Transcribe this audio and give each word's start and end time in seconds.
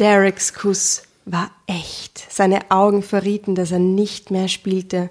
Dereks 0.00 0.54
Kuss 0.54 1.02
war 1.26 1.50
echt. 1.66 2.24
Seine 2.32 2.70
Augen 2.70 3.02
verrieten, 3.02 3.54
dass 3.54 3.70
er 3.70 3.78
nicht 3.78 4.30
mehr 4.30 4.48
spielte, 4.48 5.10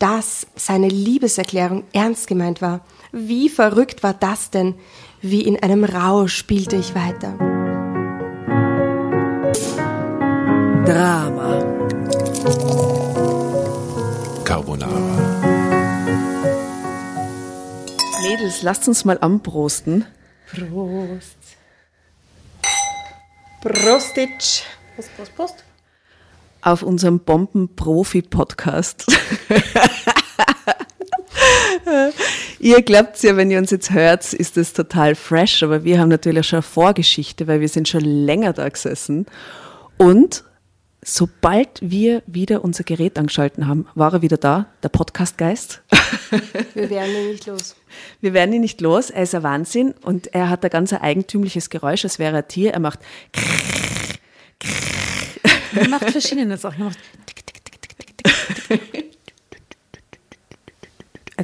dass 0.00 0.48
seine 0.56 0.88
Liebeserklärung 0.88 1.84
ernst 1.92 2.26
gemeint 2.26 2.60
war. 2.60 2.84
Wie 3.12 3.48
verrückt 3.48 4.02
war 4.02 4.12
das 4.12 4.50
denn? 4.50 4.74
Wie 5.22 5.42
in 5.42 5.62
einem 5.62 5.84
Rausch 5.84 6.34
spielte 6.34 6.74
ich 6.74 6.96
weiter. 6.96 7.38
Drama. 10.84 11.60
Carbonara. 14.42 15.44
Mädels, 18.22 18.62
lasst 18.62 18.88
uns 18.88 19.04
mal 19.04 19.18
anprosten. 19.20 20.06
Prost. 20.50 21.43
Prostitsch. 23.64 24.62
Prost, 24.94 25.16
Prost, 25.16 25.34
Prost. 25.34 25.64
Auf 26.60 26.82
unserem 26.82 27.20
Bomben-Profi-Podcast. 27.20 29.06
ihr 32.58 32.82
glaubt 32.82 33.22
ja, 33.22 33.38
wenn 33.38 33.50
ihr 33.50 33.56
uns 33.56 33.70
jetzt 33.70 33.90
hört, 33.90 34.34
ist 34.34 34.58
das 34.58 34.74
total 34.74 35.14
fresh, 35.14 35.62
aber 35.62 35.82
wir 35.82 35.98
haben 35.98 36.10
natürlich 36.10 36.46
schon 36.46 36.58
eine 36.58 36.62
Vorgeschichte, 36.62 37.46
weil 37.46 37.60
wir 37.60 37.68
sind 37.70 37.88
schon 37.88 38.02
länger 38.02 38.52
da 38.52 38.68
gesessen. 38.68 39.24
Und 39.96 40.44
sobald 41.04 41.78
wir 41.82 42.22
wieder 42.26 42.64
unser 42.64 42.82
Gerät 42.82 43.18
angeschalten 43.18 43.68
haben, 43.68 43.86
war 43.94 44.14
er 44.14 44.22
wieder 44.22 44.36
da, 44.36 44.66
der 44.82 44.88
Podcastgeist. 44.88 45.82
Wir 46.74 46.90
werden 46.90 47.14
ihn 47.14 47.28
nicht 47.28 47.46
los. 47.46 47.76
Wir 48.20 48.32
werden 48.32 48.52
ihn 48.52 48.62
nicht 48.62 48.80
los, 48.80 49.10
er 49.10 49.22
ist 49.22 49.34
ein 49.34 49.42
Wahnsinn 49.42 49.94
und 50.02 50.34
er 50.34 50.48
hat 50.48 50.64
ein 50.64 50.70
ganz 50.70 50.92
eigentümliches 50.92 51.70
Geräusch, 51.70 52.04
als 52.04 52.18
wäre 52.18 52.36
er 52.36 52.42
ein 52.42 52.48
Tier. 52.48 52.72
Er 52.72 52.80
macht 52.80 52.98
Er 55.76 55.88
macht 55.88 56.10
verschiedene 56.10 56.56
Sachen. 56.56 56.80
Er 56.80 56.84
macht 56.86 56.98
tick, 57.26 57.46
tick, 57.46 57.64
tick, 57.64 59.16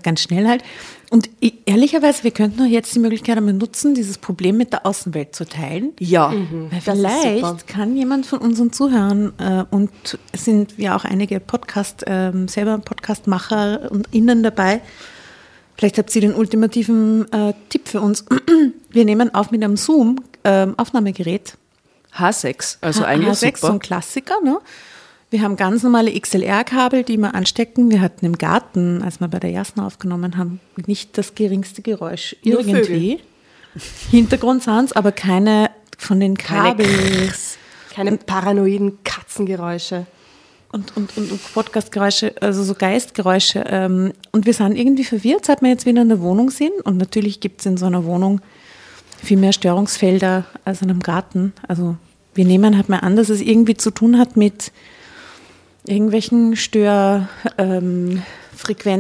Ganz 0.03 0.23
schnell 0.23 0.49
halt. 0.49 0.65
Und 1.11 1.29
ehrlicherweise, 1.67 2.23
wir 2.23 2.31
könnten 2.31 2.65
jetzt 2.67 2.95
die 2.95 3.01
Möglichkeit 3.01 3.37
einmal 3.37 3.53
nutzen, 3.55 3.95
dieses 3.95 4.17
Problem 4.17 4.57
mit 4.57 4.73
der 4.73 4.87
Außenwelt 4.87 5.35
zu 5.35 5.45
teilen. 5.45 5.93
ja. 5.99 6.31
Weil 6.31 6.79
ist 6.79 6.85
super. 6.85 6.93
vielleicht 6.97 7.67
kann 7.67 7.97
jemand 7.97 8.27
von 8.27 8.39
unseren 8.39 8.73
Zuhörern 8.73 9.33
äh, 9.39 9.65
und 9.75 9.91
es 10.31 10.45
sind 10.45 10.75
ja 10.79 10.95
auch 10.95 11.05
einige 11.05 11.41
Podcast, 11.41 12.05
ähm, 12.07 12.47
selber 12.47 12.79
Podcastmacher 12.79 13.91
und 13.91 14.07
Innen 14.15 14.45
dabei. 14.45 14.81
Vielleicht 15.77 15.99
habt 15.99 16.15
ihr 16.15 16.21
den 16.21 16.35
ultimativen 16.35 17.27
äh, 17.33 17.55
Tipp 17.71 17.89
für 17.89 18.01
uns. 18.01 18.25
Wir 18.91 19.05
nehmen 19.05 19.35
auf 19.35 19.51
mit 19.51 19.65
einem 19.65 19.77
Zoom-Aufnahmegerät. 19.77 21.57
H6, 22.17 22.77
also 22.81 23.03
H- 23.03 23.07
eigentlich 23.07 23.37
H6, 23.39 23.51
so 23.59 23.67
super. 23.67 23.73
ein 23.75 23.79
Klassiker. 23.81 24.35
Ne? 24.45 24.59
Wir 25.31 25.43
haben 25.43 25.55
ganz 25.57 25.85
normale 25.85 26.19
XLR-Kabel, 26.19 27.05
die 27.05 27.17
wir 27.17 27.37
anstecken. 27.37 27.91
Wir 27.91 28.01
hatten 28.01 28.27
im 28.27 28.37
Garten, 28.37 29.01
als 29.01 29.21
wir 29.21 29.29
bei 29.29 29.39
der 29.39 29.51
Jasna 29.51 29.87
aufgenommen 29.87 30.37
haben, 30.37 30.59
nicht 30.87 31.17
das 31.17 31.37
geringste 31.37 31.83
Geräusch 31.83 32.35
Nur 32.43 32.67
irgendwie. 32.67 33.21
Hintergrundsounds, 34.11 34.93
aber 34.93 35.13
keine 35.13 35.71
von 35.97 36.19
den 36.19 36.37
Keine 36.37 36.71
Kabeln 36.71 37.33
Keine 37.95 38.17
paranoiden 38.17 38.99
Katzengeräusche. 39.05 40.07
und, 40.73 40.97
und, 40.97 41.17
und, 41.17 41.31
und 41.31 41.55
Podcastgeräusche, 41.55 42.35
also 42.41 42.65
so 42.65 42.75
Geistgeräusche. 42.75 43.65
Ähm, 43.69 44.13
und 44.33 44.47
wir 44.47 44.55
sind 44.55 44.77
irgendwie 44.77 45.05
verwirrt, 45.05 45.47
seit 45.47 45.63
wir 45.63 45.69
jetzt 45.69 45.87
wieder 45.87 46.03
in 46.03 46.09
der 46.09 46.21
Wohnung 46.21 46.51
sind. 46.51 46.73
Und 46.85 46.97
natürlich 46.97 47.39
gibt 47.39 47.61
es 47.61 47.67
in 47.67 47.77
so 47.77 47.87
einer 47.87 48.05
Wohnung 48.05 48.41
viel 49.23 49.37
mehr 49.37 49.53
Störungsfelder 49.53 50.45
als 50.65 50.83
in 50.83 50.91
einem 50.91 51.01
Garten. 51.01 51.53
Also 51.69 51.97
wir 52.35 52.45
nehmen 52.45 52.77
halt 52.77 52.89
mal 52.89 52.99
an, 52.99 53.15
dass 53.15 53.29
es 53.29 53.41
irgendwie 53.41 53.77
zu 53.77 53.93
tun 53.93 54.19
hat 54.19 54.37
mit 54.37 54.73
irgendwelchen 55.87 56.57
Störfrequenzen. 56.57 57.39
Ähm. 57.59 58.23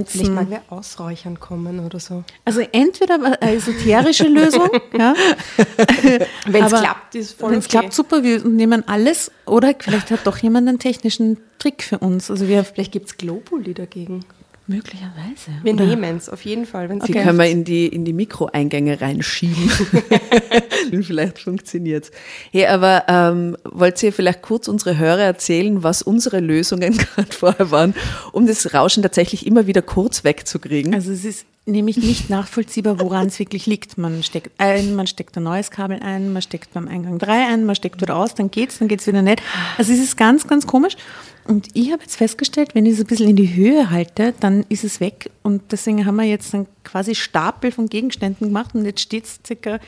Vielleicht 0.04 0.32
mag 0.32 0.46
wer 0.48 0.62
ausräuchern 0.68 1.38
kommen 1.38 1.84
oder 1.84 2.00
so. 2.00 2.24
Also 2.44 2.60
entweder 2.72 3.14
eine 3.14 3.40
esoterische 3.40 4.28
Lösung, 4.28 4.68
ja, 4.96 5.14
Wenn 6.46 6.64
es 6.64 6.72
klappt, 6.72 7.14
ist 7.14 7.38
voll 7.38 7.52
wenn 7.52 7.58
es 7.58 7.66
okay. 7.66 7.78
klappt, 7.78 7.94
super, 7.94 8.22
wir 8.22 8.44
nehmen 8.44 8.86
alles. 8.88 9.30
Oder 9.46 9.74
vielleicht 9.78 10.10
hat 10.10 10.26
doch 10.26 10.38
jemand 10.38 10.68
einen 10.68 10.78
technischen 10.78 11.38
Trick 11.58 11.82
für 11.82 11.98
uns. 11.98 12.30
Also 12.30 12.48
wir 12.48 12.64
Vielleicht 12.64 12.92
gibt 12.92 13.06
es 13.06 13.16
Globuli 13.16 13.74
dagegen. 13.74 14.24
Möglicherweise. 14.70 15.50
Wir 15.62 15.74
nehmen 15.74 16.16
es 16.16 16.28
auf 16.28 16.44
jeden 16.44 16.64
Fall. 16.64 16.88
Wenn's 16.88 17.04
Die 17.04 17.12
hilft. 17.12 17.26
können 17.26 17.38
wir 17.38 17.50
in 17.50 17.64
die, 17.64 17.88
in 17.88 18.04
die 18.04 18.12
Mikroeingänge 18.12 19.00
reinschieben. 19.00 19.70
vielleicht 21.02 21.38
funktioniert 21.40 22.10
Hey, 22.52 22.66
aber 22.66 23.04
ähm, 23.08 23.56
wollt 23.64 24.02
ihr 24.02 24.12
vielleicht 24.12 24.42
kurz 24.42 24.68
unsere 24.68 24.96
Hörer 24.96 25.22
erzählen, 25.22 25.82
was 25.82 26.02
unsere 26.02 26.40
Lösungen 26.40 26.96
gerade 27.14 27.32
vorher 27.32 27.70
waren, 27.70 27.94
um 28.32 28.46
das 28.46 28.72
Rauschen 28.72 29.02
tatsächlich 29.02 29.46
immer 29.46 29.66
wieder 29.66 29.82
kurz 29.82 30.24
wegzukriegen? 30.24 30.94
Also 30.94 31.12
es 31.12 31.24
ist 31.24 31.46
nämlich 31.66 31.98
nicht 31.98 32.30
nachvollziehbar, 32.30 33.00
woran 33.00 33.26
es 33.26 33.38
wirklich 33.38 33.66
liegt. 33.66 33.98
Man 33.98 34.22
steckt 34.22 34.52
ein, 34.58 34.94
man 34.94 35.06
steckt 35.06 35.36
ein 35.36 35.42
neues 35.42 35.70
Kabel 35.70 36.00
ein, 36.00 36.32
man 36.32 36.42
steckt 36.42 36.72
beim 36.72 36.88
Eingang 36.88 37.18
drei 37.18 37.46
ein, 37.46 37.64
man 37.64 37.74
steckt 37.74 38.00
wieder 38.00 38.16
aus, 38.16 38.34
dann 38.34 38.50
geht's, 38.50 38.78
dann 38.78 38.88
geht's 38.88 39.06
wieder 39.06 39.22
nicht. 39.22 39.42
Also 39.78 39.92
es 39.92 39.98
ist 40.00 40.16
ganz, 40.16 40.46
ganz 40.46 40.66
komisch. 40.66 40.96
Und 41.44 41.68
ich 41.74 41.92
habe 41.92 42.02
jetzt 42.02 42.16
festgestellt, 42.16 42.74
wenn 42.74 42.86
ich 42.86 42.94
es 42.94 43.00
ein 43.00 43.06
bisschen 43.06 43.28
in 43.30 43.36
die 43.36 43.54
Höhe 43.54 43.90
halte, 43.90 44.34
dann 44.40 44.64
ist 44.68 44.82
es 44.84 45.00
weg. 45.00 45.30
Und 45.42 45.72
deswegen 45.72 46.06
haben 46.06 46.16
wir 46.16 46.24
jetzt 46.24 46.54
einen 46.54 46.66
quasi 46.84 47.14
Stapel 47.14 47.72
von 47.72 47.88
Gegenständen 47.88 48.48
gemacht 48.48 48.74
und 48.74 48.84
jetzt 48.84 49.00
steht 49.00 49.24
es 49.24 49.40
circa 49.46 49.78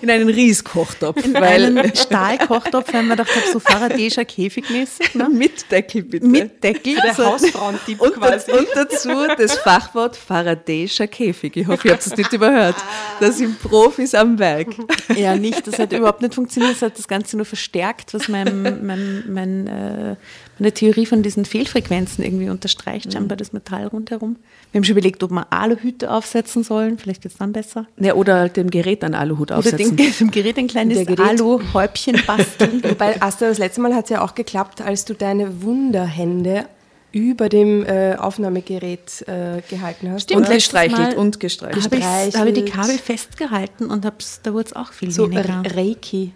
In 0.00 0.10
einen 0.10 0.28
Rieskochtopf, 0.28 1.24
in 1.24 1.34
weil 1.34 1.64
einen 1.64 1.94
Stahlkochtopf, 1.94 2.92
weil 2.92 3.02
wir 3.04 3.16
gedacht 3.16 3.30
haben, 3.34 3.52
so 3.52 3.58
Faraday'scher 3.58 4.24
Käfigmäßig, 4.24 5.14
ne? 5.14 5.28
mit 5.32 5.70
Deckel 5.70 6.02
bitte. 6.02 6.26
mit 6.26 6.62
Deckel. 6.62 6.96
Der 7.02 7.14
So. 7.14 7.24
Hausfrauentipp 7.26 8.00
und, 8.00 8.14
quasi. 8.14 8.52
und 8.52 8.68
dazu 8.74 9.08
das 9.36 9.56
Fachwort 9.58 10.16
Faraday'scher 10.16 11.06
Käfig. 11.06 11.56
Ich 11.56 11.66
hoffe, 11.66 11.88
ihr 11.88 11.94
habt 11.94 12.06
es 12.06 12.16
nicht 12.16 12.32
überhört. 12.32 12.76
Da 13.20 13.32
sind 13.32 13.60
Profis 13.60 14.14
am 14.14 14.38
Werk. 14.38 14.68
Ja, 15.16 15.36
nicht. 15.36 15.66
Das 15.66 15.78
hat 15.78 15.92
überhaupt 15.92 16.22
nicht 16.22 16.34
funktioniert. 16.34 16.74
Das 16.74 16.82
hat 16.82 16.98
das 16.98 17.08
Ganze 17.08 17.36
nur 17.36 17.46
verstärkt, 17.46 18.14
was 18.14 18.28
mein, 18.28 18.86
mein, 18.86 19.24
mein, 19.28 19.64
äh, 19.68 20.16
meine 20.58 20.72
Theorie 20.72 21.06
von 21.06 21.22
diesen 21.22 21.44
Fehlfrequenzen 21.44 22.24
irgendwie 22.24 22.48
unterstreicht, 22.50 23.12
scheinbar 23.12 23.36
das 23.36 23.52
Metall 23.52 23.86
rundherum. 23.86 24.36
Wir 24.72 24.78
haben 24.78 24.84
schon 24.84 24.92
überlegt, 24.96 25.22
ob 25.22 25.30
wir 25.30 25.52
Aluhüte 25.52 26.10
aufsetzen 26.10 26.62
sollen. 26.64 26.98
Vielleicht 26.98 27.22
wird 27.24 27.32
es 27.34 27.38
dann 27.38 27.52
besser. 27.52 27.86
Ja, 27.98 28.14
oder 28.14 28.36
halt 28.40 28.56
dem 28.56 28.70
Gerät 28.70 29.04
einen 29.04 29.14
Aluhut 29.14 29.50
Oder 29.50 29.58
aufsetzen. 29.58 29.96
dem, 29.96 30.12
dem 30.12 30.30
Gerät 30.30 30.58
ein 30.58 30.66
kleines. 30.66 31.06
Aluhäubchen 31.18 32.20
basteln. 32.26 32.82
Wobei, 32.88 33.20
Asta, 33.22 33.48
das 33.48 33.58
letzte 33.58 33.80
Mal 33.80 33.94
hat 33.94 34.04
es 34.04 34.10
ja 34.10 34.22
auch 34.22 34.34
geklappt, 34.34 34.80
als 34.80 35.04
du 35.04 35.14
deine 35.14 35.62
Wunderhände 35.62 36.66
über 37.10 37.48
dem 37.48 37.84
äh, 37.86 38.16
Aufnahmegerät 38.16 39.24
äh, 39.26 39.62
gehalten 39.70 40.10
hast. 40.10 40.24
Stimmt. 40.24 40.40
und 40.40 40.46
oder? 40.46 40.54
gestreichelt 40.54 40.98
Mal 40.98 41.16
und 41.16 41.40
gestreichelt. 41.40 41.84
habe 41.84 41.96
ich, 42.28 42.36
habe 42.36 42.52
die. 42.52 42.64
Kabel 42.66 42.98
festgehalten 42.98 43.86
und 43.86 44.04
hab's, 44.04 44.40
da 44.42 44.52
wurde 44.52 44.66
es 44.66 44.76
auch 44.76 44.92
viel 44.92 45.10
So 45.10 45.30
weniger. 45.30 45.62
Re- 45.64 45.76
Reiki. 45.76 46.32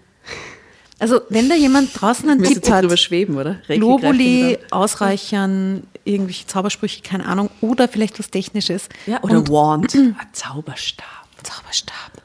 Also 1.02 1.20
wenn 1.30 1.48
da 1.48 1.56
jemand 1.56 2.00
draußen 2.00 2.30
einen 2.30 2.44
Tipp 2.44 2.70
hat, 2.70 2.84
drüber 2.84 2.96
schweben, 2.96 3.36
oder? 3.36 3.56
Reiki 3.68 3.80
Globuli 3.80 4.56
ausreichern, 4.70 5.82
irgendwelche 6.04 6.46
Zaubersprüche, 6.46 7.02
keine 7.02 7.26
Ahnung, 7.26 7.50
oder 7.60 7.88
vielleicht 7.88 8.20
was 8.20 8.30
Technisches. 8.30 8.88
Ja, 9.08 9.20
oder 9.24 9.38
Und 9.38 9.50
Wand. 9.50 9.92
Ein 9.96 10.16
Zauberstab. 10.32 11.26
Zauberstab. 11.42 12.22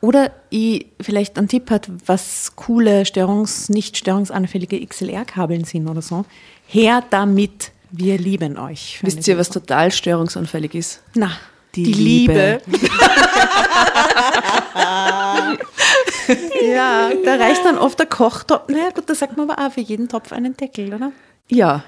Oder 0.00 0.32
ich 0.50 0.86
vielleicht 1.00 1.38
einen 1.38 1.46
Tipp 1.46 1.70
hat, 1.70 1.88
was 2.06 2.56
coole, 2.56 3.02
störungs-, 3.02 3.70
nicht 3.70 3.96
störungsanfällige 3.96 4.84
XLR-Kabeln 4.84 5.62
sind 5.62 5.86
oder 5.86 6.02
so. 6.02 6.24
Her 6.66 7.04
damit, 7.10 7.70
wir 7.92 8.18
lieben 8.18 8.58
euch. 8.58 8.98
Wisst 9.00 9.28
ihr, 9.28 9.38
was 9.38 9.48
total 9.48 9.92
störungsanfällig 9.92 10.74
ist? 10.74 11.02
Na, 11.14 11.30
Die 11.76 11.84
die, 11.84 11.92
Liebe. 11.92 12.62
Liebe. 12.66 12.88
ja, 16.62 17.10
da 17.24 17.34
reicht 17.36 17.64
dann 17.64 17.78
oft 17.78 17.98
der 17.98 18.06
Kochtopf. 18.06 18.68
Naja, 18.68 18.90
gut, 18.90 19.08
da 19.08 19.14
sagt 19.14 19.36
man 19.36 19.50
aber 19.50 19.64
auch 19.64 19.72
für 19.72 19.80
jeden 19.80 20.08
Topf 20.08 20.32
einen 20.32 20.56
Deckel, 20.56 20.94
oder? 20.94 21.12
Ja. 21.48 21.84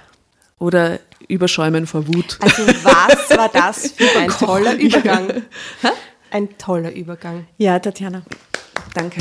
Oder 0.58 0.98
Überschäumen 1.28 1.86
vor 1.86 2.06
Wut. 2.06 2.38
Also 2.40 2.66
was 2.66 3.36
war 3.36 3.48
das 3.48 3.92
für 3.92 4.18
ein 4.18 4.28
toller 4.28 4.74
Übergang? 4.74 5.42
Ein 6.30 6.56
toller 6.58 6.92
Übergang. 6.92 7.46
Ja, 7.56 7.78
Tatjana. 7.78 8.22
Danke. 8.94 9.20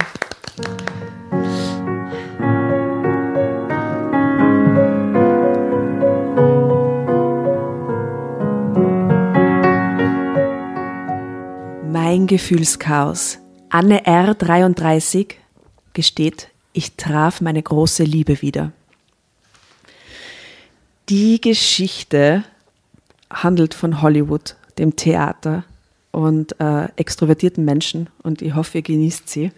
Ein 12.10 12.26
Gefühlschaos. 12.26 13.38
Anne 13.70 14.06
R. 14.06 14.34
33 14.34 15.38
gesteht, 15.94 16.50
ich 16.74 16.96
traf 16.96 17.40
meine 17.42 17.62
große 17.62 18.04
Liebe 18.04 18.42
wieder. 18.42 18.72
Die 21.10 21.40
Geschichte 21.40 22.44
handelt 23.32 23.74
von 23.74 24.02
Hollywood, 24.02 24.56
dem 24.78 24.96
Theater 24.96 25.64
und 26.12 26.60
äh, 26.60 26.88
extrovertierten 26.96 27.64
Menschen 27.64 28.10
und 28.24 28.42
ich 28.42 28.56
hoffe, 28.56 28.80
ihr 28.80 28.82
genießt 28.82 29.30
sie. 29.30 29.52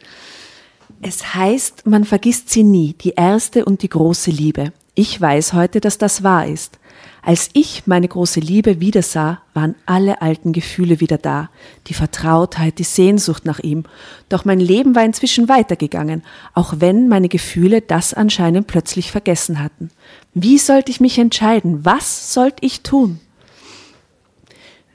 Es 1.01 1.33
heißt, 1.33 1.87
man 1.87 2.03
vergisst 2.03 2.49
sie 2.49 2.63
nie, 2.63 2.93
die 2.93 3.11
erste 3.11 3.63
und 3.63 3.81
die 3.81 3.89
große 3.89 4.31
Liebe. 4.31 4.73
Ich 4.93 5.19
weiß 5.19 5.53
heute, 5.53 5.79
dass 5.79 5.97
das 5.97 6.21
wahr 6.21 6.47
ist. 6.47 6.79
Als 7.23 7.51
ich 7.53 7.85
meine 7.85 8.07
große 8.07 8.39
Liebe 8.39 8.79
wiedersah, 8.79 9.41
waren 9.53 9.75
alle 9.85 10.23
alten 10.23 10.53
Gefühle 10.53 10.99
wieder 10.99 11.19
da, 11.19 11.51
die 11.85 11.93
Vertrautheit, 11.93 12.79
die 12.79 12.83
Sehnsucht 12.83 13.45
nach 13.45 13.59
ihm. 13.59 13.83
Doch 14.27 14.43
mein 14.43 14.59
Leben 14.59 14.95
war 14.95 15.05
inzwischen 15.05 15.47
weitergegangen, 15.47 16.23
auch 16.55 16.75
wenn 16.77 17.07
meine 17.07 17.29
Gefühle 17.29 17.81
das 17.81 18.15
anscheinend 18.15 18.65
plötzlich 18.65 19.11
vergessen 19.11 19.61
hatten. 19.61 19.91
Wie 20.33 20.57
sollte 20.57 20.89
ich 20.89 20.99
mich 20.99 21.19
entscheiden? 21.19 21.85
Was 21.85 22.33
sollte 22.33 22.65
ich 22.65 22.81
tun? 22.81 23.19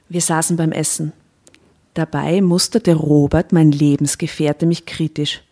Wir 0.09 0.21
saßen 0.21 0.57
beim 0.57 0.73
Essen. 0.73 1.13
Dabei 1.93 2.41
musterte 2.41 2.93
Robert, 2.93 3.53
mein 3.53 3.71
Lebensgefährte, 3.71 4.65
mich 4.65 4.85
kritisch. 4.85 5.43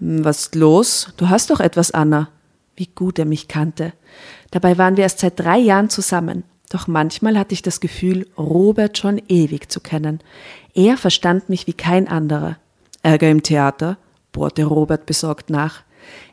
Hm, 0.00 0.24
was 0.24 0.40
ist 0.40 0.54
los? 0.56 1.12
Du 1.16 1.28
hast 1.28 1.50
doch 1.50 1.60
etwas, 1.60 1.92
Anna. 1.92 2.28
Wie 2.76 2.88
gut 2.94 3.18
er 3.18 3.24
mich 3.24 3.48
kannte. 3.48 3.92
Dabei 4.50 4.78
waren 4.78 4.96
wir 4.96 5.04
erst 5.04 5.20
seit 5.20 5.38
drei 5.38 5.58
Jahren 5.58 5.90
zusammen. 5.90 6.44
Doch 6.70 6.86
manchmal 6.86 7.38
hatte 7.38 7.54
ich 7.54 7.62
das 7.62 7.80
Gefühl, 7.80 8.26
Robert 8.36 8.98
schon 8.98 9.20
ewig 9.28 9.70
zu 9.70 9.80
kennen. 9.80 10.20
Er 10.74 10.96
verstand 10.96 11.48
mich 11.48 11.66
wie 11.66 11.72
kein 11.72 12.08
anderer. 12.08 12.56
Ärger 13.02 13.30
im 13.30 13.42
Theater? 13.42 13.96
bohrte 14.32 14.64
Robert 14.64 15.06
besorgt 15.06 15.50
nach. 15.50 15.82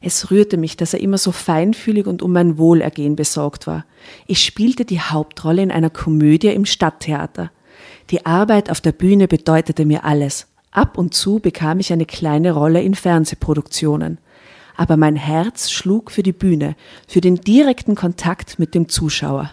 Es 0.01 0.29
rührte 0.31 0.57
mich, 0.57 0.77
dass 0.77 0.93
er 0.93 0.99
immer 0.99 1.17
so 1.17 1.31
feinfühlig 1.31 2.05
und 2.05 2.21
um 2.21 2.33
mein 2.33 2.57
Wohlergehen 2.57 3.15
besorgt 3.15 3.67
war. 3.67 3.85
Ich 4.27 4.43
spielte 4.43 4.85
die 4.85 5.01
Hauptrolle 5.01 5.61
in 5.61 5.71
einer 5.71 5.89
Komödie 5.89 6.49
im 6.49 6.65
Stadttheater. 6.65 7.51
Die 8.09 8.25
Arbeit 8.25 8.69
auf 8.69 8.81
der 8.81 8.91
Bühne 8.91 9.27
bedeutete 9.27 9.85
mir 9.85 10.05
alles. 10.05 10.47
Ab 10.71 10.97
und 10.97 11.13
zu 11.13 11.39
bekam 11.39 11.79
ich 11.79 11.91
eine 11.91 12.05
kleine 12.05 12.51
Rolle 12.51 12.81
in 12.81 12.95
Fernsehproduktionen 12.95 14.19
aber 14.77 14.97
mein 14.97 15.15
Herz 15.15 15.71
schlug 15.71 16.11
für 16.11 16.23
die 16.23 16.33
Bühne, 16.33 16.75
für 17.07 17.21
den 17.21 17.35
direkten 17.35 17.95
Kontakt 17.95 18.59
mit 18.59 18.73
dem 18.75 18.89
Zuschauer. 18.89 19.51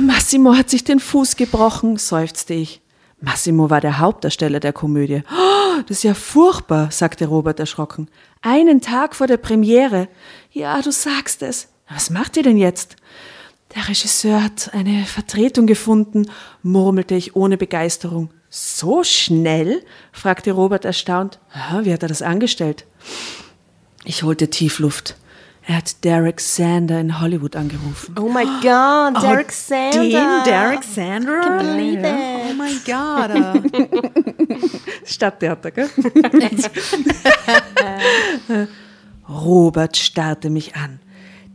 Massimo 0.00 0.54
hat 0.54 0.70
sich 0.70 0.84
den 0.84 1.00
Fuß 1.00 1.36
gebrochen, 1.36 1.96
seufzte 1.96 2.54
ich. 2.54 2.80
Massimo 3.20 3.68
war 3.68 3.80
der 3.80 3.98
Hauptdarsteller 3.98 4.60
der 4.60 4.72
Komödie. 4.72 5.22
Oh, 5.30 5.80
das 5.86 5.98
ist 5.98 6.02
ja 6.04 6.14
furchtbar, 6.14 6.90
sagte 6.90 7.26
Robert 7.26 7.58
erschrocken. 7.58 8.08
Einen 8.42 8.80
Tag 8.80 9.16
vor 9.16 9.26
der 9.26 9.36
Premiere. 9.36 10.08
Ja, 10.52 10.80
du 10.80 10.92
sagst 10.92 11.42
es. 11.42 11.68
Was 11.88 12.10
macht 12.10 12.36
ihr 12.36 12.42
denn 12.42 12.56
jetzt? 12.56 12.96
Der 13.74 13.88
Regisseur 13.88 14.42
hat 14.42 14.72
eine 14.72 15.04
Vertretung 15.04 15.66
gefunden, 15.66 16.30
murmelte 16.62 17.14
ich 17.14 17.36
ohne 17.36 17.56
Begeisterung. 17.56 18.30
So 18.48 19.04
schnell? 19.04 19.82
fragte 20.12 20.52
Robert 20.52 20.84
erstaunt. 20.84 21.38
Wie 21.82 21.92
hat 21.92 22.02
er 22.02 22.08
das 22.08 22.22
angestellt? 22.22 22.86
Ich 24.08 24.22
holte 24.22 24.48
Tiefluft. 24.48 25.16
Er 25.66 25.76
hat 25.76 26.02
Derek 26.02 26.40
Sander 26.40 26.98
in 26.98 27.20
Hollywood 27.20 27.54
angerufen. 27.54 28.14
Oh 28.18 28.30
my 28.30 28.44
God, 28.62 29.22
Derek 29.22 29.48
oh, 29.50 29.52
Sander. 29.52 30.00
Den 30.00 30.44
Derek 30.46 30.82
Sander? 30.82 31.42
Can't 31.42 31.58
believe 31.58 32.02
it. 32.02 32.14
Oh 32.48 32.54
my 32.54 32.72
God. 32.86 33.30
Stadttheater, 35.04 35.70
gell? 35.72 35.90
Robert 39.28 39.98
starrte 39.98 40.48
mich 40.48 40.74
an. 40.74 41.00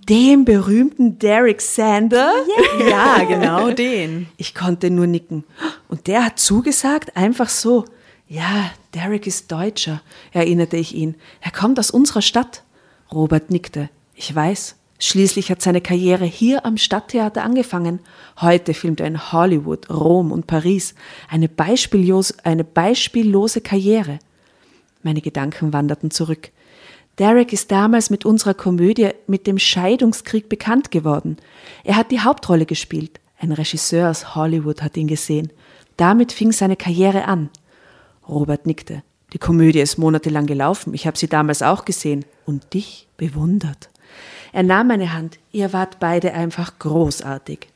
Dem 0.08 0.46
berühmten 0.46 1.18
Derek 1.18 1.60
Sander? 1.60 2.34
Yeah. 2.78 2.90
Ja, 2.90 3.24
genau 3.24 3.72
den. 3.72 4.28
Ich 4.38 4.54
konnte 4.54 4.92
nur 4.92 5.08
nicken. 5.08 5.44
Und 5.88 6.06
der 6.06 6.26
hat 6.26 6.38
zugesagt, 6.38 7.18
einfach 7.18 7.50
so. 7.50 7.86
Ja, 8.28 8.72
Derek 8.94 9.28
ist 9.28 9.52
Deutscher, 9.52 10.02
erinnerte 10.32 10.78
ich 10.78 10.96
ihn. 10.96 11.16
Er 11.42 11.52
kommt 11.52 11.80
aus 11.80 11.92
unserer 11.92 12.22
Stadt. 12.22 12.64
Robert 13.12 13.52
nickte. 13.52 13.90
Ich 14.16 14.34
weiß. 14.34 14.76
Schließlich 15.00 15.52
hat 15.52 15.62
seine 15.62 15.82
Karriere 15.82 16.26
hier 16.26 16.66
am 16.66 16.78
Stadttheater 16.78 17.44
angefangen. 17.44 18.00
Heute 18.40 18.74
filmt 18.74 19.02
er 19.02 19.08
in 19.08 19.34
Hollywood, 19.34 19.90
Rom 19.90 20.32
und 20.32 20.48
Paris. 20.48 20.96
Eine, 21.30 21.50
beispiellos, 21.50 22.40
eine 22.44 22.64
beispiellose 22.64 23.60
Karriere. 23.60 24.20
Meine 25.02 25.20
Gedanken 25.20 25.74
wanderten 25.74 26.10
zurück. 26.10 26.52
Derek 27.20 27.54
ist 27.54 27.72
damals 27.72 28.10
mit 28.10 28.26
unserer 28.26 28.54
Komödie 28.54 29.10
mit 29.28 29.46
dem 29.46 29.60
Scheidungskrieg 29.60 30.50
bekannt 30.50 30.90
geworden. 30.90 31.38
Er 31.84 31.98
hat 31.98 32.10
die 32.12 32.22
Hauptrolle 32.22 32.66
gespielt. 32.66 33.20
Ein 33.38 33.52
Regisseur 33.52 34.10
aus 34.10 34.36
Hollywood 34.36 34.82
hat 34.82 34.96
ihn 34.96 35.08
gesehen. 35.08 35.52
Damit 35.98 36.32
fing 36.32 36.52
seine 36.52 36.78
Karriere 36.78 37.26
an. 37.26 37.50
Robert 38.28 38.66
nickte. 38.66 39.04
Die 39.34 39.40
Komödie 39.40 39.80
ist 39.80 39.98
monatelang 39.98 40.46
gelaufen. 40.46 40.94
Ich 40.94 41.08
habe 41.08 41.18
sie 41.18 41.28
damals 41.28 41.62
auch 41.62 41.86
gesehen 41.86 42.26
und 42.46 42.74
dich 42.74 43.08
bewundert. 43.18 43.90
Er 44.52 44.64
nahm 44.64 44.88
meine 44.88 45.14
Hand. 45.14 45.40
Ihr 45.52 45.74
wart 45.74 46.00
beide 46.00 46.34
einfach 46.34 46.78
großartig. 46.78 47.68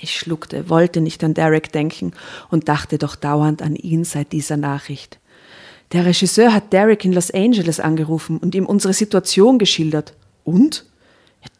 Ich 0.00 0.18
schluckte, 0.18 0.68
wollte 0.68 1.00
nicht 1.00 1.22
an 1.22 1.34
Derek 1.34 1.70
denken 1.72 2.12
und 2.50 2.68
dachte 2.68 2.98
doch 2.98 3.14
dauernd 3.14 3.62
an 3.62 3.76
ihn 3.76 4.04
seit 4.04 4.32
dieser 4.32 4.56
Nachricht. 4.56 5.18
Der 5.92 6.04
Regisseur 6.04 6.52
hat 6.52 6.72
Derek 6.72 7.04
in 7.04 7.12
Los 7.12 7.30
Angeles 7.30 7.78
angerufen 7.78 8.38
und 8.38 8.56
ihm 8.56 8.66
unsere 8.66 8.92
Situation 8.92 9.58
geschildert. 9.58 10.14
Und? 10.42 10.84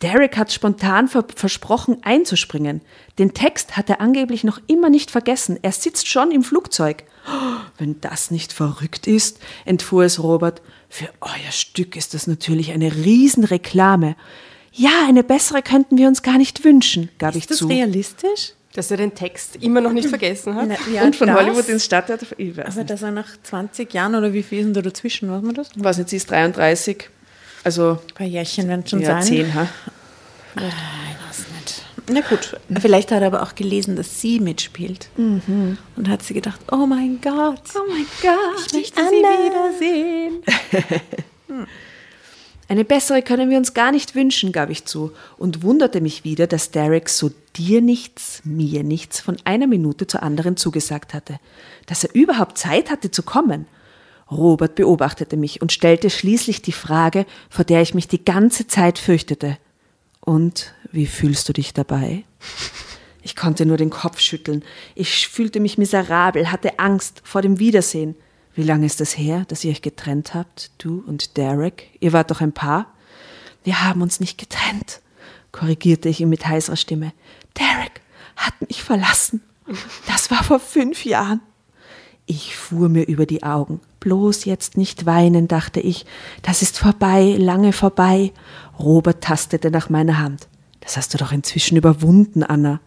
Derek 0.03 0.37
hat 0.37 0.53
spontan 0.53 1.09
versprochen 1.09 1.99
einzuspringen. 2.03 2.81
Den 3.19 3.35
Text 3.35 3.77
hat 3.77 3.89
er 3.91 4.01
angeblich 4.01 4.43
noch 4.43 4.61
immer 4.67 4.91
nicht 4.91 5.11
vergessen. 5.11 5.59
Er 5.63 5.73
sitzt 5.73 6.09
schon 6.09 6.33
im 6.33 6.43
Flugzeug. 6.43 7.05
Wenn 7.79 8.01
das 8.01 8.31
nicht 8.31 8.53
verrückt 8.53 9.07
ist, 9.07 9.39
entfuhr 9.65 10.05
es 10.05 10.23
Robert, 10.23 10.63
für 10.89 11.09
euer 11.21 11.51
Stück 11.51 11.97
ist 11.97 12.15
das 12.15 12.27
natürlich 12.27 12.73
eine 12.73 12.95
Riesenreklame. 12.95 14.17
Ja, 14.73 14.91
eine 15.09 15.25
bessere 15.25 15.63
könnten 15.63 15.97
wir 15.97 16.09
uns 16.09 16.23
gar 16.23 16.39
nicht 16.39 16.65
wünschen, 16.65 17.09
gab 17.19 17.31
ist 17.31 17.37
ich 17.37 17.47
zu. 17.49 17.55
Ist 17.55 17.61
das 17.63 17.69
realistisch? 17.71 18.53
Dass 18.75 18.91
er 18.91 18.97
den 18.97 19.15
Text 19.15 19.57
immer 19.57 19.81
noch 19.81 19.93
nicht 19.93 20.09
vergessen 20.09 20.57
hat. 20.57 20.69
Na, 20.69 20.77
ja, 20.93 21.05
und 21.05 21.15
von 21.15 21.29
das, 21.29 21.37
Hollywood 21.37 21.69
ins 21.69 21.85
Stadttheater. 21.85 22.27
Ich 22.39 22.57
weiß 22.57 22.67
aber 22.67 22.77
nicht. 22.79 22.91
dass 22.91 23.03
er 23.03 23.13
nach 23.13 23.29
20 23.41 23.93
Jahren 23.95 24.17
oder 24.17 24.33
wie 24.33 24.43
viel 24.43 24.59
ist 24.59 24.65
denn 24.67 24.75
da 24.75 24.83
dazwischen, 24.83 25.31
weiß 25.31 25.43
man 25.43 25.55
das? 25.55 25.71
Was 25.77 25.99
jetzt 25.99 26.13
ist 26.13 26.31
33. 26.31 27.09
Also. 27.63 27.99
Ein 28.09 28.15
paar 28.15 28.27
Jährchen 28.27 28.69
werden 28.69 28.85
schon 28.87 29.01
ja, 29.01 29.23
sein. 29.23 29.23
Zehn, 29.23 29.55
ha? 29.55 29.69
Ah, 30.57 30.61
ich 30.61 31.29
weiß 31.29 31.39
nicht. 31.39 31.54
Na 32.09 32.21
gut, 32.21 32.57
vielleicht 32.81 33.11
hat 33.13 33.23
er 33.23 33.29
aber 33.29 33.43
auch 33.43 33.55
gelesen, 33.55 33.97
dass 33.97 34.21
sie 34.21 34.41
mitspielt. 34.41 35.09
Mhm. 35.17 35.79
Und 35.97 36.09
hat 36.09 36.23
sie 36.23 36.35
gedacht, 36.35 36.61
oh 36.71 36.87
mein 36.87 37.21
Gott. 37.23 37.63
Oh 37.75 37.89
mein 37.89 38.07
Gott. 38.23 38.67
Ich 38.67 38.73
möchte 38.73 39.01
Anna. 39.01 39.11
sie 39.11 39.81
wiedersehen. 39.81 40.43
hm. 41.49 41.67
Eine 42.67 42.85
bessere 42.85 43.23
können 43.23 43.51
wir 43.51 43.59
uns 43.59 43.75
gar 43.75 43.93
nicht 43.93 44.15
wünschen, 44.15 44.51
gab 44.51 44.71
ich 44.71 44.87
zu 44.87 45.13
und 45.37 45.63
wunderte 45.63 46.01
mich 46.01 46.25
wieder, 46.25 46.47
dass 46.47 46.71
Derek 46.71 47.11
so 47.11 47.31
dir 47.57 47.83
nichts, 47.83 48.41
mir 48.45 48.83
nichts 48.83 49.21
von 49.21 49.37
einer 49.45 49.67
Minute 49.67 50.07
zur 50.07 50.23
anderen 50.23 50.57
zugesagt 50.57 51.13
hatte, 51.13 51.39
dass 51.87 52.05
er 52.05 52.15
überhaupt 52.15 52.57
Zeit 52.57 52.91
hatte 52.91 53.11
zu 53.11 53.23
kommen. 53.23 53.67
Robert 54.31 54.77
beobachtete 54.77 55.37
mich 55.37 55.61
und 55.61 55.73
stellte 55.73 56.09
schließlich 56.09 56.63
die 56.63 56.73
Frage, 56.73 57.27
vor 57.51 57.65
der 57.67 57.83
ich 57.83 57.93
mich 57.93 58.09
die 58.09 58.25
ganze 58.25 58.67
Zeit 58.67 58.99
fürchtete. 58.99 59.59
Und 60.21 60.75
wie 60.95 61.07
fühlst 61.07 61.49
du 61.49 61.53
dich 61.53 61.75
dabei? 61.75 62.25
Ich 63.23 63.35
konnte 63.35 63.67
nur 63.67 63.77
den 63.77 63.91
Kopf 63.91 64.21
schütteln. 64.21 64.63
Ich 64.95 65.29
fühlte 65.29 65.59
mich 65.59 65.77
miserabel, 65.77 66.53
hatte 66.53 66.79
Angst 66.79 67.21
vor 67.25 67.43
dem 67.43 67.59
Wiedersehen. 67.59 68.15
Wie 68.55 68.63
lange 68.63 68.87
ist 68.87 69.01
es 69.01 69.19
her, 69.19 69.45
dass 69.49 69.65
ihr 69.65 69.73
euch 69.73 69.83
getrennt 69.83 70.35
habt, 70.35 70.71
du 70.79 71.03
und 71.07 71.37
Derek? 71.37 71.91
Ihr 72.01 72.13
wart 72.13 72.31
doch 72.31 72.41
ein 72.41 72.53
Paar? 72.53 72.95
Wir 73.65 73.83
haben 73.83 74.03
uns 74.03 74.21
nicht 74.21 74.39
getrennt, 74.39 75.01
korrigierte 75.51 76.09
ich 76.09 76.21
ihn 76.21 76.29
mit 76.29 76.47
heißer 76.47 76.77
Stimme. 76.77 77.13
Derek 77.59 78.01
hat 78.37 78.55
mich 78.69 78.83
verlassen. 78.83 79.43
Das 80.07 80.31
war 80.31 80.45
vor 80.45 80.61
fünf 80.61 81.05
Jahren. 81.05 81.41
Ich 82.27 82.55
fuhr 82.55 82.89
mir 82.89 83.05
über 83.05 83.27
die 83.27 83.43
Augen. 83.43 83.81
Bloß 84.01 84.45
jetzt 84.45 84.77
nicht 84.77 85.07
weinen, 85.07 85.49
dachte 85.49 85.81
ich. 85.81 86.07
Das 86.43 86.63
ist 86.63 86.79
vorbei, 86.79 87.35
lange 87.39 87.73
vorbei. 87.73 88.33
Robert 88.79 89.25
tastete 89.25 89.71
nach 89.71 89.91
meiner 89.91 90.19
Hand. 90.19 90.47
Das 90.85 90.97
hast 90.97 91.15
du 91.15 91.19
doch 91.19 91.33
inzwischen 91.33 91.77
überwunden, 91.77 92.43
Anna. 92.43 92.81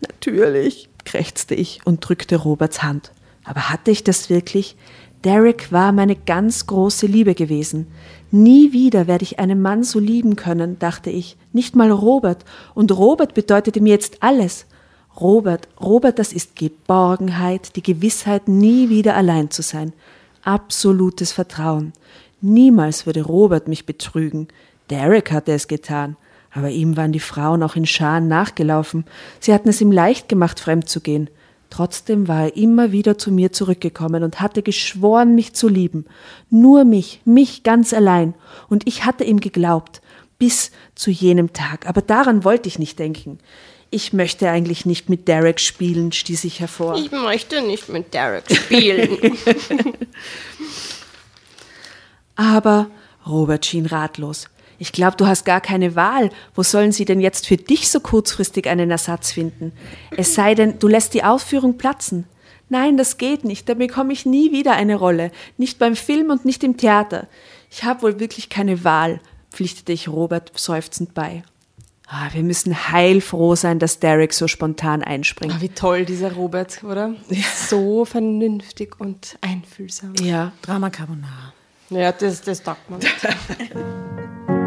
Natürlich, 0.00 0.88
krächzte 1.04 1.54
ich 1.54 1.80
und 1.84 2.00
drückte 2.00 2.36
Roberts 2.36 2.82
Hand. 2.82 3.12
Aber 3.44 3.70
hatte 3.70 3.90
ich 3.90 4.04
das 4.04 4.30
wirklich? 4.30 4.76
Derek 5.24 5.72
war 5.72 5.92
meine 5.92 6.16
ganz 6.16 6.66
große 6.66 7.06
Liebe 7.06 7.34
gewesen. 7.34 7.88
Nie 8.30 8.72
wieder 8.72 9.06
werde 9.06 9.24
ich 9.24 9.38
einen 9.38 9.60
Mann 9.60 9.82
so 9.82 9.98
lieben 9.98 10.36
können, 10.36 10.78
dachte 10.78 11.10
ich. 11.10 11.36
Nicht 11.52 11.74
mal 11.76 11.90
Robert. 11.90 12.44
Und 12.74 12.92
Robert 12.96 13.34
bedeutete 13.34 13.80
mir 13.80 13.90
jetzt 13.90 14.22
alles. 14.22 14.66
Robert, 15.18 15.68
Robert, 15.80 16.18
das 16.18 16.32
ist 16.32 16.56
Geborgenheit, 16.56 17.74
die 17.76 17.82
Gewissheit, 17.82 18.48
nie 18.48 18.88
wieder 18.88 19.16
allein 19.16 19.50
zu 19.50 19.62
sein. 19.62 19.92
Absolutes 20.42 21.32
Vertrauen. 21.32 21.92
Niemals 22.40 23.04
würde 23.04 23.22
Robert 23.22 23.68
mich 23.68 23.84
betrügen. 23.84 24.48
Derek 24.88 25.32
hatte 25.32 25.52
es 25.52 25.68
getan. 25.68 26.16
Aber 26.52 26.70
ihm 26.70 26.96
waren 26.96 27.12
die 27.12 27.20
Frauen 27.20 27.62
auch 27.62 27.76
in 27.76 27.86
Scharen 27.86 28.28
nachgelaufen. 28.28 29.04
Sie 29.38 29.54
hatten 29.54 29.68
es 29.68 29.80
ihm 29.80 29.92
leicht 29.92 30.28
gemacht, 30.28 30.58
fremd 30.60 30.88
zu 30.88 31.00
gehen. 31.00 31.30
Trotzdem 31.70 32.26
war 32.26 32.44
er 32.44 32.56
immer 32.56 32.90
wieder 32.90 33.16
zu 33.16 33.30
mir 33.30 33.52
zurückgekommen 33.52 34.24
und 34.24 34.40
hatte 34.40 34.62
geschworen, 34.62 35.36
mich 35.36 35.52
zu 35.54 35.68
lieben. 35.68 36.06
Nur 36.50 36.84
mich, 36.84 37.20
mich 37.24 37.62
ganz 37.62 37.92
allein. 37.92 38.34
Und 38.68 38.88
ich 38.88 39.04
hatte 39.04 39.22
ihm 39.22 39.38
geglaubt. 39.38 40.02
Bis 40.38 40.72
zu 40.94 41.10
jenem 41.10 41.52
Tag. 41.52 41.86
Aber 41.86 42.02
daran 42.02 42.44
wollte 42.44 42.66
ich 42.66 42.78
nicht 42.78 42.98
denken. 42.98 43.38
Ich 43.90 44.12
möchte 44.12 44.48
eigentlich 44.48 44.86
nicht 44.86 45.08
mit 45.08 45.28
Derek 45.28 45.60
spielen, 45.60 46.12
stieß 46.12 46.44
ich 46.44 46.60
hervor. 46.60 46.96
Ich 46.96 47.10
möchte 47.12 47.60
nicht 47.62 47.88
mit 47.88 48.14
Derek 48.14 48.44
spielen. 48.50 49.18
Aber 52.36 52.86
Robert 53.26 53.66
schien 53.66 53.86
ratlos. 53.86 54.48
Ich 54.80 54.92
glaube, 54.92 55.14
du 55.18 55.26
hast 55.26 55.44
gar 55.44 55.60
keine 55.60 55.94
Wahl. 55.94 56.30
Wo 56.54 56.62
sollen 56.62 56.90
sie 56.90 57.04
denn 57.04 57.20
jetzt 57.20 57.46
für 57.46 57.58
dich 57.58 57.90
so 57.90 58.00
kurzfristig 58.00 58.66
einen 58.66 58.90
Ersatz 58.90 59.30
finden? 59.30 59.72
Es 60.16 60.34
sei 60.34 60.54
denn, 60.54 60.78
du 60.78 60.88
lässt 60.88 61.12
die 61.12 61.22
Aufführung 61.22 61.76
platzen. 61.76 62.24
Nein, 62.70 62.96
das 62.96 63.18
geht 63.18 63.44
nicht. 63.44 63.68
Da 63.68 63.74
bekomme 63.74 64.14
ich 64.14 64.24
nie 64.24 64.52
wieder 64.52 64.72
eine 64.72 64.96
Rolle. 64.96 65.32
Nicht 65.58 65.78
beim 65.78 65.96
Film 65.96 66.30
und 66.30 66.46
nicht 66.46 66.64
im 66.64 66.78
Theater. 66.78 67.28
Ich 67.70 67.84
habe 67.84 68.00
wohl 68.00 68.20
wirklich 68.20 68.48
keine 68.48 68.82
Wahl, 68.82 69.20
pflichtete 69.52 69.92
ich 69.92 70.08
Robert 70.08 70.50
seufzend 70.58 71.12
bei. 71.12 71.42
Ah, 72.06 72.30
wir 72.32 72.42
müssen 72.42 72.90
heilfroh 72.90 73.56
sein, 73.56 73.80
dass 73.80 74.00
Derek 74.00 74.32
so 74.32 74.48
spontan 74.48 75.02
einspringt. 75.02 75.52
Ah, 75.52 75.60
wie 75.60 75.68
toll 75.68 76.06
dieser 76.06 76.32
Robert, 76.32 76.82
oder? 76.84 77.14
So 77.68 78.06
vernünftig 78.06 78.98
und 78.98 79.36
einfühlsam. 79.42 80.14
Ja. 80.22 80.52
Drama 80.62 80.88
Carbonara. 80.88 81.52
Ja, 81.90 82.12
das, 82.12 82.40
das 82.40 82.62
taugt 82.62 82.88
man. 82.88 83.00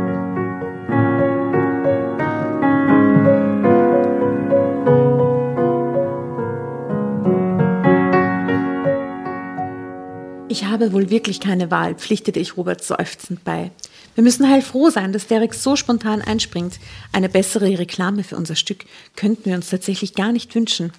Ich 10.54 10.66
habe 10.66 10.94
wohl 10.94 11.10
wirklich 11.10 11.40
keine 11.40 11.72
Wahl, 11.72 11.96
pflichtete 11.96 12.40
ich 12.40 12.58
Robert 12.58 12.84
seufzend 12.84 13.44
bei. 13.44 13.72
Wir 14.14 14.24
müssen 14.24 14.48
heilfroh 14.48 14.92
sein, 14.92 15.12
dass 15.12 15.26
Derek 15.26 15.56
so 15.56 15.76
spontan 15.76 16.22
einspringt. 16.22 16.76
Eine 17.12 17.28
bessere 17.28 17.80
Reklame 17.80 18.24
für 18.24 18.36
unser 18.36 18.56
Stück 18.56 18.86
könnten 19.16 19.46
wir 19.46 19.56
uns 19.56 19.72
tatsächlich 19.72 20.14
gar 20.14 20.32
nicht 20.32 20.54
wünschen. 20.54 20.94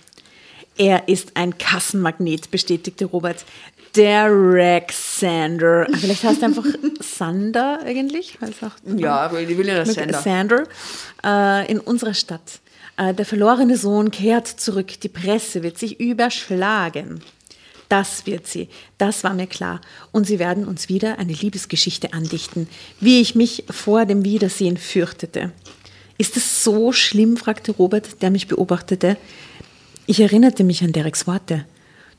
Er 0.76 1.06
ist 1.06 1.37
ein 1.37 1.56
Kassenmagnet, 1.56 2.50
bestätigte 2.50 3.04
Robert. 3.04 3.44
Derek 3.94 4.90
Sander. 4.90 5.87
Ah, 5.88 5.99
Vielleicht 5.99 6.25
heißt 6.25 6.42
er 6.42 6.49
einfach 6.49 6.66
Sander 7.00 7.78
eigentlich. 7.84 8.38
Auch 8.42 8.73
Ja, 8.96 9.18
aber 9.18 9.40
ich 9.40 9.56
will 9.56 9.68
ja 9.68 9.76
das 9.76 9.94
mit 9.94 10.16
Sander 10.16 10.64
äh, 11.25 11.70
in 11.70 11.78
unserer 11.78 12.14
Stadt. 12.14 12.58
Äh, 12.96 13.14
der 13.14 13.25
verlorene 13.25 13.76
Sohn 13.76 14.11
kehrt 14.11 14.49
zurück. 14.49 14.99
Die 15.00 15.08
Presse 15.08 15.62
wird 15.62 15.78
sich 15.78 16.00
überschlagen. 16.00 17.23
Das 17.88 18.26
wird 18.26 18.46
sie. 18.46 18.68
Das 18.98 19.24
war 19.24 19.34
mir 19.34 19.46
klar. 19.46 19.80
Und 20.10 20.26
sie 20.26 20.38
werden 20.38 20.66
uns 20.66 20.88
wieder 20.88 21.18
eine 21.18 21.32
Liebesgeschichte 21.32 22.12
andichten, 22.12 22.68
wie 23.00 23.20
ich 23.20 23.34
mich 23.34 23.64
vor 23.70 24.06
dem 24.06 24.24
Wiedersehen 24.24 24.76
fürchtete. 24.76 25.52
Ist 26.16 26.36
es 26.36 26.62
so 26.64 26.92
schlimm? 26.92 27.36
fragte 27.36 27.72
Robert, 27.72 28.22
der 28.22 28.30
mich 28.30 28.48
beobachtete. 28.48 29.16
Ich 30.06 30.20
erinnerte 30.20 30.64
mich 30.64 30.82
an 30.82 30.92
Dereks 30.92 31.26
Worte. 31.26 31.66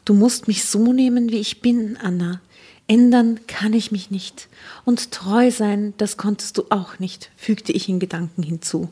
Du 0.05 0.13
musst 0.13 0.47
mich 0.47 0.65
so 0.65 0.93
nehmen, 0.93 1.31
wie 1.31 1.39
ich 1.39 1.61
bin, 1.61 1.97
Anna. 1.97 2.41
Ändern 2.87 3.39
kann 3.47 3.73
ich 3.73 3.91
mich 3.91 4.11
nicht. 4.11 4.47
Und 4.83 5.11
treu 5.11 5.49
sein, 5.49 5.93
das 5.97 6.17
konntest 6.17 6.57
du 6.57 6.65
auch 6.69 6.99
nicht, 6.99 7.31
fügte 7.35 7.71
ich 7.71 7.89
in 7.89 7.99
Gedanken 7.99 8.43
hinzu. 8.43 8.89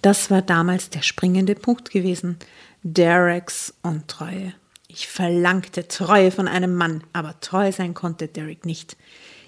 Das 0.00 0.30
war 0.30 0.40
damals 0.40 0.88
der 0.88 1.02
springende 1.02 1.54
Punkt 1.54 1.90
gewesen. 1.90 2.38
Dereks 2.82 3.74
Untreue. 3.82 4.54
Ich 4.92 5.06
verlangte 5.06 5.86
Treue 5.86 6.32
von 6.32 6.48
einem 6.48 6.74
Mann, 6.74 7.04
aber 7.12 7.38
treu 7.40 7.70
sein 7.70 7.94
konnte 7.94 8.26
Derek 8.26 8.66
nicht. 8.66 8.96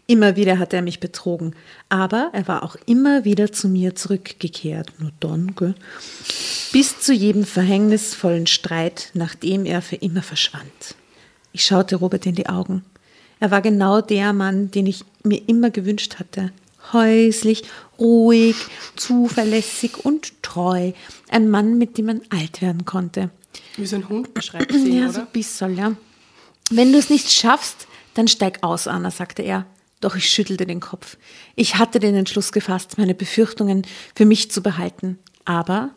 Immer 0.07 0.37
wieder 0.37 0.59
hat 0.59 0.73
er 0.73 0.83
mich 0.83 1.01
betrogen, 1.01 1.55
aber 1.89 2.31
er 2.33 2.47
war 2.47 2.63
auch 2.63 2.77
immer 2.87 3.25
wieder 3.25 3.51
zu 3.51 3.69
mir 3.69 3.95
zurückgekehrt. 3.97 4.93
Nur 4.99 5.11
dann, 5.19 5.55
gell? 5.57 5.75
Bis 6.73 7.01
zu 7.01 7.13
jedem 7.13 7.45
verhängnisvollen 7.45 8.47
Streit, 8.47 9.11
nachdem 9.15 9.65
er 9.65 9.83
für 9.83 9.97
immer 9.97 10.23
verschwand. 10.23 10.95
Ich 11.53 11.65
schaute 11.65 11.97
Robert 11.97 12.27
in 12.27 12.35
die 12.35 12.49
Augen. 12.49 12.85
Er 13.41 13.51
war 13.51 13.63
genau 13.63 14.01
der 14.01 14.33
Mann, 14.33 14.71
den 14.71 14.87
ich 14.87 15.05
mir 15.25 15.43
immer 15.49 15.71
gewünscht 15.71 16.21
hatte. 16.21 16.53
Häuslich, 16.93 17.65
ruhig, 18.02 18.56
zuverlässig 18.97 20.04
und 20.04 20.42
treu. 20.42 20.92
Ein 21.28 21.49
Mann, 21.49 21.78
mit 21.78 21.97
dem 21.97 22.06
man 22.06 22.21
alt 22.30 22.61
werden 22.61 22.85
konnte. 22.85 23.30
Wie 23.76 23.87
so 23.87 23.97
ein 23.97 24.09
Hund 24.09 24.35
beschreibt 24.35 24.73
sie, 24.73 24.99
Ja, 24.99 25.04
so 25.09 25.21
oder? 25.21 25.21
ein 25.28 25.32
bisschen, 25.32 25.76
ja. 25.76 25.92
Wenn 26.71 26.92
du 26.92 26.99
es 26.99 27.09
nicht 27.11 27.30
schaffst, 27.30 27.87
dann 28.14 28.28
steig 28.28 28.59
aus, 28.62 28.87
Anna, 28.87 29.11
sagte 29.11 29.42
er. 29.42 29.66
Doch 30.00 30.16
ich 30.16 30.28
schüttelte 30.28 30.66
den 30.66 30.80
Kopf. 30.80 31.16
Ich 31.54 31.76
hatte 31.76 32.00
den 32.00 32.16
Entschluss 32.16 32.50
gefasst, 32.50 32.99
meine 32.99 33.14
Befürchtungen 33.14 33.87
für 34.16 34.25
mich 34.25 34.50
zu 34.50 34.61
behalten. 34.61 35.18
Aber 35.44 35.90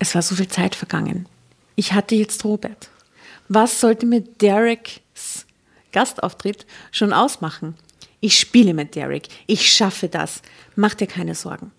es 0.00 0.14
war 0.14 0.22
so 0.22 0.34
viel 0.34 0.48
Zeit 0.48 0.74
vergangen. 0.74 1.28
Ich 1.76 1.92
hatte 1.92 2.16
jetzt 2.16 2.44
Robert. 2.44 2.90
Was 3.48 3.80
sollte 3.80 4.06
mir 4.06 4.22
Dereks 4.22 5.46
Gastauftritt 5.92 6.66
schon 6.90 7.12
ausmachen? 7.12 7.74
Ich 8.20 8.38
spiele 8.38 8.74
mit 8.74 8.94
Derek. 8.94 9.28
Ich 9.46 9.72
schaffe 9.72 10.08
das. 10.08 10.42
Mach 10.74 10.94
dir 10.94 11.06
keine 11.06 11.34
Sorgen. 11.34 11.72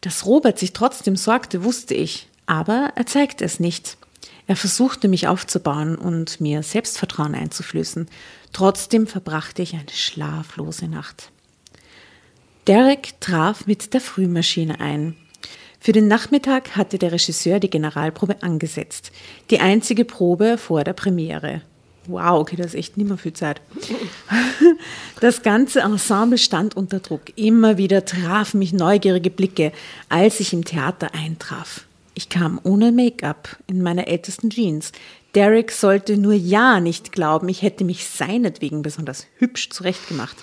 Dass 0.00 0.26
Robert 0.26 0.58
sich 0.58 0.72
trotzdem 0.72 1.16
sorgte, 1.16 1.64
wusste 1.64 1.94
ich, 1.94 2.28
aber 2.46 2.92
er 2.96 3.06
zeigte 3.06 3.44
es 3.44 3.60
nicht. 3.60 3.96
Er 4.46 4.56
versuchte 4.56 5.08
mich 5.08 5.28
aufzubauen 5.28 5.96
und 5.96 6.40
mir 6.40 6.62
Selbstvertrauen 6.62 7.34
einzuflößen. 7.34 8.08
Trotzdem 8.52 9.06
verbrachte 9.06 9.62
ich 9.62 9.74
eine 9.74 9.84
schlaflose 9.92 10.88
Nacht. 10.88 11.30
Derek 12.66 13.20
traf 13.20 13.66
mit 13.66 13.94
der 13.94 14.00
Frühmaschine 14.00 14.80
ein. 14.80 15.16
Für 15.80 15.92
den 15.92 16.06
Nachmittag 16.06 16.76
hatte 16.76 16.98
der 16.98 17.12
Regisseur 17.12 17.58
die 17.58 17.70
Generalprobe 17.70 18.42
angesetzt. 18.42 19.10
Die 19.50 19.58
einzige 19.60 20.04
Probe 20.04 20.58
vor 20.58 20.84
der 20.84 20.92
Premiere. 20.92 21.62
Wow, 22.06 22.40
okay, 22.40 22.56
das 22.56 22.68
ist 22.68 22.74
echt 22.74 22.96
nicht 22.96 23.08
mehr 23.08 23.18
viel 23.18 23.32
Zeit. 23.32 23.60
Das 25.20 25.42
ganze 25.42 25.80
Ensemble 25.80 26.36
stand 26.36 26.76
unter 26.76 26.98
Druck. 26.98 27.36
Immer 27.36 27.78
wieder 27.78 28.04
trafen 28.04 28.58
mich 28.58 28.72
neugierige 28.72 29.30
Blicke, 29.30 29.70
als 30.08 30.40
ich 30.40 30.52
im 30.52 30.64
Theater 30.64 31.14
eintraf. 31.14 31.84
Ich 32.14 32.28
kam 32.28 32.60
ohne 32.64 32.90
Make-up 32.90 33.56
in 33.68 33.82
meiner 33.82 34.08
ältesten 34.08 34.50
Jeans. 34.50 34.90
Derek 35.36 35.70
sollte 35.70 36.16
nur 36.16 36.32
ja 36.32 36.80
nicht 36.80 37.12
glauben, 37.12 37.48
ich 37.48 37.62
hätte 37.62 37.84
mich 37.84 38.06
seinetwegen 38.06 38.82
besonders 38.82 39.26
hübsch 39.38 39.70
zurechtgemacht. 39.70 40.36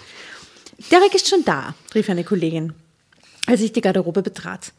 Derek 0.92 1.14
ist 1.14 1.28
schon 1.28 1.44
da, 1.44 1.76
rief 1.94 2.10
eine 2.10 2.24
Kollegin, 2.24 2.74
als 3.48 3.60
ich 3.60 3.74
die 3.74 3.82
Garderobe 3.82 4.22
betrat. 4.22 4.72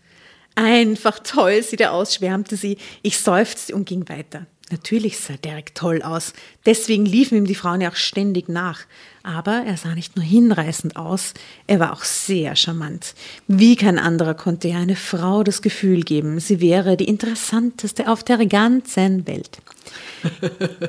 Einfach 0.60 1.20
toll 1.20 1.62
sieht 1.62 1.80
er 1.80 1.92
aus, 1.94 2.14
schwärmte 2.14 2.54
sie. 2.54 2.76
Ich 3.00 3.18
seufzte 3.18 3.74
und 3.74 3.86
ging 3.86 4.06
weiter. 4.10 4.44
Natürlich 4.70 5.18
sah 5.18 5.38
Derek 5.42 5.74
toll 5.74 6.02
aus. 6.02 6.34
Deswegen 6.66 7.06
liefen 7.06 7.38
ihm 7.38 7.46
die 7.46 7.54
Frauen 7.54 7.80
ja 7.80 7.90
auch 7.90 7.96
ständig 7.96 8.50
nach. 8.50 8.80
Aber 9.22 9.64
er 9.66 9.78
sah 9.78 9.94
nicht 9.94 10.16
nur 10.16 10.24
hinreißend 10.24 10.96
aus, 10.96 11.32
er 11.66 11.80
war 11.80 11.94
auch 11.94 12.04
sehr 12.04 12.56
charmant. 12.56 13.14
Wie 13.48 13.74
kein 13.74 13.98
anderer 13.98 14.34
konnte 14.34 14.68
er 14.68 14.78
eine 14.78 14.96
Frau 14.96 15.42
das 15.42 15.62
Gefühl 15.62 16.02
geben, 16.02 16.40
sie 16.40 16.60
wäre 16.60 16.96
die 16.96 17.08
interessanteste 17.08 18.08
auf 18.08 18.22
der 18.22 18.44
ganzen 18.46 19.26
Welt. 19.26 19.58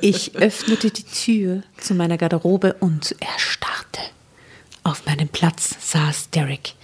Ich 0.01 0.35
öffnete 0.35 0.91
die 0.91 1.03
Tür 1.03 1.63
zu 1.77 1.93
meiner 1.93 2.17
Garderobe 2.17 2.75
und 2.79 3.15
erstarrte. 3.19 4.01
Auf 4.83 5.05
meinem 5.05 5.29
Platz 5.29 5.75
saß 5.79 6.29
Derek. 6.29 6.75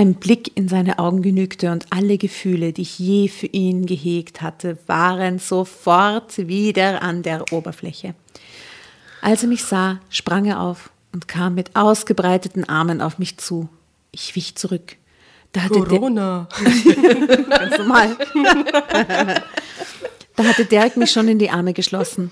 Ein 0.00 0.14
Blick 0.14 0.56
in 0.56 0.66
seine 0.66 0.98
Augen 0.98 1.20
genügte 1.20 1.70
und 1.70 1.84
alle 1.90 2.16
Gefühle, 2.16 2.72
die 2.72 2.80
ich 2.80 2.98
je 2.98 3.28
für 3.28 3.48
ihn 3.48 3.84
gehegt 3.84 4.40
hatte, 4.40 4.78
waren 4.86 5.38
sofort 5.38 6.48
wieder 6.48 7.02
an 7.02 7.22
der 7.22 7.52
Oberfläche. 7.52 8.14
Als 9.20 9.42
er 9.42 9.50
mich 9.50 9.62
sah, 9.62 10.00
sprang 10.08 10.46
er 10.46 10.58
auf 10.60 10.88
und 11.12 11.28
kam 11.28 11.54
mit 11.54 11.76
ausgebreiteten 11.76 12.66
Armen 12.66 13.02
auf 13.02 13.18
mich 13.18 13.36
zu. 13.36 13.68
Ich 14.10 14.34
wich 14.36 14.54
zurück. 14.54 14.96
Da 15.52 15.64
hatte, 15.64 15.80
der, 15.80 15.84
Corona. 15.84 16.48
Ganz 17.50 17.76
normal. 17.76 18.16
da 20.34 20.44
hatte 20.44 20.64
Derek 20.64 20.96
mich 20.96 21.10
schon 21.10 21.28
in 21.28 21.38
die 21.38 21.50
Arme 21.50 21.74
geschlossen. 21.74 22.30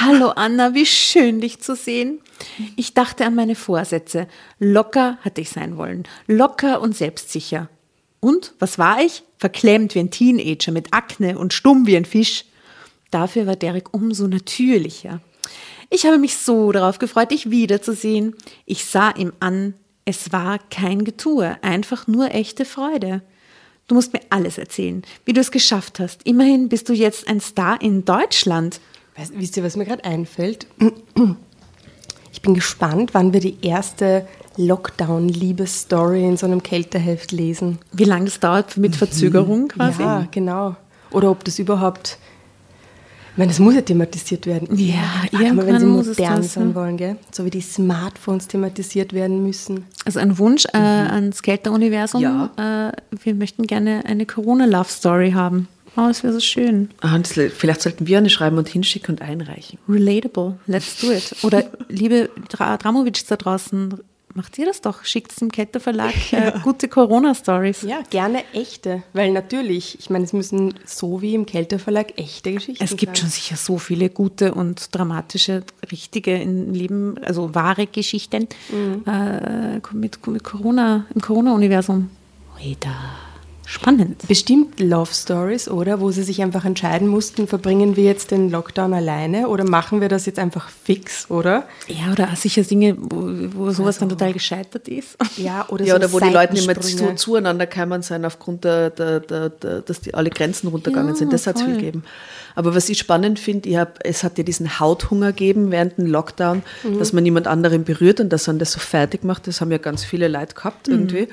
Hallo 0.00 0.30
Anna, 0.30 0.74
wie 0.74 0.86
schön 0.86 1.40
dich 1.40 1.60
zu 1.60 1.76
sehen. 1.76 2.20
Ich 2.76 2.94
dachte 2.94 3.26
an 3.26 3.34
meine 3.34 3.54
Vorsätze. 3.54 4.26
Locker 4.58 5.18
hatte 5.20 5.42
ich 5.42 5.50
sein 5.50 5.76
wollen. 5.76 6.04
Locker 6.26 6.80
und 6.80 6.96
selbstsicher. 6.96 7.68
Und 8.18 8.54
was 8.58 8.78
war 8.78 9.02
ich? 9.02 9.22
verklemmt 9.38 9.94
wie 9.94 10.00
ein 10.00 10.10
Teenager, 10.10 10.72
mit 10.72 10.94
Akne 10.94 11.38
und 11.38 11.52
stumm 11.52 11.86
wie 11.86 11.96
ein 11.96 12.04
Fisch. 12.04 12.44
Dafür 13.10 13.46
war 13.46 13.56
Derek 13.56 13.92
umso 13.92 14.28
natürlicher. 14.28 15.20
Ich 15.90 16.06
habe 16.06 16.18
mich 16.18 16.36
so 16.36 16.72
darauf 16.72 16.98
gefreut, 16.98 17.30
dich 17.30 17.50
wiederzusehen. 17.50 18.34
Ich 18.64 18.86
sah 18.86 19.10
ihm 19.10 19.32
an, 19.40 19.74
es 20.04 20.32
war 20.32 20.58
kein 20.70 21.04
Getue, 21.04 21.56
einfach 21.62 22.06
nur 22.06 22.32
echte 22.34 22.64
Freude. 22.64 23.22
Du 23.88 23.94
musst 23.94 24.12
mir 24.12 24.20
alles 24.30 24.58
erzählen, 24.58 25.02
wie 25.26 25.32
du 25.32 25.40
es 25.40 25.50
geschafft 25.50 26.00
hast. 26.00 26.22
Immerhin 26.24 26.68
bist 26.68 26.88
du 26.88 26.94
jetzt 26.94 27.28
ein 27.28 27.40
Star 27.40 27.80
in 27.82 28.04
Deutschland. 28.04 28.80
Weißt, 29.16 29.32
wisst 29.36 29.56
ihr, 29.56 29.64
was 29.64 29.76
mir 29.76 29.84
gerade 29.84 30.04
einfällt? 30.04 30.66
Ich 32.32 32.40
bin 32.40 32.54
gespannt, 32.54 33.14
wann 33.14 33.32
wir 33.32 33.40
die 33.40 33.58
erste 33.62 34.26
Lockdown-Liebesstory 34.56 36.24
in 36.24 36.36
so 36.36 36.46
einem 36.46 36.62
Kälteheft 36.62 37.32
lesen. 37.32 37.78
Wie 37.92 38.04
lange 38.04 38.26
das 38.26 38.40
dauert 38.40 38.76
mit 38.76 38.96
Verzögerung 38.96 39.68
quasi? 39.68 40.02
Ja, 40.02 40.26
genau. 40.30 40.76
Oder 41.10 41.30
ob 41.30 41.44
das 41.44 41.58
überhaupt. 41.58 42.18
Ich 43.32 43.38
meine, 43.38 43.48
das 43.48 43.60
muss 43.60 43.74
ja 43.74 43.80
thematisiert 43.80 44.46
werden. 44.46 44.76
Ja, 44.76 44.96
Warte 45.30 45.54
mal, 45.54 45.66
wenn 45.66 45.74
irgendwann 45.76 46.04
sie 46.04 46.10
es 46.10 46.18
modern 46.18 46.42
sein 46.42 46.68
ja. 46.68 46.74
wollen, 46.74 46.96
gell? 46.98 47.16
So 47.30 47.46
wie 47.46 47.50
die 47.50 47.62
Smartphones 47.62 48.46
thematisiert 48.46 49.14
werden 49.14 49.42
müssen. 49.42 49.86
Also 50.04 50.20
ein 50.20 50.36
Wunsch 50.38 50.66
äh, 50.74 50.76
ans 50.76 51.42
Kälter-Universum. 51.42 52.20
Ja. 52.20 52.88
Äh, 52.88 52.92
wir 53.22 53.34
möchten 53.34 53.66
gerne 53.66 54.04
eine 54.04 54.26
Corona-Love-Story 54.26 55.32
haben. 55.32 55.68
Oh, 55.96 56.06
das 56.08 56.22
wäre 56.22 56.32
so 56.32 56.40
schön. 56.40 56.88
Ah, 57.00 57.18
das, 57.18 57.32
vielleicht 57.32 57.82
sollten 57.82 58.06
wir 58.06 58.18
eine 58.18 58.30
schreiben 58.30 58.56
und 58.58 58.68
hinschicken 58.68 59.16
und 59.16 59.22
einreichen. 59.22 59.78
Relatable. 59.88 60.58
Let's 60.66 61.00
do 61.00 61.12
it. 61.12 61.34
Oder 61.42 61.64
liebe 61.88 62.30
Dra 62.48 62.76
Dramovic 62.78 63.26
da 63.28 63.36
draußen, 63.36 64.00
macht 64.34 64.56
ihr 64.58 64.64
das 64.64 64.80
doch. 64.80 65.04
Schickt 65.04 65.38
dem 65.40 65.50
Kälter 65.52 65.80
Verlag 65.80 66.14
äh, 66.32 66.52
gute 66.62 66.88
Corona-Stories. 66.88 67.82
Ja, 67.82 68.00
gerne 68.08 68.42
echte. 68.54 69.02
Weil 69.12 69.32
natürlich, 69.32 69.98
ich 69.98 70.08
meine, 70.08 70.24
es 70.24 70.32
müssen 70.32 70.74
so 70.86 71.20
wie 71.20 71.34
im 71.34 71.44
Kälteverlag 71.44 72.18
echte 72.18 72.52
Geschichten 72.52 72.82
Es 72.82 72.96
gibt 72.96 73.16
sein. 73.16 73.24
schon 73.24 73.30
sicher 73.30 73.56
so 73.56 73.76
viele 73.76 74.08
gute 74.08 74.54
und 74.54 74.94
dramatische, 74.94 75.62
richtige 75.90 76.40
im 76.40 76.72
Leben, 76.72 77.18
also 77.22 77.54
wahre 77.54 77.86
Geschichten 77.86 78.48
äh, 79.06 79.80
mit, 79.92 80.26
mit 80.26 80.42
Corona, 80.42 81.04
im 81.14 81.20
Corona-Universum. 81.20 82.08
Oida. 82.58 82.94
Spannend. 83.72 84.28
Bestimmt 84.28 84.78
Love 84.80 85.14
Stories, 85.14 85.66
oder? 85.66 85.98
Wo 86.00 86.10
sie 86.10 86.22
sich 86.24 86.42
einfach 86.42 86.66
entscheiden 86.66 87.08
mussten, 87.08 87.46
verbringen 87.48 87.96
wir 87.96 88.04
jetzt 88.04 88.30
den 88.30 88.50
Lockdown 88.50 88.92
alleine 88.92 89.48
oder 89.48 89.64
machen 89.64 90.02
wir 90.02 90.10
das 90.10 90.26
jetzt 90.26 90.38
einfach 90.38 90.68
fix, 90.68 91.30
oder? 91.30 91.64
Ja, 91.88 92.12
oder 92.12 92.28
auch 92.30 92.36
sicher 92.36 92.62
Dinge, 92.64 92.96
wo, 92.98 93.28
wo 93.56 93.70
sowas 93.70 93.96
dann 93.96 94.10
total 94.10 94.34
gescheitert 94.34 94.88
ist. 94.88 95.16
Ja, 95.38 95.64
oder 95.70 95.84
Ja, 95.86 95.94
so 95.94 95.96
oder 96.00 96.12
wo 96.12 96.20
die 96.20 96.28
Leute 96.28 96.52
nicht 96.52 96.66
mehr 96.66 96.78
zu, 96.78 97.14
zueinander 97.14 97.64
gekommen 97.66 98.02
sind, 98.02 98.26
aufgrund 98.26 98.64
der, 98.64 98.90
der, 98.90 99.20
der, 99.20 99.48
der, 99.48 99.80
dass 99.80 100.00
die 100.02 100.12
alle 100.12 100.28
Grenzen 100.28 100.68
runtergegangen 100.68 101.14
Ja, 101.14 101.16
sind. 101.16 101.32
Das 101.32 101.46
hat 101.46 101.56
es 101.56 101.62
viel 101.62 101.76
gegeben. 101.76 102.04
Aber 102.54 102.74
was 102.74 102.90
ich 102.90 102.98
spannend 102.98 103.38
finde, 103.38 103.70
es 104.04 104.22
hat 104.22 104.36
ja 104.36 104.44
diesen 104.44 104.78
Hauthunger 104.80 105.28
gegeben 105.28 105.70
während 105.70 105.96
dem 105.96 106.04
Lockdown, 106.06 106.62
Mhm. 106.82 106.98
dass 106.98 107.14
man 107.14 107.22
niemand 107.22 107.46
anderen 107.46 107.84
berührt 107.84 108.20
und 108.20 108.28
dass 108.30 108.46
man 108.46 108.58
das 108.58 108.72
so 108.72 108.80
fertig 108.80 109.24
macht. 109.24 109.46
Das 109.46 109.62
haben 109.62 109.70
ja 109.72 109.78
ganz 109.78 110.04
viele 110.04 110.28
Leute 110.28 110.54
gehabt 110.54 110.88
Mhm. 110.88 110.94
irgendwie. 110.94 111.28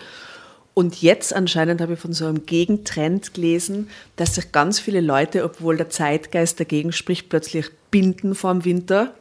Und 0.80 1.02
jetzt 1.02 1.36
anscheinend 1.36 1.82
habe 1.82 1.96
ich 1.96 2.00
von 2.00 2.14
so 2.14 2.26
einem 2.26 2.46
Gegentrend 2.46 3.34
gelesen, 3.34 3.90
dass 4.16 4.36
sich 4.36 4.54
ganz 4.54 4.80
viele 4.80 5.02
Leute, 5.02 5.44
obwohl 5.44 5.76
der 5.76 5.90
Zeitgeist 5.90 6.58
dagegen 6.58 6.94
spricht, 6.94 7.28
plötzlich 7.28 7.66
binden 7.92 8.34
vor 8.34 8.54
dem 8.54 8.64
Winter. 8.64 9.14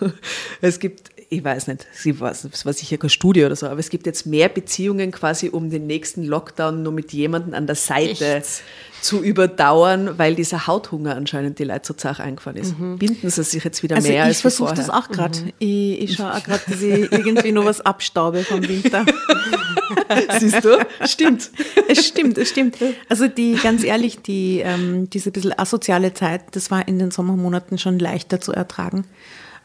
es 0.62 0.80
gibt, 0.80 1.10
ich 1.32 1.42
weiß 1.42 1.66
nicht, 1.68 1.86
sie 1.92 2.12
weiß- 2.12 2.46
es 2.52 2.66
war 2.66 2.72
sicher 2.74 2.98
keine 2.98 3.08
Studie 3.10 3.44
oder 3.44 3.56
so, 3.56 3.66
aber 3.66 3.80
es 3.80 3.88
gibt 3.88 4.04
jetzt 4.06 4.26
mehr 4.26 4.48
Beziehungen 4.50 5.10
quasi, 5.12 5.48
um 5.48 5.70
den 5.70 5.86
nächsten 5.86 6.24
Lockdown 6.24 6.82
nur 6.82 6.92
mit 6.92 7.12
jemandem 7.12 7.54
an 7.54 7.66
der 7.66 7.74
Seite 7.76 8.36
Echt? 8.36 8.62
zu 9.00 9.22
überdauern, 9.22 10.18
weil 10.18 10.34
dieser 10.34 10.66
Hauthunger 10.66 11.16
anscheinend 11.16 11.58
die 11.58 11.64
Leute 11.64 11.86
so 11.86 11.94
zart 11.94 12.20
eingefahren 12.20 12.58
ist. 12.58 12.74
Binden 12.78 13.30
sie 13.30 13.42
sich 13.44 13.64
jetzt 13.64 13.82
wieder 13.82 13.96
Also 13.96 14.08
mehr 14.08 14.18
ich 14.24 14.26
als 14.26 14.38
wie 14.38 14.42
versuche 14.42 14.74
das 14.74 14.86
vorher. 14.86 15.02
auch 15.04 15.08
gerade. 15.08 15.38
Ich, 15.58 16.00
ich 16.02 16.14
schaue 16.14 16.34
auch 16.34 16.42
gerade, 16.44 16.60
dass 16.68 16.82
ich 16.82 17.10
irgendwie 17.10 17.52
noch 17.52 17.64
was 17.64 17.80
abstaube 17.80 18.44
vom 18.44 18.66
Winter. 18.68 19.06
Siehst 20.38 20.64
du? 20.64 20.78
Stimmt. 21.06 21.50
es 21.88 22.06
stimmt, 22.06 22.36
es 22.38 22.50
stimmt. 22.50 22.76
Also 23.08 23.26
die, 23.28 23.54
ganz 23.54 23.82
ehrlich, 23.84 24.20
die, 24.20 24.60
ähm, 24.64 25.08
diese 25.10 25.30
bisschen 25.30 25.58
asoziale 25.58 26.12
Zeit, 26.14 26.42
das 26.52 26.70
war 26.70 26.86
in 26.86 26.98
den 26.98 27.10
Sommermonaten 27.10 27.78
schon 27.78 27.98
leichter 27.98 28.40
zu 28.40 28.52
ertragen. 28.52 29.04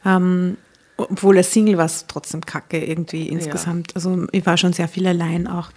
Ähm, 0.05 0.57
obwohl 0.97 1.37
als 1.37 1.53
Single 1.53 1.77
war 1.77 1.85
es 1.85 2.05
trotzdem 2.07 2.41
kacke 2.41 2.83
irgendwie 2.83 3.29
insgesamt. 3.29 3.95
Also 3.95 4.27
ich 4.31 4.45
war 4.45 4.57
schon 4.57 4.73
sehr 4.73 4.87
viel 4.87 5.07
allein 5.07 5.47
auch. 5.47 5.69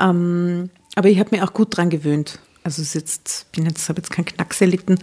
Ähm, 0.00 0.70
aber 0.94 1.08
ich 1.08 1.18
habe 1.18 1.36
mir 1.36 1.44
auch 1.44 1.52
gut 1.52 1.76
dran 1.76 1.90
gewöhnt. 1.90 2.38
Also 2.64 2.82
jetzt, 2.82 3.50
bin 3.52 3.66
jetzt, 3.66 3.88
habe 3.88 4.00
jetzt 4.00 4.10
keinen 4.10 4.26
Knacks 4.26 4.60
erlitten. 4.60 4.98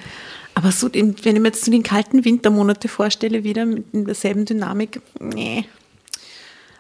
Aber 0.56 0.72
so, 0.72 0.92
wenn 0.94 1.14
ich 1.14 1.24
mir 1.24 1.46
jetzt 1.46 1.66
so 1.66 1.72
den 1.72 1.84
kalten 1.84 2.26
Wintermonate 2.26 2.88
vorstelle, 2.88 3.44
wieder 3.44 3.66
mit 3.66 3.86
derselben 3.94 4.46
Dynamik, 4.46 5.02
nee. 5.20 5.66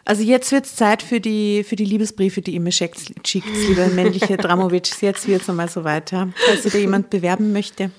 Also 0.05 0.23
jetzt 0.23 0.51
wird 0.51 0.65
es 0.65 0.75
Zeit 0.75 1.03
für 1.03 1.19
die, 1.19 1.63
für 1.63 1.75
die 1.75 1.85
Liebesbriefe, 1.85 2.41
die 2.41 2.55
ihr 2.55 2.59
mir 2.61 2.71
schickt, 2.71 3.27
schickt 3.27 3.47
liebe 3.67 3.87
männliche 3.89 4.37
Dramovic. 4.37 5.01
Jetzt 5.01 5.27
wird 5.27 5.43
es 5.43 5.49
einmal 5.49 5.69
so 5.69 5.83
weiter. 5.83 6.29
Falls 6.47 6.63
sich 6.63 6.73
da 6.73 6.79
jemand 6.79 7.09
bewerben 7.09 7.51
möchte. 7.51 7.91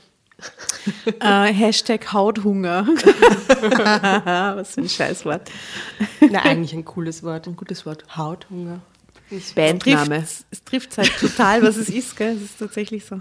Äh, 1.21 1.53
Hashtag 1.53 2.13
Hauthunger. 2.13 2.87
Was 4.57 4.75
für 4.75 4.81
ein 4.81 4.89
Scheißwort. 4.89 5.51
Na, 6.31 6.43
eigentlich 6.43 6.73
ein 6.73 6.85
cooles 6.85 7.23
Wort. 7.23 7.47
Ein 7.47 7.57
gutes 7.57 7.85
Wort. 7.85 8.05
Hauthunger. 8.17 8.81
Bandname. 9.55 10.25
Es 10.51 10.65
trifft 10.65 10.97
halt 10.99 11.13
total, 11.19 11.63
was 11.63 11.77
es 11.77 11.89
ist, 11.89 12.17
gell? 12.17 12.37
Es 12.37 12.43
ist 12.43 12.59
tatsächlich 12.59 13.05
so. 13.05 13.21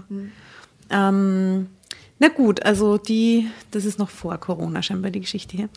Ähm, 0.90 1.68
na 2.18 2.28
gut, 2.28 2.62
also 2.64 2.98
die, 2.98 3.48
das 3.70 3.84
ist 3.84 3.98
noch 3.98 4.10
vor 4.10 4.36
Corona 4.38 4.82
scheinbar 4.82 5.10
die 5.10 5.20
Geschichte 5.20 5.56
hier. 5.56 5.68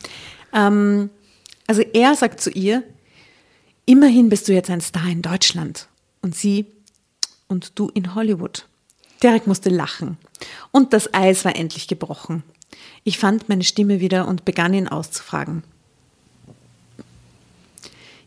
Ähm, 0.54 1.10
also 1.68 1.82
er 1.82 2.16
sagt 2.16 2.42
zu 2.42 2.50
ihr, 2.50 2.84
immerhin 3.86 4.30
bist 4.30 4.48
du 4.48 4.54
jetzt 4.54 4.70
ein 4.70 4.82
Star 4.82 5.08
in 5.08 5.22
Deutschland. 5.22 5.88
Und 6.22 6.36
sie, 6.36 6.66
und 7.48 7.78
du 7.78 7.90
in 7.94 8.16
Hollywood. 8.16 8.68
Derek 9.24 9.48
musste 9.48 9.70
lachen. 9.70 10.18
Und 10.72 10.94
das 10.94 11.14
Eis 11.14 11.46
war 11.46 11.56
endlich 11.56 11.88
gebrochen. 11.88 12.44
Ich 13.04 13.18
fand 13.18 13.50
meine 13.50 13.64
Stimme 13.64 14.00
wieder 14.00 14.28
und 14.28 14.46
begann 14.46 14.74
ihn 14.74 14.88
auszufragen. 14.88 15.64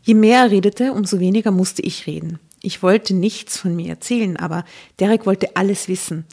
Je 0.02 0.14
mehr 0.14 0.44
er 0.44 0.50
redete, 0.50 0.92
umso 0.92 1.20
weniger 1.20 1.50
musste 1.50 1.82
ich 1.82 2.06
reden. 2.06 2.38
Ich 2.62 2.82
wollte 2.82 3.12
nichts 3.14 3.58
von 3.58 3.76
mir 3.76 3.90
erzählen, 3.90 4.36
aber 4.36 4.64
Derek 4.98 5.26
wollte 5.26 5.56
alles 5.56 5.88
wissen. 5.88 6.24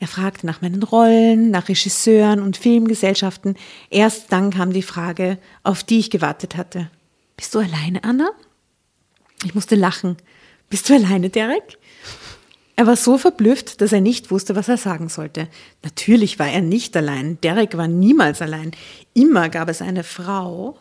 Er 0.00 0.08
fragte 0.08 0.46
nach 0.46 0.60
meinen 0.60 0.82
Rollen, 0.82 1.50
nach 1.50 1.68
Regisseuren 1.68 2.40
und 2.40 2.56
Filmgesellschaften. 2.56 3.56
Erst 3.88 4.32
dann 4.32 4.50
kam 4.50 4.72
die 4.72 4.82
Frage, 4.82 5.38
auf 5.62 5.84
die 5.84 6.00
ich 6.00 6.10
gewartet 6.10 6.56
hatte. 6.56 6.90
Bist 7.36 7.54
du 7.54 7.60
alleine, 7.60 8.02
Anna? 8.02 8.32
Ich 9.44 9.54
musste 9.54 9.76
lachen. 9.76 10.16
Bist 10.68 10.88
du 10.88 10.94
alleine, 10.94 11.30
Derek? 11.30 11.78
Er 12.74 12.86
war 12.86 12.96
so 12.96 13.18
verblüfft, 13.18 13.80
dass 13.80 13.92
er 13.92 14.00
nicht 14.00 14.30
wusste, 14.30 14.56
was 14.56 14.68
er 14.68 14.78
sagen 14.78 15.08
sollte. 15.08 15.48
Natürlich 15.82 16.38
war 16.38 16.48
er 16.48 16.62
nicht 16.62 16.96
allein. 16.96 17.38
Derek 17.42 17.76
war 17.76 17.86
niemals 17.86 18.40
allein. 18.40 18.72
Immer 19.14 19.48
gab 19.50 19.68
es 19.68 19.82
eine 19.82 20.04
Frau 20.04 20.78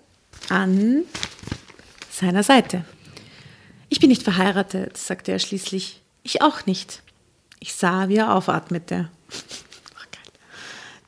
an 0.50 1.04
seiner 2.10 2.44
Seite. 2.44 2.86
Ich 3.90 4.00
bin 4.00 4.10
nicht 4.10 4.24
verheiratet, 4.24 4.98
sagte 4.98 5.32
er 5.32 5.40
schließlich. 5.40 6.02
Ich 6.24 6.42
auch 6.42 6.66
nicht. 6.66 7.04
Ich 7.60 7.74
sah, 7.74 8.08
wie 8.08 8.16
er 8.16 8.34
aufatmete. 8.36 9.10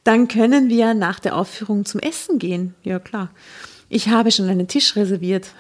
Dann 0.04 0.28
können 0.28 0.68
wir 0.68 0.94
nach 0.94 1.20
der 1.20 1.38
Aufführung 1.38 1.86
zum 1.86 2.02
Essen 2.02 2.40
gehen. 2.40 2.76
Ja, 2.84 3.00
klar. 3.00 3.30
Ich 3.88 4.10
habe 4.10 4.32
schon 4.32 4.50
einen 4.50 4.68
Tisch 4.68 4.98
reserviert. 4.98 5.54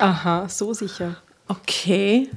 Aha, 0.00 0.48
so 0.48 0.74
sicher. 0.74 1.16
Okay. 1.48 2.28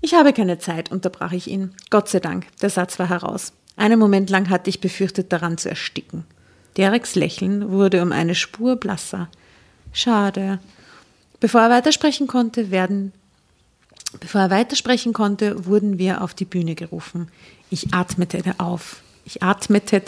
Ich 0.00 0.14
habe 0.14 0.32
keine 0.32 0.58
Zeit, 0.58 0.90
unterbrach 0.90 1.32
ich 1.32 1.48
ihn. 1.48 1.74
Gott 1.90 2.08
sei 2.08 2.20
Dank, 2.20 2.46
der 2.58 2.70
Satz 2.70 2.98
war 2.98 3.08
heraus. 3.08 3.52
Einen 3.76 3.98
Moment 3.98 4.30
lang 4.30 4.48
hatte 4.50 4.70
ich 4.70 4.80
befürchtet, 4.80 5.32
daran 5.32 5.58
zu 5.58 5.68
ersticken. 5.68 6.24
Dereks 6.76 7.14
Lächeln 7.14 7.70
wurde 7.70 8.02
um 8.02 8.12
eine 8.12 8.34
Spur 8.34 8.76
blasser. 8.76 9.28
Schade. 9.92 10.58
Bevor 11.40 11.62
er 11.62 11.70
weitersprechen 11.70 12.26
konnte, 12.26 12.70
werden 12.70 13.12
Bevor 14.18 14.40
er 14.40 14.50
weitersprechen 14.50 15.12
konnte, 15.12 15.66
wurden 15.66 15.98
wir 15.98 16.22
auf 16.22 16.34
die 16.34 16.44
Bühne 16.44 16.74
gerufen. 16.74 17.28
Ich 17.70 17.94
atmete 17.94 18.42
auf. 18.58 19.02
Ich 19.24 19.42
atmete 19.42 20.02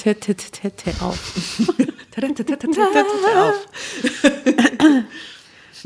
auf. 1.01 1.01
Auf. 1.01 1.37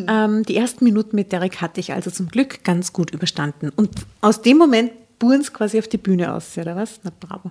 Ähm, 0.08 0.44
die 0.44 0.56
ersten 0.56 0.84
Minuten 0.84 1.16
mit 1.16 1.32
Derek 1.32 1.60
hatte 1.60 1.80
ich 1.80 1.92
also 1.92 2.10
zum 2.10 2.28
Glück 2.28 2.62
ganz 2.64 2.92
gut 2.92 3.10
überstanden. 3.10 3.70
Und 3.74 3.90
aus 4.20 4.42
dem 4.42 4.58
Moment 4.58 4.92
buren 5.18 5.40
es 5.40 5.52
quasi 5.52 5.78
auf 5.78 5.88
die 5.88 5.98
Bühne 5.98 6.32
aus, 6.32 6.56
oder 6.58 6.76
was? 6.76 7.00
Na 7.02 7.10
bravo. 7.18 7.50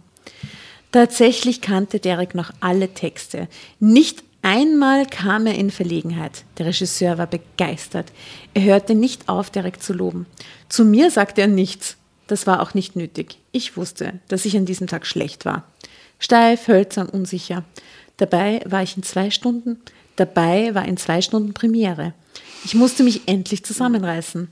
Tatsächlich 0.91 1.62
kannte 1.62 1.99
Derek 1.99 2.36
noch 2.36 2.51
alle 2.62 2.93
Texte. 2.93 3.47
Nicht 3.79 4.23
einmal 4.41 5.05
kam 5.05 5.45
er 5.47 5.55
in 5.55 5.71
Verlegenheit. 5.71 6.45
Der 6.58 6.67
Regisseur 6.67 7.17
war 7.17 7.27
begeistert. 7.27 8.12
Er 8.53 8.63
hörte 8.63 8.95
nicht 8.95 9.27
auf, 9.27 9.49
Derek 9.49 9.81
zu 9.81 9.91
loben. 9.91 10.25
Zu 10.69 10.86
mir 10.86 11.12
sagte 11.12 11.41
er 11.41 11.47
nichts. 11.47 11.97
Das 12.27 12.47
war 12.47 12.62
auch 12.62 12.73
nicht 12.73 12.95
nötig. 12.95 13.39
Ich 13.51 13.75
wusste, 13.75 14.19
dass 14.27 14.45
ich 14.45 14.55
an 14.55 14.65
diesem 14.65 14.88
Tag 14.88 15.05
schlecht 15.05 15.45
war. 15.45 15.63
Steif, 16.19 16.67
hölzern, 16.67 17.10
unsicher. 17.10 17.63
Dabei 18.17 18.62
war 18.65 18.81
ich 18.81 18.95
in 18.95 19.03
zwei 19.03 19.29
Stunden, 19.29 19.81
dabei 20.15 20.73
war 20.75 20.86
in 20.86 20.97
zwei 20.97 21.21
Stunden 21.21 21.54
Premiere. 21.54 22.13
Ich 22.63 22.73
musste 22.73 23.04
mich 23.04 23.28
endlich 23.28 23.63
zusammenreißen. 23.63 24.49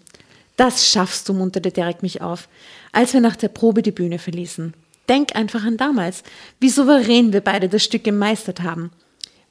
Das 0.56 0.88
schaffst 0.88 1.28
du, 1.28 1.34
munterte 1.34 1.72
Derek 1.72 2.04
mich 2.04 2.22
auf, 2.22 2.48
als 2.92 3.14
wir 3.14 3.22
nach 3.22 3.36
der 3.36 3.48
Probe 3.48 3.82
die 3.82 3.92
Bühne 3.92 4.20
verließen. 4.20 4.74
Denk 5.10 5.36
einfach 5.36 5.64
an 5.66 5.78
damals, 5.78 6.24
wie 6.60 6.70
souverän 6.70 7.34
wir 7.34 7.42
beide 7.42 7.70
das 7.70 7.84
Stück 7.84 8.04
gemeistert 8.04 8.62
haben. 8.62 8.92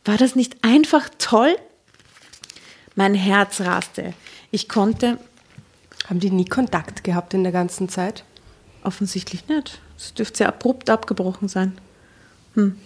War 0.05 0.17
das 0.17 0.37
nicht 0.37 0.57
einfach 0.63 1.09
toll? 1.19 1.57
Mein 2.95 3.15
Herz 3.15 3.61
raste. 3.61 4.15
Ich 4.51 4.69
konnte. 4.69 5.19
Haben 6.09 6.21
die 6.21 6.31
nie 6.31 6.45
Kontakt 6.45 7.05
gehabt 7.05 7.35
in 7.35 7.43
der 7.43 7.53
ganzen 7.53 7.89
Zeit? 7.89 8.25
Offensichtlich 8.83 9.49
nicht. 9.49 9.81
Es 9.97 10.15
dürfte 10.15 10.39
sehr 10.39 10.49
abrupt 10.49 10.91
abgebrochen 10.91 11.49
sein. 11.49 11.79
Hm. 12.55 12.77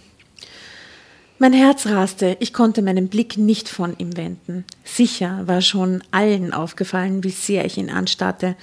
Mein 1.39 1.53
Herz 1.53 1.85
raste, 1.85 2.35
ich 2.39 2.51
konnte 2.51 2.81
meinen 2.81 3.09
Blick 3.09 3.37
nicht 3.37 3.69
von 3.69 3.95
ihm 3.99 4.17
wenden. 4.17 4.65
Sicher 4.83 5.43
war 5.45 5.61
schon 5.61 6.03
allen 6.09 6.51
aufgefallen, 6.51 7.23
wie 7.23 7.29
sehr 7.29 7.63
ich 7.63 7.77
ihn 7.77 7.91
anstarrte, 7.91 8.55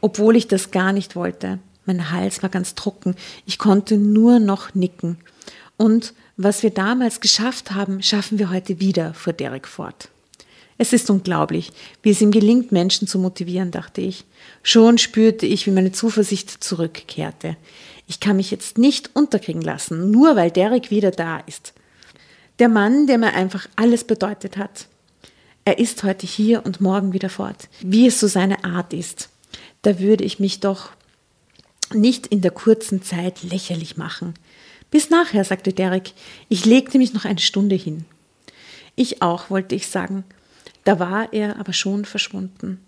obwohl 0.00 0.36
ich 0.36 0.48
das 0.48 0.70
gar 0.70 0.94
nicht 0.94 1.14
wollte. 1.14 1.58
Mein 1.84 2.10
Hals 2.10 2.42
war 2.42 2.48
ganz 2.48 2.74
trocken, 2.74 3.16
ich 3.44 3.58
konnte 3.58 3.98
nur 3.98 4.38
noch 4.38 4.74
nicken. 4.74 5.18
Und 5.76 6.14
was 6.38 6.62
wir 6.62 6.70
damals 6.70 7.20
geschafft 7.20 7.72
haben, 7.72 8.02
schaffen 8.02 8.38
wir 8.38 8.48
heute 8.48 8.80
wieder, 8.80 9.12
fuhr 9.12 9.34
Derek 9.34 9.68
fort. 9.68 10.08
Es 10.78 10.94
ist 10.94 11.10
unglaublich, 11.10 11.70
wie 12.02 12.12
es 12.12 12.22
ihm 12.22 12.30
gelingt, 12.30 12.72
Menschen 12.72 13.06
zu 13.06 13.18
motivieren, 13.18 13.72
dachte 13.72 14.00
ich. 14.00 14.24
Schon 14.62 14.96
spürte 14.96 15.44
ich, 15.44 15.66
wie 15.66 15.70
meine 15.70 15.92
Zuversicht 15.92 16.64
zurückkehrte. 16.64 17.58
Ich 18.06 18.20
kann 18.20 18.36
mich 18.36 18.50
jetzt 18.50 18.78
nicht 18.78 19.10
unterkriegen 19.12 19.60
lassen, 19.60 20.10
nur 20.10 20.34
weil 20.34 20.50
Derek 20.50 20.90
wieder 20.90 21.10
da 21.10 21.36
ist. 21.40 21.74
Der 22.58 22.68
Mann, 22.68 23.06
der 23.06 23.18
mir 23.18 23.34
einfach 23.34 23.66
alles 23.76 24.04
bedeutet 24.04 24.56
hat. 24.56 24.86
Er 25.64 25.78
ist 25.78 26.02
heute 26.02 26.26
hier 26.26 26.64
und 26.66 26.80
morgen 26.80 27.12
wieder 27.12 27.28
fort, 27.28 27.68
wie 27.80 28.06
es 28.06 28.18
so 28.18 28.26
seine 28.26 28.64
Art 28.64 28.92
ist. 28.92 29.28
Da 29.82 29.98
würde 30.00 30.24
ich 30.24 30.40
mich 30.40 30.60
doch 30.60 30.90
nicht 31.94 32.26
in 32.26 32.40
der 32.40 32.50
kurzen 32.50 33.02
Zeit 33.02 33.42
lächerlich 33.42 33.96
machen. 33.96 34.34
Bis 34.90 35.10
nachher, 35.10 35.44
sagte 35.44 35.72
Derek. 35.72 36.12
Ich 36.48 36.64
legte 36.64 36.98
mich 36.98 37.14
noch 37.14 37.24
eine 37.24 37.38
Stunde 37.38 37.76
hin. 37.76 38.04
Ich 38.94 39.22
auch, 39.22 39.50
wollte 39.50 39.74
ich 39.74 39.86
sagen. 39.86 40.24
Da 40.84 40.98
war 40.98 41.32
er 41.32 41.58
aber 41.58 41.72
schon 41.72 42.04
verschwunden. 42.04 42.80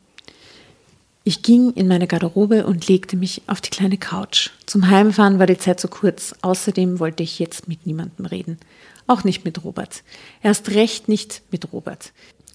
Ich 1.26 1.42
ging 1.42 1.72
in 1.72 1.88
meine 1.88 2.06
Garderobe 2.06 2.66
und 2.66 2.86
legte 2.86 3.16
mich 3.16 3.42
auf 3.46 3.62
die 3.62 3.70
kleine 3.70 3.96
Couch. 3.96 4.50
Zum 4.66 4.90
Heimfahren 4.90 5.38
war 5.38 5.46
die 5.46 5.56
Zeit 5.56 5.80
zu 5.80 5.88
kurz. 5.88 6.34
Außerdem 6.42 6.98
wollte 6.98 7.22
ich 7.22 7.38
jetzt 7.38 7.66
mit 7.68 7.86
niemandem 7.86 8.26
reden. 8.26 8.58
Auch 9.06 9.24
nicht 9.24 9.44
mit 9.44 9.64
Robert. 9.64 10.02
Erst 10.42 10.70
recht 10.70 11.08
nicht 11.08 11.42
mit 11.50 11.72
Robert. 11.72 12.12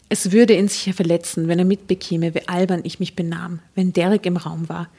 Es 0.10 0.32
würde 0.32 0.58
ihn 0.58 0.68
sicher 0.68 0.94
verletzen, 0.94 1.48
wenn 1.48 1.60
er 1.60 1.66
mitbekäme, 1.66 2.34
wie 2.34 2.48
albern 2.48 2.82
ich 2.84 3.00
mich 3.00 3.16
benahm, 3.16 3.60
wenn 3.76 3.94
Derek 3.94 4.26
im 4.26 4.38
Raum 4.38 4.68
war. 4.68 4.90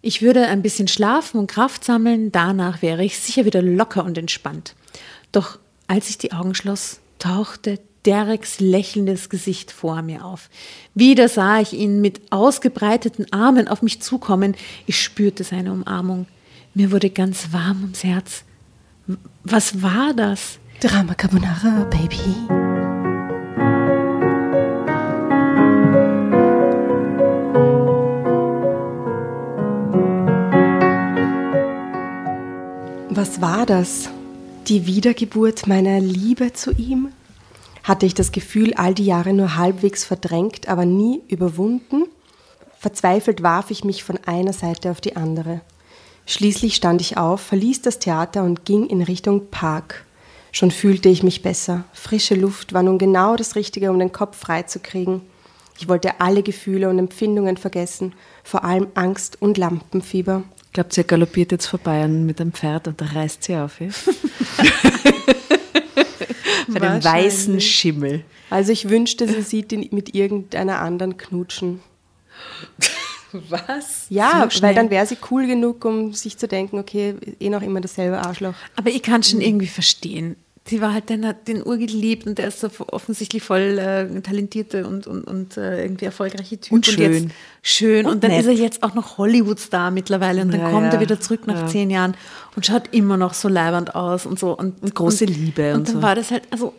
Ich 0.00 0.22
würde 0.22 0.46
ein 0.46 0.62
bisschen 0.62 0.86
schlafen 0.86 1.38
und 1.38 1.50
Kraft 1.50 1.84
sammeln, 1.84 2.30
danach 2.30 2.82
wäre 2.82 3.04
ich 3.04 3.18
sicher 3.18 3.44
wieder 3.44 3.62
locker 3.62 4.04
und 4.04 4.16
entspannt. 4.16 4.76
Doch 5.32 5.58
als 5.88 6.08
ich 6.08 6.18
die 6.18 6.32
Augen 6.32 6.54
schloss, 6.54 7.00
tauchte 7.18 7.80
Dereks 8.06 8.60
lächelndes 8.60 9.28
Gesicht 9.28 9.72
vor 9.72 10.02
mir 10.02 10.24
auf. 10.24 10.48
Wieder 10.94 11.28
sah 11.28 11.60
ich 11.60 11.72
ihn 11.72 12.00
mit 12.00 12.20
ausgebreiteten 12.30 13.32
Armen 13.32 13.66
auf 13.66 13.82
mich 13.82 14.00
zukommen. 14.00 14.54
Ich 14.86 15.02
spürte 15.02 15.42
seine 15.42 15.72
Umarmung. 15.72 16.26
Mir 16.74 16.92
wurde 16.92 17.10
ganz 17.10 17.52
warm 17.52 17.82
ums 17.82 18.04
Herz. 18.04 18.44
Was 19.42 19.82
war 19.82 20.14
das? 20.14 20.58
Drama 20.80 21.12
Carbonara, 21.14 21.88
Baby. 21.90 22.36
Was 33.10 33.40
war 33.40 33.66
das? 33.66 34.08
Die 34.68 34.86
Wiedergeburt 34.86 35.66
meiner 35.66 35.98
Liebe 35.98 36.52
zu 36.52 36.70
ihm? 36.70 37.08
Hatte 37.82 38.06
ich 38.06 38.14
das 38.14 38.30
Gefühl, 38.30 38.72
all 38.74 38.94
die 38.94 39.06
Jahre 39.06 39.32
nur 39.32 39.56
halbwegs 39.56 40.04
verdrängt, 40.04 40.68
aber 40.68 40.84
nie 40.84 41.22
überwunden? 41.26 42.04
Verzweifelt 42.78 43.42
warf 43.42 43.72
ich 43.72 43.82
mich 43.82 44.04
von 44.04 44.20
einer 44.26 44.52
Seite 44.52 44.92
auf 44.92 45.00
die 45.00 45.16
andere. 45.16 45.60
Schließlich 46.24 46.76
stand 46.76 47.00
ich 47.00 47.16
auf, 47.16 47.40
verließ 47.40 47.82
das 47.82 47.98
Theater 47.98 48.44
und 48.44 48.64
ging 48.64 48.86
in 48.86 49.02
Richtung 49.02 49.48
Park. 49.50 50.04
Schon 50.52 50.70
fühlte 50.70 51.08
ich 51.08 51.22
mich 51.22 51.42
besser. 51.42 51.84
Frische 51.92 52.34
Luft 52.34 52.72
war 52.72 52.82
nun 52.82 52.98
genau 52.98 53.36
das 53.36 53.54
Richtige, 53.54 53.90
um 53.90 53.98
den 53.98 54.12
Kopf 54.12 54.38
freizukriegen. 54.38 55.22
Ich 55.78 55.88
wollte 55.88 56.20
alle 56.20 56.42
Gefühle 56.42 56.88
und 56.88 56.98
Empfindungen 56.98 57.56
vergessen, 57.56 58.14
vor 58.42 58.64
allem 58.64 58.88
Angst 58.94 59.40
und 59.40 59.58
Lampenfieber. 59.58 60.42
Glaubt 60.72 60.92
sie 60.92 61.04
galoppiert 61.04 61.52
jetzt 61.52 61.66
vorbei 61.66 62.06
mit 62.08 62.40
einem 62.40 62.52
Pferd 62.52 62.88
und 62.88 63.00
da 63.00 63.06
reißt 63.06 63.44
sie 63.44 63.56
auf. 63.56 63.80
Ja? 63.80 63.88
Bei 66.68 66.80
dem 66.80 67.02
weißen 67.02 67.60
Schimmel. 67.60 68.24
Also 68.50 68.72
ich 68.72 68.88
wünschte, 68.88 69.26
sie 69.26 69.42
sieht 69.42 69.72
ihn 69.72 69.88
mit 69.92 70.14
irgendeiner 70.14 70.80
anderen 70.80 71.16
knutschen. 71.16 71.80
Was? 73.48 74.06
Ja, 74.08 74.48
so 74.50 74.62
weil 74.62 74.74
dann 74.74 74.90
wäre 74.90 75.06
sie 75.06 75.18
cool 75.30 75.46
genug, 75.46 75.84
um 75.84 76.12
sich 76.12 76.38
zu 76.38 76.48
denken, 76.48 76.78
okay, 76.78 77.14
eh 77.40 77.50
noch 77.50 77.62
immer 77.62 77.80
dasselbe 77.80 78.18
Arschloch. 78.18 78.54
Aber 78.76 78.90
ich 78.90 79.02
kann 79.02 79.22
schon 79.22 79.40
irgendwie 79.40 79.66
verstehen 79.66 80.36
sie 80.68 80.80
war 80.80 80.92
halt, 80.92 81.08
den 81.08 81.26
hat 81.26 81.48
den 81.48 81.66
Ur 81.66 81.76
geliebt 81.76 82.26
und 82.26 82.38
der 82.38 82.48
ist 82.48 82.60
so 82.60 82.68
offensichtlich 82.88 83.42
voll 83.42 83.78
äh, 83.78 84.20
talentierte 84.20 84.86
und, 84.86 85.06
und, 85.06 85.24
und 85.24 85.56
äh, 85.56 85.82
irgendwie 85.82 86.04
erfolgreiche 86.04 86.58
Typ. 86.58 86.72
Und 86.72 86.86
schön. 86.86 87.24
Und 87.24 87.32
schön. 87.62 88.06
Und, 88.06 88.12
und 88.12 88.24
dann 88.24 88.30
nett. 88.30 88.40
ist 88.40 88.46
er 88.46 88.52
jetzt 88.52 88.82
auch 88.82 88.94
noch 88.94 89.18
Hollywood-Star 89.18 89.90
mittlerweile 89.90 90.42
und 90.42 90.52
dann 90.52 90.60
ja, 90.60 90.70
kommt 90.70 90.86
ja. 90.86 90.92
er 90.92 91.00
wieder 91.00 91.20
zurück 91.20 91.46
nach 91.46 91.62
ja. 91.62 91.66
zehn 91.66 91.90
Jahren 91.90 92.14
und 92.56 92.66
schaut 92.66 92.92
immer 92.92 93.16
noch 93.16 93.34
so 93.34 93.48
leibernd 93.48 93.94
aus 93.94 94.26
und 94.26 94.38
so. 94.38 94.56
Und, 94.56 94.82
und 94.82 94.94
große 94.94 95.24
Liebe. 95.24 95.72
Und, 95.72 95.80
und 95.80 95.88
dann 95.88 95.94
so. 95.96 96.02
war 96.02 96.14
das 96.14 96.30
halt, 96.30 96.44
also, 96.50 96.74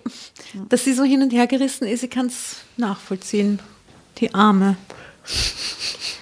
dass 0.69 0.83
sie 0.83 0.93
so 0.93 1.03
hin 1.03 1.21
und 1.21 1.31
her 1.31 1.47
gerissen 1.47 1.87
ist, 1.87 2.03
ich 2.03 2.09
kann 2.09 2.27
es 2.27 2.57
nachvollziehen. 2.77 3.59
Die 4.19 4.33
Arme. 4.33 4.77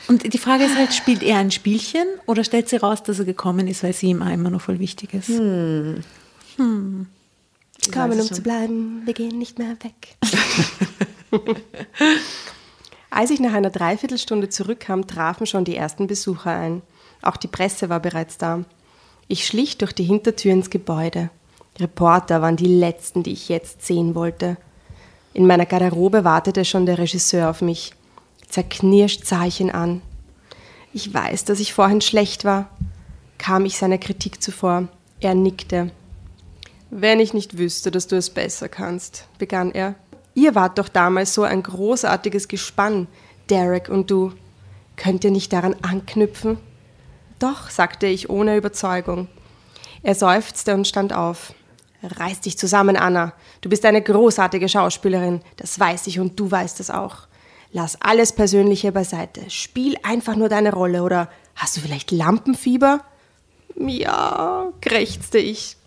Und 0.08 0.34
die 0.34 0.38
Frage 0.38 0.63
ist 0.63 0.78
halt, 0.78 0.93
spielt 0.93 1.22
er 1.22 1.38
ein 1.38 1.52
Spielchen 1.52 2.06
oder 2.26 2.43
stellt 2.43 2.70
sie 2.70 2.78
raus, 2.78 3.04
dass 3.04 3.20
er 3.20 3.26
gekommen 3.26 3.67
ist, 3.67 3.84
weil 3.84 3.93
sie 3.93 4.08
ihm 4.08 4.22
immer 4.22 4.50
noch 4.50 4.62
voll 4.62 4.80
wichtig 4.80 5.13
ist? 5.13 5.28
Hm. 5.28 6.04
Hm. 6.56 7.08
Kommen, 7.93 8.20
um 8.20 8.28
zu 8.28 8.41
bleiben, 8.41 9.02
wir 9.06 9.13
gehen 9.13 9.38
nicht 9.38 9.60
mehr 9.60 9.76
weg. 9.84 10.17
Als 13.10 13.32
ich 13.32 13.39
nach 13.39 13.54
einer 13.54 13.70
Dreiviertelstunde 13.70 14.50
zurückkam, 14.50 15.08
trafen 15.08 15.46
schon 15.46 15.63
die 15.63 15.76
ersten 15.76 16.08
Besucher 16.08 16.52
ein. 16.52 16.82
Auch 17.22 17.38
die 17.38 17.48
Presse 17.48 17.89
war 17.89 18.00
bereits 18.00 18.38
da. 18.38 18.63
Ich 19.28 19.46
schlich 19.46 19.78
durch 19.78 19.93
die 19.93 20.04
Hintertür 20.04 20.54
ins 20.54 20.70
Gebäude. 20.70 21.30
Reporter 21.80 22.41
waren 22.41 22.56
die 22.56 22.65
letzten, 22.65 23.24
die 23.24 23.34
ich 23.34 23.50
jetzt 23.50 23.86
sehen 23.86 24.15
wollte. 24.15 24.58
In 25.34 25.48
meiner 25.48 25.65
Garderobe 25.65 26.24
wartete 26.24 26.65
schon 26.65 26.86
der 26.86 26.98
Regisseur 26.98 27.50
auf 27.50 27.62
mich. 27.62 27.93
Zerknirscht 28.48 29.26
sah 29.26 29.46
ich 29.46 29.60
ihn 29.60 29.72
an. 29.72 30.02
Ich 30.94 31.14
weiß, 31.14 31.46
dass 31.46 31.60
ich 31.60 31.74
vorhin 31.74 32.02
schlecht 32.02 32.46
war, 32.46 32.70
kam 33.38 33.66
ich 33.66 33.78
seiner 33.78 33.98
Kritik 33.98 34.42
zuvor. 34.42 34.88
Er 35.20 35.36
nickte. 35.36 35.92
Wenn 36.90 37.20
ich 37.20 37.34
nicht 37.34 37.58
wüsste, 37.58 37.92
dass 37.92 38.08
du 38.08 38.16
es 38.16 38.30
besser 38.30 38.70
kannst, 38.70 39.28
begann 39.38 39.72
er. 39.72 39.96
Ihr 40.34 40.56
wart 40.56 40.78
doch 40.78 40.88
damals 40.88 41.34
so 41.34 41.44
ein 41.44 41.64
großartiges 41.64 42.48
Gespann, 42.48 43.08
Derek 43.50 43.90
und 43.90 44.10
du. 44.10 44.34
Könnt 44.96 45.24
ihr 45.24 45.32
nicht 45.32 45.52
daran 45.52 45.76
anknüpfen? 45.82 46.58
Doch, 47.40 47.70
sagte 47.70 48.08
ich 48.08 48.30
ohne 48.30 48.56
Überzeugung. 48.56 49.28
Er 50.04 50.16
seufzte 50.16 50.74
und 50.74 50.88
stand 50.88 51.14
auf. 51.14 51.54
Reiß 52.02 52.42
dich 52.42 52.58
zusammen, 52.58 52.96
Anna. 52.96 53.34
Du 53.62 53.70
bist 53.70 53.86
eine 53.86 54.02
großartige 54.02 54.70
Schauspielerin, 54.70 55.42
das 55.58 55.80
weiß 55.80 56.08
ich 56.08 56.20
und 56.20 56.40
du 56.40 56.50
weißt 56.50 56.80
es 56.80 56.90
auch. 56.90 57.28
Lass 57.71 58.01
alles 58.01 58.34
Persönliche 58.34 58.91
beiseite. 58.91 59.49
Spiel 59.49 59.97
einfach 60.03 60.36
nur 60.36 60.49
deine 60.49 60.73
Rolle 60.73 61.03
oder 61.03 61.30
hast 61.56 61.77
du 61.77 61.82
vielleicht 61.82 62.12
Lampenfieber? 62.12 63.01
Ja, 63.75 64.71
krächzte 64.82 65.38
ich. 65.38 65.77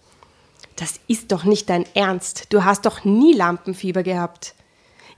Das 0.77 1.01
ist 1.09 1.33
doch 1.33 1.45
nicht 1.45 1.69
dein 1.69 1.85
Ernst. 1.95 2.47
Du 2.51 2.65
hast 2.65 2.87
doch 2.87 3.05
nie 3.05 3.35
Lampenfieber 3.35 4.03
gehabt. 4.03 4.55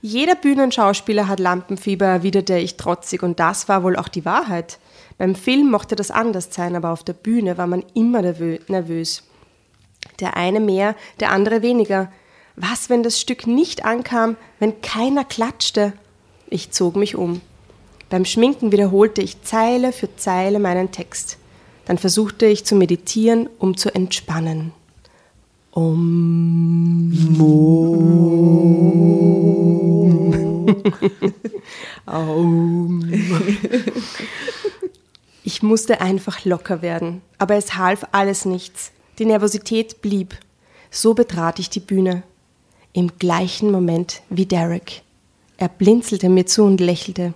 Jeder 0.01 0.35
Bühnenschauspieler 0.35 1.29
hat 1.29 1.39
Lampenfieber, 1.39 2.05
erwiderte 2.05 2.57
ich 2.57 2.75
trotzig, 2.75 3.23
und 3.23 3.39
das 3.39 3.69
war 3.69 3.83
wohl 3.83 3.95
auch 3.95 4.09
die 4.09 4.25
Wahrheit. 4.25 4.79
Beim 5.17 5.33
Film 5.33 5.71
mochte 5.71 5.95
das 5.95 6.11
anders 6.11 6.53
sein, 6.53 6.75
aber 6.75 6.89
auf 6.89 7.03
der 7.05 7.13
Bühne 7.13 7.57
war 7.57 7.67
man 7.67 7.85
immer 7.93 8.21
nervös. 8.21 9.23
Der 10.19 10.35
eine 10.35 10.59
mehr, 10.59 10.95
der 11.21 11.31
andere 11.31 11.61
weniger. 11.61 12.11
Was, 12.57 12.89
wenn 12.89 13.01
das 13.01 13.21
Stück 13.21 13.47
nicht 13.47 13.85
ankam, 13.85 14.35
wenn 14.59 14.81
keiner 14.81 15.23
klatschte? 15.23 15.93
Ich 16.53 16.69
zog 16.69 16.95
mich 16.95 17.15
um. 17.15 17.41
Beim 18.11 18.25
Schminken 18.25 18.71
wiederholte 18.71 19.23
ich 19.23 19.41
Zeile 19.41 19.91
für 19.91 20.15
Zeile 20.17 20.59
meinen 20.59 20.91
Text. 20.91 21.39
Dann 21.85 21.97
versuchte 21.97 22.45
ich 22.45 22.63
zu 22.63 22.75
meditieren, 22.75 23.49
um 23.57 23.75
zu 23.75 23.95
entspannen. 23.95 24.71
Um. 25.71 27.11
Aum. 32.05 33.11
Ich 35.43 35.63
musste 35.63 36.01
einfach 36.01 36.45
locker 36.45 36.83
werden, 36.83 37.23
aber 37.39 37.55
es 37.55 37.77
half 37.77 38.05
alles 38.11 38.45
nichts. 38.45 38.91
Die 39.17 39.25
Nervosität 39.25 40.03
blieb. 40.03 40.37
So 40.91 41.15
betrat 41.15 41.57
ich 41.57 41.71
die 41.71 41.79
Bühne. 41.79 42.21
Im 42.93 43.17
gleichen 43.17 43.71
Moment 43.71 44.21
wie 44.29 44.45
Derek. 44.45 45.02
Er 45.63 45.69
blinzelte 45.69 46.27
mir 46.27 46.45
zu 46.45 46.65
und 46.65 46.81
lächelte. 46.81 47.33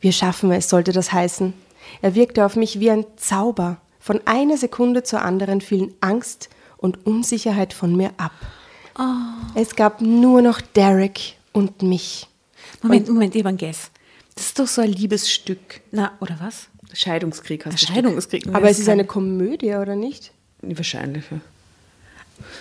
Wir 0.00 0.12
schaffen 0.12 0.52
es, 0.52 0.68
sollte 0.68 0.92
das 0.92 1.12
heißen. 1.12 1.52
Er 2.00 2.14
wirkte 2.14 2.46
auf 2.46 2.54
mich 2.54 2.78
wie 2.78 2.88
ein 2.88 3.04
Zauber. 3.16 3.78
Von 3.98 4.20
einer 4.26 4.56
Sekunde 4.56 5.02
zur 5.02 5.22
anderen 5.22 5.60
fielen 5.60 5.92
Angst 6.00 6.50
und 6.76 7.04
Unsicherheit 7.04 7.72
von 7.72 7.96
mir 7.96 8.12
ab. 8.16 8.30
Es 9.56 9.74
gab 9.74 10.00
nur 10.00 10.40
noch 10.40 10.60
Derek 10.60 11.34
und 11.50 11.82
mich. 11.82 12.28
Moment, 12.80 13.08
Moment, 13.08 13.34
ich 13.34 13.40
habe 13.40 13.48
einen 13.48 13.58
Guess. 13.58 13.90
Das 14.36 14.46
ist 14.46 14.60
doch 14.60 14.68
so 14.68 14.80
ein 14.80 14.92
Liebesstück. 14.92 15.80
Na, 15.90 16.12
oder 16.20 16.36
was? 16.38 16.68
Scheidungskrieg 16.92 17.66
hast 17.66 17.82
du. 17.82 17.92
Scheidungskrieg. 17.92 18.46
Aber 18.54 18.70
es 18.70 18.78
ist 18.78 18.88
eine 18.88 19.04
Komödie, 19.04 19.74
oder 19.74 19.96
nicht? 19.96 20.30
Wahrscheinlich. 20.60 21.24
Ja. 21.28 21.40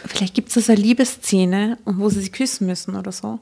Vielleicht 0.05 0.33
gibt 0.33 0.49
es 0.49 0.55
da 0.55 0.61
so 0.61 0.71
eine 0.71 0.81
Liebesszene, 0.81 1.77
wo 1.85 2.09
sie 2.09 2.21
sich 2.21 2.31
küssen 2.31 2.67
müssen 2.67 2.95
oder 2.95 3.11
so. 3.11 3.39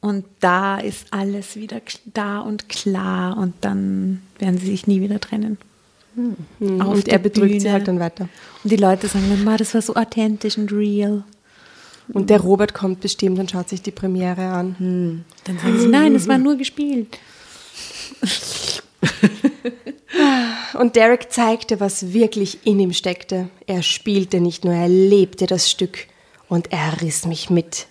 Und 0.00 0.24
da 0.40 0.78
ist 0.78 1.06
alles 1.10 1.56
wieder 1.56 1.80
da 2.12 2.40
und 2.40 2.68
klar 2.68 3.36
und 3.38 3.54
dann 3.62 4.22
werden 4.38 4.58
sie 4.58 4.66
sich 4.66 4.86
nie 4.86 5.00
wieder 5.00 5.20
trennen. 5.20 5.58
Auf 6.16 6.94
und 6.94 7.06
der 7.06 7.14
er 7.14 7.18
betrügt 7.18 7.52
sie 7.52 7.58
Bühne. 7.58 7.72
halt 7.72 7.88
dann 7.88 7.98
weiter. 8.00 8.28
Und 8.62 8.70
die 8.70 8.76
Leute 8.76 9.08
sagen 9.08 9.26
dann, 9.30 9.42
"Ma, 9.44 9.56
das 9.56 9.74
war 9.74 9.82
so 9.82 9.94
authentisch 9.96 10.56
und 10.58 10.70
real. 10.72 11.24
Und 12.12 12.28
der 12.30 12.40
Robert 12.40 12.74
kommt 12.74 13.00
bestimmt 13.00 13.38
und 13.38 13.50
schaut 13.50 13.68
sich 13.70 13.80
die 13.82 13.90
Premiere 13.90 14.42
an. 14.48 15.24
Dann 15.44 15.58
sagen 15.58 15.78
sie, 15.80 15.88
nein, 15.88 16.12
das 16.12 16.28
war 16.28 16.36
nur 16.46 16.56
gespielt. 16.56 17.18
Und 20.78 20.96
Derek 20.96 21.32
zeigte, 21.32 21.80
was 21.80 22.12
wirklich 22.12 22.66
in 22.66 22.80
ihm 22.80 22.92
steckte. 22.92 23.48
Er 23.66 23.82
spielte 23.82 24.40
nicht 24.40 24.64
nur, 24.64 24.74
er 24.74 24.88
lebte 24.88 25.46
das 25.46 25.70
Stück. 25.70 26.06
Und 26.48 26.72
er 26.72 27.00
riss 27.00 27.26
mich 27.26 27.50
mit. 27.50 27.86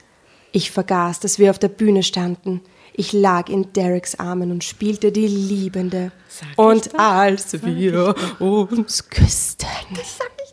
Ich 0.51 0.71
vergaß, 0.71 1.19
dass 1.19 1.39
wir 1.39 1.49
auf 1.49 1.59
der 1.59 1.69
Bühne 1.69 2.03
standen. 2.03 2.61
Ich 2.95 3.11
lag 3.11 3.49
in 3.49 3.73
Dereks 3.73 4.15
Armen 4.19 4.51
und 4.51 4.63
spielte 4.63 5.11
die 5.11 5.27
Liebende. 5.27 6.11
Sag 6.27 6.57
und 6.57 6.99
als 6.99 7.53
wir 7.63 8.15
uns 8.39 9.09
küssten, 9.09 9.67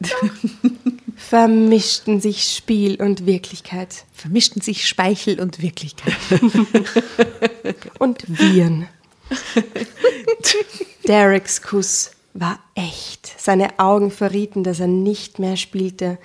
vermischten 1.16 2.20
sich 2.20 2.44
Spiel 2.44 3.00
und 3.02 3.26
Wirklichkeit. 3.26 4.06
Vermischten 4.14 4.62
sich 4.62 4.88
Speichel 4.88 5.38
und 5.38 5.60
Wirklichkeit. 5.60 6.14
und 7.98 8.24
Viren. 8.26 8.88
Dereks 11.06 11.62
Kuss 11.62 12.12
war 12.34 12.58
echt. 12.74 13.34
Seine 13.38 13.78
Augen 13.78 14.10
verrieten, 14.10 14.64
dass 14.64 14.80
er 14.80 14.86
nicht 14.86 15.38
mehr 15.38 15.56
spielte, 15.56 16.18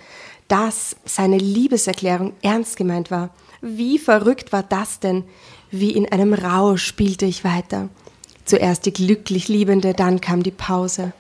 dass 0.48 0.96
seine 1.06 1.38
Liebeserklärung 1.38 2.34
ernst 2.42 2.78
gemeint 2.78 3.12
war. 3.12 3.32
Wie 3.62 3.98
verrückt 3.98 4.52
war 4.52 4.64
das 4.64 5.00
denn? 5.00 5.24
Wie 5.72 5.92
in 5.92 6.12
einem 6.12 6.34
Rausch 6.34 6.86
spielte 6.86 7.26
ich 7.26 7.44
weiter. 7.44 7.90
Zuerst 8.46 8.86
die 8.86 8.94
glücklich 8.94 9.48
Liebende, 9.48 9.94
dann 9.94 10.22
kam 10.22 10.44
die 10.44 10.52
Pause. 10.52 11.14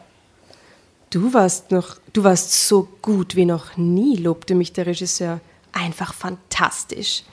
Du 1.09 1.33
warst 1.33 1.71
noch, 1.71 1.97
du 2.13 2.23
warst 2.23 2.67
so 2.67 2.87
gut 3.01 3.35
wie 3.35 3.45
noch 3.45 3.77
nie, 3.77 4.17
lobte 4.17 4.53
mich 4.53 4.73
der 4.73 4.85
Regisseur. 4.85 5.39
Einfach 5.71 6.13
fantastisch. 6.13 7.23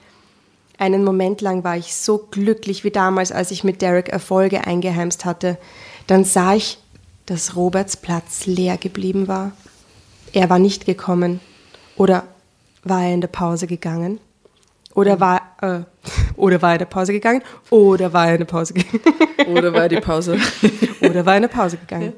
Einen 0.83 1.05
Moment 1.05 1.41
lang 1.43 1.63
war 1.63 1.77
ich 1.77 1.95
so 1.95 2.19
glücklich 2.19 2.83
wie 2.83 2.91
damals, 2.91 3.31
als 3.31 3.53
ich 3.53 3.63
mit 3.63 3.83
Derek 3.83 4.09
Erfolge 4.09 4.67
eingeheimst 4.67 5.25
hatte. 5.25 5.57
Dann 6.09 6.25
sah 6.25 6.57
ich, 6.57 6.79
dass 7.25 7.55
Roberts 7.55 7.97
Platz 7.97 8.47
leer 8.47 8.79
geblieben 8.79 9.29
war. 9.29 9.53
Er 10.33 10.51
war 10.51 10.59
nicht 10.59 10.85
gekommen. 10.85 11.39
Oder 11.95 12.25
war 12.83 13.05
er 13.05 13.15
in 13.15 13.21
der 13.21 13.29
Pause 13.29 13.69
gegangen? 13.69 14.19
Oder 14.93 15.21
war, 15.21 15.43
äh, 15.61 15.83
oder 16.37 16.61
war 16.61 16.71
er 16.71 16.75
in 16.75 16.79
der 16.81 16.87
Pause 16.87 17.13
gegangen? 17.13 17.45
Oder 17.71 18.13
war 18.13 18.27
er 18.27 18.33
in 18.33 18.39
der 18.39 18.47
Pause 18.47 18.75
gegangen? 18.75 19.03
Oder 19.57 19.73
war 19.73 19.89
die 19.89 20.01
Pause? 20.01 20.37
Oder 21.01 21.25
war 21.25 21.35
er 21.35 21.37
in 21.37 21.43
der 21.43 21.49
Pause 21.49 21.77
gegangen? 21.77 22.15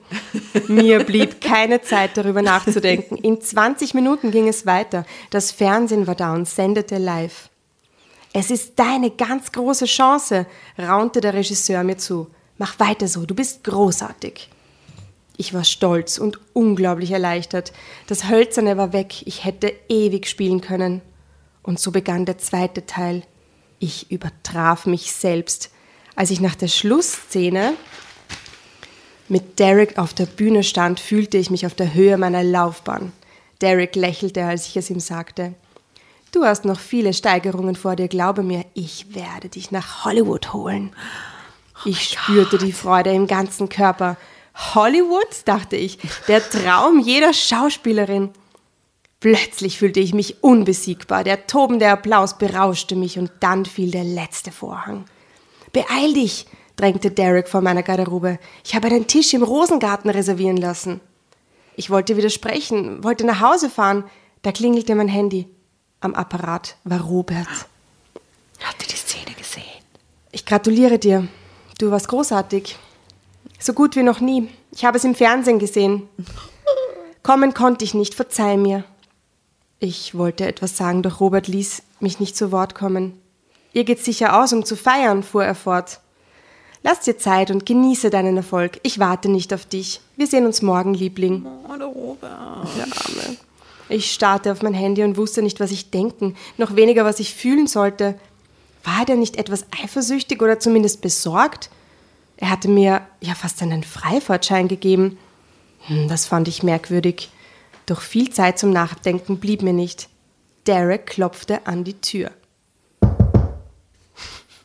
Mir 0.68 1.04
blieb 1.04 1.42
keine 1.42 1.82
Zeit, 1.82 2.16
darüber 2.16 2.40
nachzudenken. 2.40 3.16
In 3.16 3.42
20 3.42 3.92
Minuten 3.92 4.30
ging 4.30 4.48
es 4.48 4.64
weiter. 4.64 5.04
Das 5.28 5.52
Fernsehen 5.52 6.06
war 6.06 6.14
da 6.14 6.32
und 6.32 6.48
sendete 6.48 6.96
live. 6.96 7.50
Es 8.36 8.50
ist 8.50 8.80
deine 8.80 9.12
ganz 9.12 9.52
große 9.52 9.84
Chance, 9.84 10.46
raunte 10.76 11.20
der 11.20 11.34
Regisseur 11.34 11.84
mir 11.84 11.98
zu. 11.98 12.26
Mach 12.58 12.80
weiter 12.80 13.06
so, 13.06 13.24
du 13.26 13.34
bist 13.34 13.62
großartig. 13.62 14.50
Ich 15.36 15.54
war 15.54 15.62
stolz 15.62 16.18
und 16.18 16.40
unglaublich 16.52 17.12
erleichtert. 17.12 17.72
Das 18.08 18.28
Hölzerne 18.28 18.76
war 18.76 18.92
weg, 18.92 19.24
ich 19.24 19.44
hätte 19.44 19.72
ewig 19.88 20.26
spielen 20.26 20.60
können. 20.60 21.00
Und 21.62 21.78
so 21.78 21.92
begann 21.92 22.26
der 22.26 22.38
zweite 22.38 22.86
Teil. 22.86 23.22
Ich 23.78 24.10
übertraf 24.10 24.86
mich 24.86 25.12
selbst. 25.12 25.70
Als 26.16 26.32
ich 26.32 26.40
nach 26.40 26.56
der 26.56 26.68
Schlussszene 26.68 27.74
mit 29.28 29.60
Derek 29.60 29.96
auf 29.96 30.12
der 30.12 30.26
Bühne 30.26 30.64
stand, 30.64 30.98
fühlte 30.98 31.38
ich 31.38 31.50
mich 31.50 31.66
auf 31.66 31.74
der 31.74 31.94
Höhe 31.94 32.18
meiner 32.18 32.42
Laufbahn. 32.42 33.12
Derek 33.60 33.94
lächelte, 33.94 34.44
als 34.44 34.66
ich 34.66 34.76
es 34.76 34.90
ihm 34.90 35.00
sagte. 35.00 35.54
Du 36.34 36.44
hast 36.44 36.64
noch 36.64 36.80
viele 36.80 37.14
Steigerungen 37.14 37.76
vor 37.76 37.94
dir, 37.94 38.08
glaube 38.08 38.42
mir, 38.42 38.64
ich 38.74 39.14
werde 39.14 39.48
dich 39.48 39.70
nach 39.70 40.04
Hollywood 40.04 40.52
holen. 40.52 40.90
Ich 41.84 42.08
spürte 42.08 42.58
die 42.58 42.72
Freude 42.72 43.12
im 43.12 43.28
ganzen 43.28 43.68
Körper. 43.68 44.16
Hollywood, 44.74 45.28
dachte 45.44 45.76
ich, 45.76 45.96
der 46.26 46.42
Traum 46.42 46.98
jeder 46.98 47.32
Schauspielerin. 47.32 48.30
Plötzlich 49.20 49.78
fühlte 49.78 50.00
ich 50.00 50.12
mich 50.12 50.42
unbesiegbar. 50.42 51.22
Der 51.22 51.46
tobende 51.46 51.88
Applaus 51.88 52.36
berauschte 52.36 52.96
mich 52.96 53.16
und 53.16 53.30
dann 53.38 53.64
fiel 53.64 53.92
der 53.92 54.02
letzte 54.02 54.50
Vorhang. 54.50 55.04
Beeil 55.72 56.14
dich, 56.14 56.46
drängte 56.74 57.12
Derek 57.12 57.48
vor 57.48 57.60
meiner 57.60 57.84
Garderobe. 57.84 58.40
Ich 58.64 58.74
habe 58.74 58.88
einen 58.88 59.06
Tisch 59.06 59.34
im 59.34 59.44
Rosengarten 59.44 60.10
reservieren 60.10 60.56
lassen. 60.56 61.00
Ich 61.76 61.90
wollte 61.90 62.16
widersprechen, 62.16 63.04
wollte 63.04 63.24
nach 63.24 63.40
Hause 63.40 63.70
fahren. 63.70 64.02
Da 64.42 64.50
klingelte 64.50 64.96
mein 64.96 65.06
Handy. 65.06 65.48
Am 66.04 66.14
Apparat 66.14 66.76
war 66.84 67.00
Robert. 67.00 67.48
Habt 68.62 68.82
ihr 68.82 68.88
die 68.88 68.94
Szene 68.94 69.34
gesehen? 69.38 69.64
Ich 70.32 70.44
gratuliere 70.44 70.98
dir. 70.98 71.28
Du 71.78 71.90
warst 71.90 72.08
großartig. 72.08 72.76
So 73.58 73.72
gut 73.72 73.96
wie 73.96 74.02
noch 74.02 74.20
nie. 74.20 74.50
Ich 74.72 74.84
habe 74.84 74.98
es 74.98 75.04
im 75.04 75.14
Fernsehen 75.14 75.58
gesehen. 75.58 76.06
Kommen 77.22 77.54
konnte 77.54 77.86
ich 77.86 77.94
nicht, 77.94 78.14
verzeih 78.14 78.58
mir. 78.58 78.84
Ich 79.78 80.14
wollte 80.14 80.46
etwas 80.46 80.76
sagen, 80.76 81.02
doch 81.02 81.20
Robert 81.20 81.48
ließ 81.48 81.82
mich 82.00 82.20
nicht 82.20 82.36
zu 82.36 82.52
Wort 82.52 82.74
kommen. 82.74 83.18
Ihr 83.72 83.84
geht's 83.84 84.04
sicher 84.04 84.38
aus, 84.38 84.52
um 84.52 84.66
zu 84.66 84.76
feiern, 84.76 85.22
fuhr 85.22 85.46
er 85.46 85.54
fort. 85.54 86.00
Lass 86.82 87.00
dir 87.00 87.16
Zeit 87.16 87.50
und 87.50 87.64
genieße 87.64 88.10
deinen 88.10 88.36
Erfolg. 88.36 88.78
Ich 88.82 88.98
warte 88.98 89.30
nicht 89.30 89.54
auf 89.54 89.64
dich. 89.64 90.02
Wir 90.16 90.26
sehen 90.26 90.44
uns 90.44 90.60
morgen, 90.60 90.92
Liebling. 90.92 91.46
Oh, 91.46 91.76
der 91.78 91.86
Robert. 91.86 92.68
Der 92.76 92.84
Arme. 92.84 93.38
Ich 93.88 94.12
starrte 94.12 94.50
auf 94.52 94.62
mein 94.62 94.74
Handy 94.74 95.02
und 95.02 95.16
wusste 95.16 95.42
nicht, 95.42 95.60
was 95.60 95.70
ich 95.70 95.90
denken, 95.90 96.36
noch 96.56 96.76
weniger, 96.76 97.04
was 97.04 97.20
ich 97.20 97.34
fühlen 97.34 97.66
sollte. 97.66 98.18
War 98.82 99.00
er 99.00 99.04
denn 99.06 99.20
nicht 99.20 99.36
etwas 99.36 99.66
eifersüchtig 99.82 100.42
oder 100.42 100.58
zumindest 100.58 101.00
besorgt? 101.00 101.70
Er 102.36 102.50
hatte 102.50 102.68
mir 102.68 103.02
ja 103.20 103.34
fast 103.34 103.62
einen 103.62 103.82
Freifahrtschein 103.82 104.68
gegeben. 104.68 105.18
Hm, 105.86 106.08
das 106.08 106.26
fand 106.26 106.48
ich 106.48 106.62
merkwürdig. 106.62 107.30
Doch 107.86 108.00
viel 108.00 108.30
Zeit 108.30 108.58
zum 108.58 108.70
Nachdenken 108.70 109.38
blieb 109.38 109.62
mir 109.62 109.72
nicht. 109.72 110.08
Derek 110.66 111.06
klopfte 111.06 111.66
an 111.66 111.84
die 111.84 112.00
Tür 112.00 112.30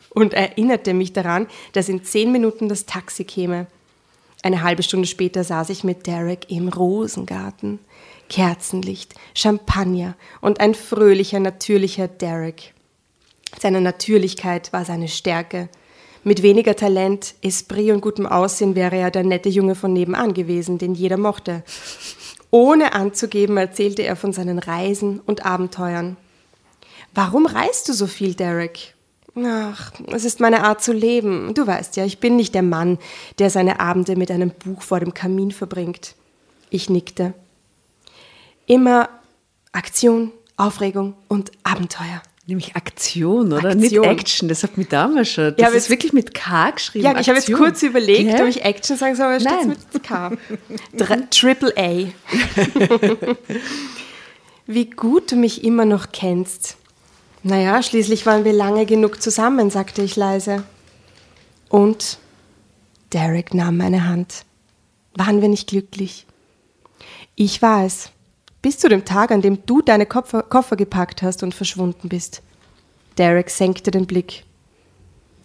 und 0.10 0.34
erinnerte 0.34 0.94
mich 0.94 1.14
daran, 1.14 1.48
dass 1.74 1.90
in 1.90 2.04
zehn 2.04 2.32
Minuten 2.32 2.70
das 2.70 2.86
Taxi 2.86 3.24
käme. 3.24 3.68
Eine 4.42 4.64
halbe 4.64 4.84
Stunde 4.84 5.08
später 5.08 5.44
saß 5.44 5.70
ich 5.70 5.84
mit 5.84 6.08
Derek 6.08 6.50
im 6.50 6.70
Rosengarten. 6.70 7.80
Kerzenlicht, 8.30 9.16
Champagner 9.34 10.16
und 10.40 10.60
ein 10.60 10.76
fröhlicher, 10.76 11.40
natürlicher 11.40 12.08
Derek. 12.08 12.74
Seine 13.60 13.82
Natürlichkeit 13.82 14.72
war 14.72 14.86
seine 14.86 15.08
Stärke. 15.08 15.68
Mit 16.24 16.44
weniger 16.44 16.76
Talent, 16.76 17.34
Esprit 17.42 17.92
und 17.92 18.02
gutem 18.02 18.28
Aussehen 18.28 18.76
wäre 18.76 18.98
er 18.98 19.10
der 19.10 19.24
nette 19.24 19.50
Junge 19.50 19.74
von 19.74 19.94
nebenan 19.94 20.34
gewesen, 20.34 20.78
den 20.78 20.94
jeder 20.94 21.18
mochte. 21.18 21.64
Ohne 22.52 22.94
anzugeben, 22.94 23.58
erzählte 23.58 24.04
er 24.04 24.16
von 24.16 24.32
seinen 24.32 24.60
Reisen 24.60 25.20
und 25.26 25.46
Abenteuern. 25.46 26.18
Warum 27.14 27.46
reist 27.46 27.90
du 27.90 27.94
so 27.94 28.06
viel, 28.06 28.36
Derek? 28.36 28.96
Ach, 29.46 29.92
es 30.08 30.26
ist 30.26 30.40
meine 30.40 30.64
Art 30.64 30.84
zu 30.84 30.92
leben. 30.94 31.54
Du 31.54 31.66
weißt 31.68 31.96
ja, 31.98 32.06
ich 32.06 32.20
bin 32.20 32.36
nicht 32.36 32.54
der 32.56 32.64
Mann, 32.64 32.98
der 33.40 33.50
seine 33.50 33.80
Abende 33.80 34.16
mit 34.16 34.32
einem 34.32 34.52
Buch 34.52 34.82
vor 34.82 35.00
dem 35.00 35.14
Kamin 35.14 35.52
verbringt. 35.52 36.16
Ich 36.70 36.90
nickte. 36.90 37.34
Immer 38.66 39.10
Aktion, 39.72 40.32
Aufregung 40.58 41.16
und 41.28 41.52
Abenteuer. 41.64 42.22
Nämlich 42.46 42.76
Aktion, 42.76 43.54
oder? 43.54 43.70
Aktion. 43.70 43.80
Nicht 43.80 43.96
Action, 43.98 44.50
das 44.50 44.64
hat 44.64 44.76
mich 44.76 44.88
damals 44.88 45.30
schon. 45.30 45.52
Das 45.52 45.56
Ja, 45.58 45.68
aber 45.68 45.76
ist 45.76 45.84
jetzt- 45.84 45.90
wirklich 45.92 46.14
mit 46.14 46.34
K 46.34 46.72
geschrieben. 46.72 47.06
Ja, 47.06 47.12
ich 47.20 47.28
habe 47.30 47.38
jetzt 47.38 47.48
Aktion. 47.50 47.60
kurz 47.60 47.84
überlegt, 47.84 48.32
Gell? 48.32 48.42
ob 48.42 48.48
ich 48.48 48.66
Action 48.66 48.98
sagen 48.98 49.16
soll, 49.16 49.26
aber 49.28 49.36
es 49.38 49.44
steht 49.44 49.68
mit 49.68 50.04
K. 50.04 50.32
Triple 51.30 51.74
A. 51.78 52.08
Wie 54.66 54.90
gut 54.90 55.32
du 55.32 55.36
mich 55.36 55.64
immer 55.64 55.86
noch 55.86 56.12
kennst. 56.12 56.78
Naja, 57.44 57.82
schließlich 57.82 58.26
waren 58.26 58.44
wir 58.44 58.54
lange 58.54 58.86
genug 58.86 59.22
zusammen, 59.22 59.70
sagte 59.70 60.02
ich 60.02 60.16
leise. 60.16 60.64
Und 61.70 62.20
Derek 63.14 63.54
nahm 63.54 63.78
meine 63.78 64.08
Hand. 64.08 64.46
Waren 65.16 65.42
wir 65.42 65.48
nicht 65.48 65.68
glücklich? 65.68 66.26
Ich 67.36 67.62
war 67.62 67.86
es. 67.86 68.12
Bis 68.62 68.78
zu 68.78 68.90
dem 68.90 69.06
Tag, 69.06 69.32
an 69.32 69.42
dem 69.42 69.66
du 69.66 69.82
deine 69.82 70.06
Koffer, 70.06 70.44
Koffer 70.44 70.76
gepackt 70.76 71.22
hast 71.22 71.44
und 71.44 71.56
verschwunden 71.56 72.10
bist. 72.10 72.42
Derek 73.18 73.50
senkte 73.50 73.92
den 73.92 74.06
Blick. 74.06 74.44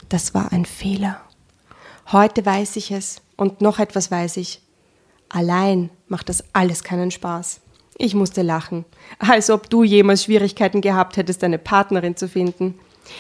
Das 0.09 0.35
war 0.35 0.53
ein 0.53 0.65
Fehler. 0.65 1.21
Heute 2.11 2.45
weiß 2.45 2.77
ich 2.77 2.91
es 2.91 3.23
und 3.37 3.61
noch 3.61 3.79
etwas 3.79 4.11
weiß 4.11 4.37
ich. 4.39 4.61
Allein 5.29 5.91
macht 6.09 6.29
das 6.29 6.45
alles 6.53 6.83
keinen 6.85 7.11
Spaß. 7.11 7.61
Ich 7.97 8.15
musste 8.15 8.43
lachen, 8.43 8.85
als 9.19 9.51
ob 9.51 9.71
du 9.71 9.85
jemals 9.85 10.25
Schwierigkeiten 10.25 10.81
gehabt 10.81 11.17
hättest, 11.17 11.45
eine 11.45 11.59
Partnerin 11.59 12.17
zu 12.17 12.29
finden. 12.29 12.79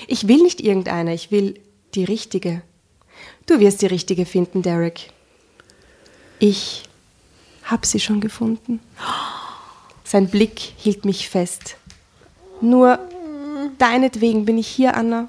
Ich 0.08 0.26
will 0.26 0.42
nicht 0.42 0.60
irgendeine, 0.60 1.14
ich 1.14 1.30
will 1.30 1.60
die 1.94 2.04
richtige. 2.04 2.62
Du 3.46 3.60
wirst 3.60 3.82
die 3.82 3.86
richtige 3.86 4.26
finden, 4.26 4.62
Derek. 4.62 5.10
Ich 6.38 6.82
hab 7.64 7.86
sie 7.86 8.00
schon 8.00 8.20
gefunden. 8.20 8.80
Sein 10.02 10.28
Blick 10.28 10.58
hielt 10.76 11.04
mich 11.04 11.28
fest. 11.28 11.76
Nur 12.60 12.98
deinetwegen 13.78 14.44
bin 14.44 14.58
ich 14.58 14.66
hier, 14.66 14.96
Anna. 14.96 15.28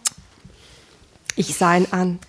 Ich 1.36 1.56
sah 1.56 1.76
ihn 1.76 1.88
an. 1.92 2.20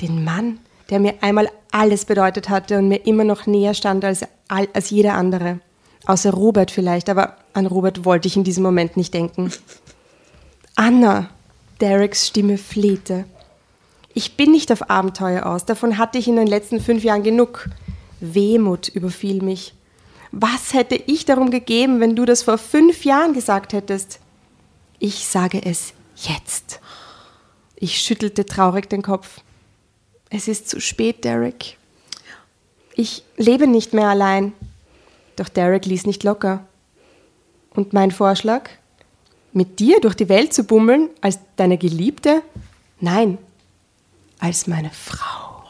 Den 0.00 0.24
Mann, 0.24 0.58
der 0.88 0.98
mir 0.98 1.14
einmal 1.20 1.48
alles 1.70 2.04
bedeutet 2.04 2.48
hatte 2.48 2.78
und 2.78 2.88
mir 2.88 3.06
immer 3.06 3.24
noch 3.24 3.46
näher 3.46 3.74
stand 3.74 4.04
als, 4.04 4.24
als 4.48 4.90
jeder 4.90 5.14
andere. 5.14 5.60
Außer 6.06 6.32
Robert 6.32 6.70
vielleicht, 6.70 7.08
aber 7.08 7.36
an 7.52 7.66
Robert 7.66 8.04
wollte 8.04 8.28
ich 8.28 8.36
in 8.36 8.44
diesem 8.44 8.62
Moment 8.62 8.96
nicht 8.96 9.12
denken. 9.12 9.52
Anna, 10.76 11.28
Dereks 11.80 12.26
Stimme 12.26 12.58
flehte. 12.58 13.24
Ich 14.14 14.36
bin 14.36 14.50
nicht 14.50 14.72
auf 14.72 14.90
Abenteuer 14.90 15.46
aus, 15.46 15.64
davon 15.66 15.98
hatte 15.98 16.18
ich 16.18 16.26
in 16.26 16.36
den 16.36 16.46
letzten 16.46 16.80
fünf 16.80 17.04
Jahren 17.04 17.22
genug. 17.22 17.68
Wehmut 18.20 18.88
überfiel 18.88 19.42
mich. 19.42 19.74
Was 20.32 20.74
hätte 20.74 20.94
ich 20.94 21.24
darum 21.24 21.50
gegeben, 21.50 22.00
wenn 22.00 22.16
du 22.16 22.24
das 22.24 22.42
vor 22.42 22.58
fünf 22.58 23.04
Jahren 23.04 23.32
gesagt 23.32 23.72
hättest? 23.72 24.20
Ich 24.98 25.26
sage 25.26 25.60
es 25.64 25.92
jetzt. 26.16 26.80
Ich 27.74 27.98
schüttelte 28.00 28.44
traurig 28.44 28.88
den 28.88 29.02
Kopf. 29.02 29.40
Es 30.28 30.46
ist 30.46 30.68
zu 30.68 30.80
spät, 30.80 31.24
Derek. 31.24 31.78
Ich 32.94 33.24
lebe 33.36 33.66
nicht 33.66 33.94
mehr 33.94 34.08
allein. 34.08 34.52
Doch 35.40 35.48
Derek 35.48 35.86
ließ 35.86 36.04
nicht 36.04 36.22
locker. 36.22 36.66
Und 37.70 37.94
mein 37.94 38.10
Vorschlag? 38.10 38.68
Mit 39.54 39.78
dir 39.78 39.98
durch 39.98 40.14
die 40.14 40.28
Welt 40.28 40.52
zu 40.52 40.64
bummeln 40.64 41.08
als 41.22 41.38
deine 41.56 41.78
Geliebte? 41.78 42.42
Nein, 43.00 43.38
als 44.38 44.66
meine 44.66 44.90
Frau. 44.90 45.64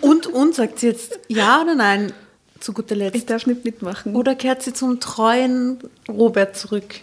Und, 0.00 0.26
und 0.26 0.56
sagt 0.56 0.80
sie 0.80 0.88
jetzt 0.88 1.20
ja 1.28 1.62
oder 1.62 1.76
nein 1.76 2.12
zu 2.58 2.72
guter 2.72 2.96
Ich 2.96 3.12
Letzt? 3.12 3.30
darf 3.30 3.46
nicht 3.46 3.64
mitmachen. 3.64 4.16
Oder 4.16 4.34
kehrt 4.34 4.64
sie 4.64 4.72
zum 4.72 4.98
treuen 4.98 5.78
Robert 6.08 6.56
zurück? 6.56 6.96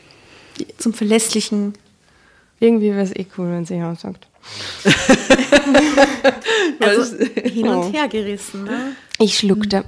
Zum 0.78 0.94
verlässlichen. 0.94 1.76
Irgendwie 2.60 2.92
wäre 2.92 3.04
es 3.04 3.16
eh 3.16 3.26
cool, 3.38 3.52
wenn 3.52 3.66
sie 3.66 3.76
ja 3.78 3.96
sagt. 3.96 4.28
Also 6.82 7.16
hin 7.42 7.70
und 7.70 7.94
her 7.94 8.10
gerissen. 8.10 8.66
Ne? 8.66 8.98
Ich 9.18 9.38
schluckte. 9.38 9.86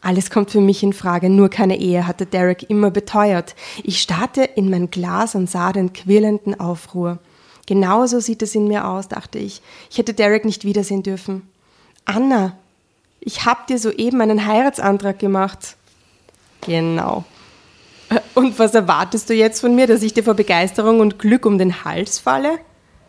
Alles 0.00 0.30
kommt 0.30 0.50
für 0.50 0.60
mich 0.60 0.82
in 0.82 0.92
Frage, 0.92 1.28
nur 1.28 1.50
keine 1.50 1.78
Ehe, 1.78 2.06
hatte 2.06 2.24
Derek 2.24 2.70
immer 2.70 2.90
beteuert. 2.90 3.54
Ich 3.84 4.00
starrte 4.00 4.42
in 4.42 4.70
mein 4.70 4.90
Glas 4.90 5.34
und 5.34 5.50
sah 5.50 5.72
den 5.72 5.92
quirlenden 5.92 6.58
Aufruhr. 6.58 7.18
Genauso 7.66 8.18
sieht 8.18 8.42
es 8.42 8.54
in 8.54 8.66
mir 8.66 8.88
aus, 8.88 9.08
dachte 9.08 9.38
ich. 9.38 9.60
Ich 9.90 9.98
hätte 9.98 10.14
Derek 10.14 10.44
nicht 10.44 10.64
wiedersehen 10.64 11.02
dürfen. 11.02 11.48
Anna, 12.06 12.56
ich 13.20 13.44
hab 13.44 13.66
dir 13.66 13.78
soeben 13.78 14.20
einen 14.22 14.46
Heiratsantrag 14.46 15.18
gemacht. 15.18 15.76
Genau. 16.62 17.24
Und 18.34 18.58
was 18.58 18.74
erwartest 18.74 19.28
du 19.30 19.34
jetzt 19.34 19.60
von 19.60 19.74
mir, 19.74 19.86
dass 19.86 20.02
ich 20.02 20.14
dir 20.14 20.24
vor 20.24 20.34
Begeisterung 20.34 21.00
und 21.00 21.18
Glück 21.18 21.46
um 21.46 21.58
den 21.58 21.84
Hals 21.84 22.18
falle? 22.18 22.58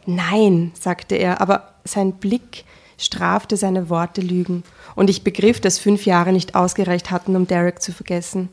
Nein, 0.05 0.71
sagte 0.79 1.15
er, 1.15 1.41
aber 1.41 1.73
sein 1.85 2.13
Blick 2.13 2.65
strafte 2.97 3.57
seine 3.57 3.89
Worte 3.89 4.21
Lügen, 4.21 4.63
und 4.95 5.09
ich 5.09 5.23
begriff, 5.23 5.59
dass 5.59 5.79
fünf 5.79 6.05
Jahre 6.05 6.31
nicht 6.31 6.55
ausgereicht 6.55 7.11
hatten, 7.11 7.35
um 7.35 7.47
Derek 7.47 7.81
zu 7.81 7.91
vergessen. 7.91 8.49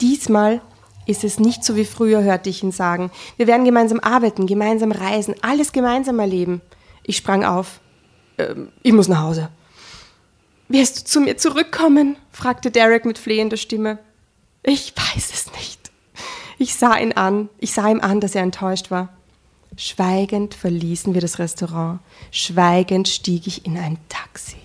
Diesmal 0.00 0.60
ist 1.06 1.24
es 1.24 1.38
nicht 1.38 1.64
so 1.64 1.76
wie 1.76 1.84
früher, 1.84 2.22
hörte 2.22 2.50
ich 2.50 2.62
ihn 2.62 2.72
sagen. 2.72 3.10
Wir 3.36 3.46
werden 3.46 3.64
gemeinsam 3.64 4.00
arbeiten, 4.00 4.46
gemeinsam 4.46 4.92
reisen, 4.92 5.34
alles 5.42 5.72
gemeinsam 5.72 6.18
erleben. 6.18 6.60
Ich 7.02 7.16
sprang 7.16 7.44
auf. 7.44 7.80
Ähm, 8.38 8.70
ich 8.82 8.92
muss 8.92 9.08
nach 9.08 9.22
Hause. 9.22 9.50
Wirst 10.68 11.00
du 11.00 11.04
zu 11.04 11.20
mir 11.20 11.36
zurückkommen? 11.36 12.16
fragte 12.30 12.70
Derek 12.70 13.04
mit 13.04 13.18
flehender 13.18 13.56
Stimme. 13.56 13.98
Ich 14.62 14.94
weiß 14.96 15.30
es 15.32 15.52
nicht. 15.52 15.90
Ich 16.58 16.74
sah 16.74 16.96
ihn 16.96 17.14
an, 17.14 17.48
ich 17.58 17.72
sah 17.72 17.88
ihm 17.88 18.00
an, 18.00 18.20
dass 18.20 18.34
er 18.34 18.42
enttäuscht 18.42 18.90
war. 18.90 19.08
Schweigend 19.76 20.54
verließen 20.54 21.14
wir 21.14 21.20
das 21.20 21.38
Restaurant. 21.38 22.00
Schweigend 22.30 23.08
stieg 23.08 23.46
ich 23.46 23.64
in 23.64 23.78
ein 23.78 23.98
Taxi. 24.08 24.56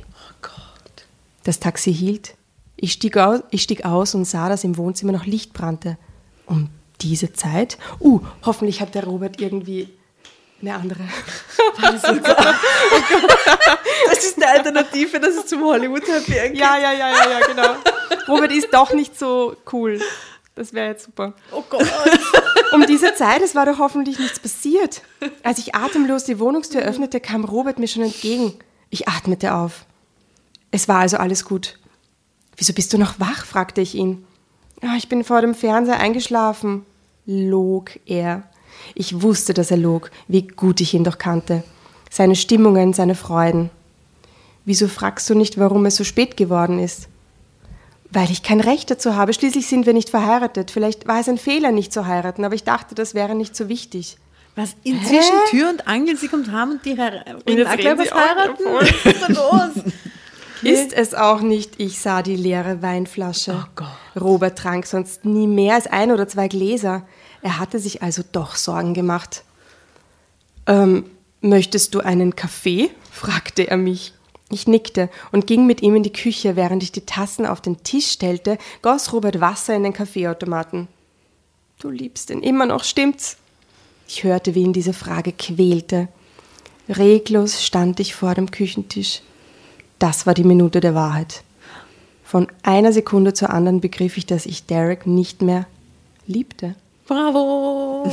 Das 1.45 1.59
Taxi 1.59 1.93
hielt. 1.93 2.35
Ich 2.75 2.91
stieg, 2.91 3.15
aus, 3.17 3.41
ich 3.51 3.61
stieg 3.61 3.85
aus 3.85 4.15
und 4.15 4.25
sah, 4.25 4.49
dass 4.49 4.65
im 4.65 4.75
Wohnzimmer 4.77 5.13
noch 5.13 5.25
Licht 5.25 5.53
brannte. 5.53 5.97
Um 6.45 6.69
diese 7.01 7.31
Zeit? 7.33 7.77
Uh, 7.99 8.19
hoffentlich 8.43 8.81
hat 8.81 8.95
der 8.95 9.05
Robert 9.05 9.39
irgendwie 9.39 9.89
eine 10.61 10.75
andere. 10.75 11.03
Das 14.07 14.23
ist 14.23 14.37
eine 14.37 14.47
Alternative, 14.47 15.19
dass 15.19 15.35
es 15.35 15.47
zum 15.47 15.63
Hollywood 15.63 16.07
Happy 16.07 16.37
End 16.37 16.57
Ja, 16.57 16.77
ja, 16.77 16.93
ja, 16.93 17.09
ja, 17.09 17.39
ja, 17.39 17.47
genau. 17.47 17.75
Robert 18.27 18.51
ist 18.51 18.69
doch 18.71 18.93
nicht 18.93 19.17
so 19.17 19.55
cool. 19.71 19.99
Das 20.55 20.73
wäre 20.73 20.87
jetzt 20.89 21.05
super. 21.05 21.33
Oh 21.51 21.63
Gott. 21.69 21.85
Um 22.71 22.85
diese 22.87 23.13
Zeit, 23.13 23.41
es 23.41 23.55
war 23.55 23.65
doch 23.65 23.77
hoffentlich 23.79 24.19
nichts 24.19 24.39
passiert. 24.39 25.01
Als 25.43 25.59
ich 25.59 25.75
atemlos 25.75 26.23
die 26.23 26.39
Wohnungstür 26.39 26.81
öffnete, 26.81 27.19
kam 27.19 27.43
Robert 27.43 27.77
mir 27.77 27.87
schon 27.87 28.03
entgegen. 28.03 28.53
Ich 28.89 29.07
atmete 29.07 29.53
auf. 29.53 29.85
Es 30.75 30.89
war 30.89 30.99
also 30.99 31.15
alles 31.15 31.45
gut. 31.45 31.79
Wieso 32.57 32.73
bist 32.73 32.91
du 32.91 32.97
noch 32.97 33.17
wach? 33.17 33.45
fragte 33.45 33.79
ich 33.79 33.95
ihn. 33.95 34.25
"Ah, 34.81 34.95
ich 34.97 35.07
bin 35.07 35.23
vor 35.23 35.39
dem 35.39 35.55
Fernseher 35.55 36.01
eingeschlafen, 36.01 36.85
log 37.25 37.91
er. 38.05 38.43
Ich 38.93 39.21
wusste, 39.21 39.53
dass 39.53 39.71
er 39.71 39.77
log, 39.77 40.11
wie 40.27 40.45
gut 40.45 40.81
ich 40.81 40.93
ihn 40.93 41.05
doch 41.05 41.17
kannte. 41.17 41.63
Seine 42.11 42.35
Stimmungen, 42.35 42.91
seine 42.91 43.15
Freuden. 43.15 43.69
Wieso 44.65 44.89
fragst 44.89 45.29
du 45.29 45.33
nicht, 45.33 45.57
warum 45.57 45.85
es 45.85 45.95
so 45.95 46.03
spät 46.03 46.35
geworden 46.35 46.77
ist? 46.79 47.07
Weil 48.11 48.29
ich 48.29 48.43
kein 48.43 48.59
Recht 48.59 48.91
dazu 48.91 49.15
habe. 49.15 49.33
Schließlich 49.33 49.67
sind 49.67 49.85
wir 49.85 49.93
nicht 49.93 50.09
verheiratet. 50.09 50.71
Vielleicht 50.71 51.07
war 51.07 51.21
es 51.21 51.29
ein 51.29 51.37
Fehler, 51.37 51.71
nicht 51.71 51.93
zu 51.93 52.05
heiraten, 52.05 52.43
aber 52.43 52.55
ich 52.55 52.65
dachte, 52.65 52.95
das 52.95 53.13
wäre 53.13 53.33
nicht 53.33 53.55
so 53.55 53.69
wichtig. 53.69 54.17
Was 54.57 54.75
inzwischen 54.83 55.39
Hä? 55.45 55.49
Tür 55.51 55.69
und 55.69 55.87
Angel, 55.87 56.17
sie 56.17 56.27
kommt 56.27 56.51
heim 56.51 56.71
und 56.71 56.85
die 56.85 56.97
Her 56.97 57.23
Und 57.45 57.57
jetzt 57.57 57.67
auch 57.69 57.77
gleich 57.77 57.85
reden 57.85 58.03
sie 58.03 58.05
was 58.05 58.11
auch 58.11 58.17
heiraten. 58.17 58.63
Was 58.73 59.13
ist 59.13 59.21
da 59.21 59.27
los? 59.27 59.93
Ist 60.65 60.93
es 60.93 61.13
auch 61.13 61.41
nicht. 61.41 61.79
Ich 61.79 61.99
sah 61.99 62.21
die 62.21 62.35
leere 62.35 62.81
Weinflasche. 62.81 63.67
Oh. 63.79 64.19
Robert 64.19 64.57
trank 64.57 64.85
sonst 64.85 65.25
nie 65.25 65.47
mehr 65.47 65.75
als 65.75 65.87
ein 65.87 66.11
oder 66.11 66.27
zwei 66.27 66.47
Gläser. 66.47 67.07
Er 67.41 67.59
hatte 67.59 67.79
sich 67.79 68.01
also 68.01 68.23
doch 68.31 68.55
Sorgen 68.55 68.93
gemacht. 68.93 69.43
Ähm, 70.67 71.05
möchtest 71.41 71.93
du 71.93 71.99
einen 71.99 72.35
Kaffee? 72.35 72.89
fragte 73.11 73.67
er 73.67 73.77
mich. 73.77 74.13
Ich 74.51 74.67
nickte 74.67 75.09
und 75.31 75.47
ging 75.47 75.65
mit 75.65 75.81
ihm 75.81 75.95
in 75.95 76.03
die 76.03 76.13
Küche. 76.13 76.55
Während 76.55 76.83
ich 76.83 76.91
die 76.91 77.05
Tassen 77.05 77.45
auf 77.45 77.61
den 77.61 77.83
Tisch 77.83 78.11
stellte, 78.11 78.57
goss 78.81 79.11
Robert 79.11 79.39
Wasser 79.41 79.75
in 79.75 79.83
den 79.83 79.93
Kaffeeautomaten. 79.93 80.87
Du 81.79 81.89
liebst 81.89 82.29
ihn 82.29 82.41
immer 82.41 82.65
noch, 82.65 82.83
stimmt's? 82.83 83.37
Ich 84.07 84.23
hörte, 84.23 84.55
wie 84.55 84.61
ihn 84.61 84.73
diese 84.73 84.93
Frage 84.93 85.33
quälte. 85.33 86.07
Reglos 86.87 87.65
stand 87.65 87.99
ich 87.99 88.13
vor 88.13 88.35
dem 88.35 88.51
Küchentisch. 88.51 89.21
Das 89.99 90.25
war 90.25 90.33
die 90.33 90.43
Minute 90.43 90.79
der 90.79 90.95
Wahrheit. 90.95 91.43
Von 92.23 92.47
einer 92.63 92.91
Sekunde 92.91 93.33
zur 93.33 93.51
anderen 93.51 93.81
begriff 93.81 94.17
ich, 94.17 94.25
dass 94.25 94.45
ich 94.45 94.65
Derek 94.65 95.07
nicht 95.07 95.41
mehr 95.41 95.67
liebte. 96.27 96.75
Bravo. 97.07 98.11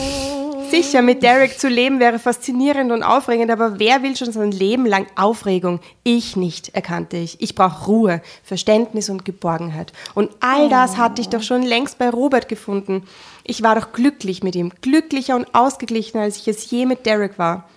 Sicher, 0.70 1.02
mit 1.02 1.22
Derek 1.22 1.58
zu 1.58 1.68
leben 1.68 1.98
wäre 1.98 2.18
faszinierend 2.18 2.92
und 2.92 3.02
aufregend, 3.02 3.50
aber 3.50 3.78
wer 3.78 4.02
will 4.02 4.16
schon 4.16 4.32
sein 4.32 4.52
Leben 4.52 4.86
lang 4.86 5.06
Aufregung? 5.16 5.80
Ich 6.02 6.36
nicht, 6.36 6.74
erkannte 6.74 7.16
ich. 7.16 7.40
Ich 7.40 7.54
brauche 7.54 7.86
Ruhe, 7.86 8.22
Verständnis 8.42 9.08
und 9.08 9.24
Geborgenheit. 9.24 9.92
Und 10.14 10.30
all 10.40 10.68
das 10.68 10.98
hatte 10.98 11.20
ich 11.20 11.28
doch 11.28 11.42
schon 11.42 11.62
längst 11.62 11.98
bei 11.98 12.10
Robert 12.10 12.48
gefunden. 12.48 13.04
Ich 13.44 13.62
war 13.62 13.74
doch 13.74 13.92
glücklich 13.92 14.42
mit 14.42 14.54
ihm, 14.54 14.72
glücklicher 14.82 15.36
und 15.36 15.54
ausgeglichener, 15.54 16.22
als 16.22 16.36
ich 16.36 16.48
es 16.48 16.70
je 16.70 16.86
mit 16.86 17.06
Derek 17.06 17.38
war. 17.38 17.68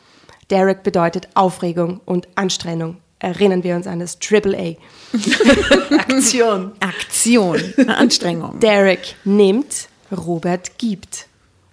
Derek 0.49 0.83
bedeutet 0.83 1.29
Aufregung 1.33 2.01
und 2.05 2.27
Anstrengung. 2.35 2.97
Erinnern 3.25 3.63
wir 3.63 3.75
uns 3.75 3.87
an 3.87 3.99
das 3.99 4.19
Triple 4.19 4.55
A. 4.55 4.75
Aktion. 5.97 6.73
Aktion, 6.79 7.59
Anstrengung. 7.87 8.59
Derek 8.59 9.15
nimmt, 9.23 9.87
Robert 10.15 10.77
gibt. 10.77 11.25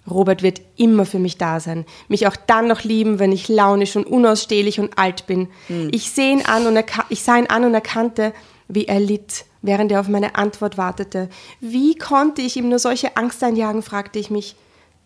Robert 0.09 0.41
wird 0.41 0.61
immer 0.77 1.05
für 1.05 1.19
mich 1.19 1.37
da 1.37 1.59
sein, 1.59 1.85
mich 2.07 2.25
auch 2.25 2.35
dann 2.35 2.67
noch 2.67 2.83
lieben, 2.83 3.19
wenn 3.19 3.31
ich 3.31 3.49
launisch 3.49 3.95
und 3.95 4.07
unausstehlich 4.07 4.79
und 4.79 4.97
alt 4.97 5.27
bin. 5.27 5.47
Ich, 5.91 6.09
seh 6.09 6.31
ihn 6.31 6.43
an 6.43 6.65
und 6.65 6.83
ich 7.09 7.21
sah 7.21 7.37
ihn 7.37 7.45
an 7.45 7.65
und 7.65 7.75
erkannte, 7.75 8.33
wie 8.67 8.85
er 8.85 8.99
litt, 8.99 9.45
während 9.61 9.91
er 9.91 9.99
auf 9.99 10.07
meine 10.07 10.33
Antwort 10.33 10.79
wartete. 10.79 11.29
Wie 11.59 11.93
konnte 11.93 12.41
ich 12.41 12.57
ihm 12.57 12.67
nur 12.67 12.79
solche 12.79 13.15
Angst 13.15 13.43
einjagen, 13.43 13.83
fragte 13.83 14.17
ich 14.17 14.31
mich. 14.31 14.55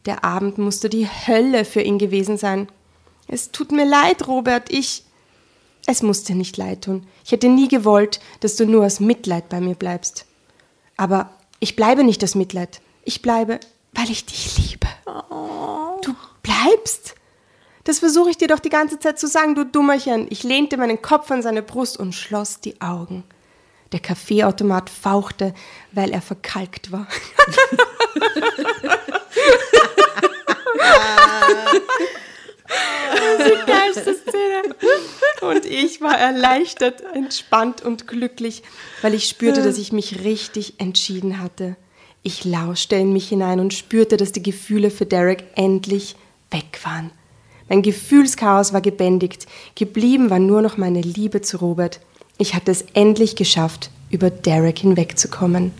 Der 0.06 0.24
Abend 0.24 0.58
musste 0.60 0.88
die 0.88 1.08
Hölle 1.08 1.66
für 1.66 1.82
ihn 1.82 1.98
gewesen 1.98 2.38
sein. 2.38 2.70
Es 3.28 3.52
tut 3.52 3.74
mir 3.74 3.86
leid, 3.86 4.30
Robert, 4.30 4.72
ich. 4.72 5.04
Es 5.90 6.04
musste 6.04 6.36
nicht 6.36 6.58
leid 6.58 6.84
tun. 6.84 7.08
Ich 7.24 7.32
hätte 7.32 7.48
nie 7.48 7.70
gewollt, 7.70 8.20
dass 8.42 8.58
du 8.58 8.66
nur 8.66 8.86
aus 8.86 9.00
Mitleid 9.00 9.48
bei 9.48 9.62
mir 9.62 9.74
bleibst. 9.74 10.26
Aber 10.98 11.30
ich 11.62 11.78
bleibe 11.78 12.04
nicht 12.04 12.22
aus 12.26 12.36
Mitleid. 12.36 12.82
Ich 13.06 13.22
bleibe, 13.22 13.62
weil 13.94 14.12
ich 14.12 14.26
dich 14.26 14.58
liebe. 14.58 14.88
Du 16.02 16.14
bleibst? 16.44 17.16
Das 17.86 18.00
versuche 18.00 18.30
ich 18.30 18.38
dir 18.38 18.50
doch 18.50 18.60
die 18.60 18.68
ganze 18.68 19.00
Zeit 19.00 19.18
zu 19.18 19.28
sagen, 19.28 19.56
du 19.56 19.64
Dummerchen. 19.64 20.28
Ich 20.30 20.44
lehnte 20.44 20.76
meinen 20.76 21.02
Kopf 21.02 21.32
an 21.32 21.42
seine 21.42 21.64
Brust 21.64 21.96
und 21.96 22.14
schloss 22.14 22.60
die 22.60 22.82
Augen. 22.82 23.24
Der 23.94 24.02
Kaffeeautomat 24.02 24.90
fauchte, 24.90 25.54
weil 25.94 26.12
er 26.12 26.22
verkalkt 26.22 26.92
war. 26.92 27.08
die 33.40 33.72
geilste 33.72 34.14
Szene. 34.16 34.76
Und 35.42 35.66
ich 35.66 36.02
war 36.02 36.18
erleichtert, 36.18 37.04
entspannt 37.14 37.82
und 37.82 38.08
glücklich, 38.08 38.64
weil 39.02 39.14
ich 39.14 39.28
spürte, 39.28 39.62
dass 39.62 39.78
ich 39.78 39.92
mich 39.92 40.24
richtig 40.24 40.76
entschieden 40.80 41.40
hatte. 41.40 41.76
Ich 42.24 42.44
lauschte 42.44 42.96
in 42.96 43.14
mich 43.14 43.30
hinein 43.30 43.60
und 43.60 43.74
spürte, 43.74 44.18
dass 44.18 44.32
die 44.32 44.44
Gefühle 44.44 44.92
für 44.92 45.06
Derek 45.06 45.46
endlich 45.56 46.16
weg 46.52 46.80
waren. 46.84 47.12
Mein 47.70 47.82
Gefühlschaos 47.82 48.74
war 48.74 48.82
gebändigt. 48.82 49.46
Geblieben 49.76 50.30
war 50.30 50.40
nur 50.40 50.62
noch 50.62 50.78
meine 50.78 51.02
Liebe 51.02 51.42
zu 51.42 51.58
Robert. 51.58 52.00
Ich 52.38 52.54
hatte 52.54 52.72
es 52.72 52.86
endlich 52.94 53.36
geschafft, 53.36 53.92
über 54.10 54.30
Derek 54.30 54.80
hinwegzukommen. 54.80 55.72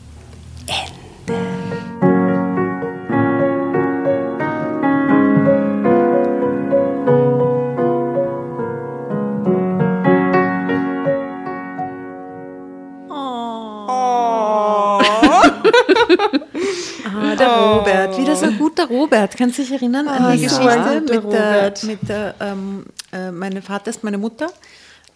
Ah, 17.22 17.36
der 17.36 17.48
Robert, 17.50 18.18
wieder 18.18 18.36
so 18.36 18.46
ein 18.46 18.58
guter 18.58 18.88
Robert. 18.88 19.36
Kannst 19.38 19.58
du 19.58 19.62
dich 19.64 19.72
erinnern 19.72 20.08
an 20.08 20.34
die 20.38 20.44
ja. 20.44 20.48
Geschichte 20.50 20.64
Guter 20.64 21.00
mit 21.02 21.10
der, 21.10 21.20
Robert. 21.20 21.84
mit 21.84 22.10
der 22.10 22.36
ähm, 22.40 22.86
äh, 23.12 23.32
meine 23.32 23.62
Vater 23.62 23.90
ist 23.90 24.04
meine 24.04 24.18
Mutter 24.18 24.48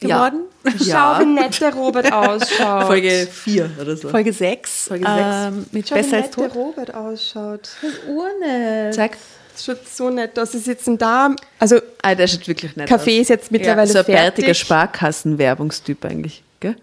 Ja. 0.02 0.28
geworden? 0.28 0.42
Schau, 0.78 1.20
wie 1.20 1.26
nett 1.26 1.60
der 1.62 1.74
Robert 1.74 2.12
ausschaut. 2.14 2.86
Folge 2.88 3.28
4 3.32 3.70
oder 3.82 3.96
so. 3.98 4.10
Folge 4.10 4.32
6. 4.34 4.88
Folge 4.88 5.06
sechs. 5.06 5.26
Ähm, 5.48 5.66
mit 5.72 5.88
Schau, 5.90 5.96
wie 5.96 6.02
Besser 6.02 6.18
als 6.18 6.38
nett 6.38 6.38
der. 6.38 6.52
Robert 6.54 6.94
ausschaut. 6.94 7.70
Urne. 8.08 8.92
Zeig. 8.94 9.18
Das 9.54 9.66
schaut 9.66 9.88
so 9.88 10.10
nett 10.10 10.40
aus. 10.40 10.54
Sie 10.54 10.60
sitzen 10.60 10.98
da. 10.98 11.36
Also, 11.60 11.80
Ah, 12.02 12.16
der 12.16 12.28
schaut 12.28 12.48
wirklich 12.48 12.76
nett 12.78 12.88
Kaffee 12.88 13.16
aus. 13.18 13.22
ist 13.24 13.30
jetzt 13.30 13.52
mittlerweile 13.52 13.88
ja, 13.88 13.94
so 13.94 14.00
ein 14.00 14.06
fertig. 14.06 14.46
bärtiger 14.46 14.54
Sparkassenwerbungstyp 14.54 16.06
eigentlich. 16.06 16.44
Gell? 16.60 16.76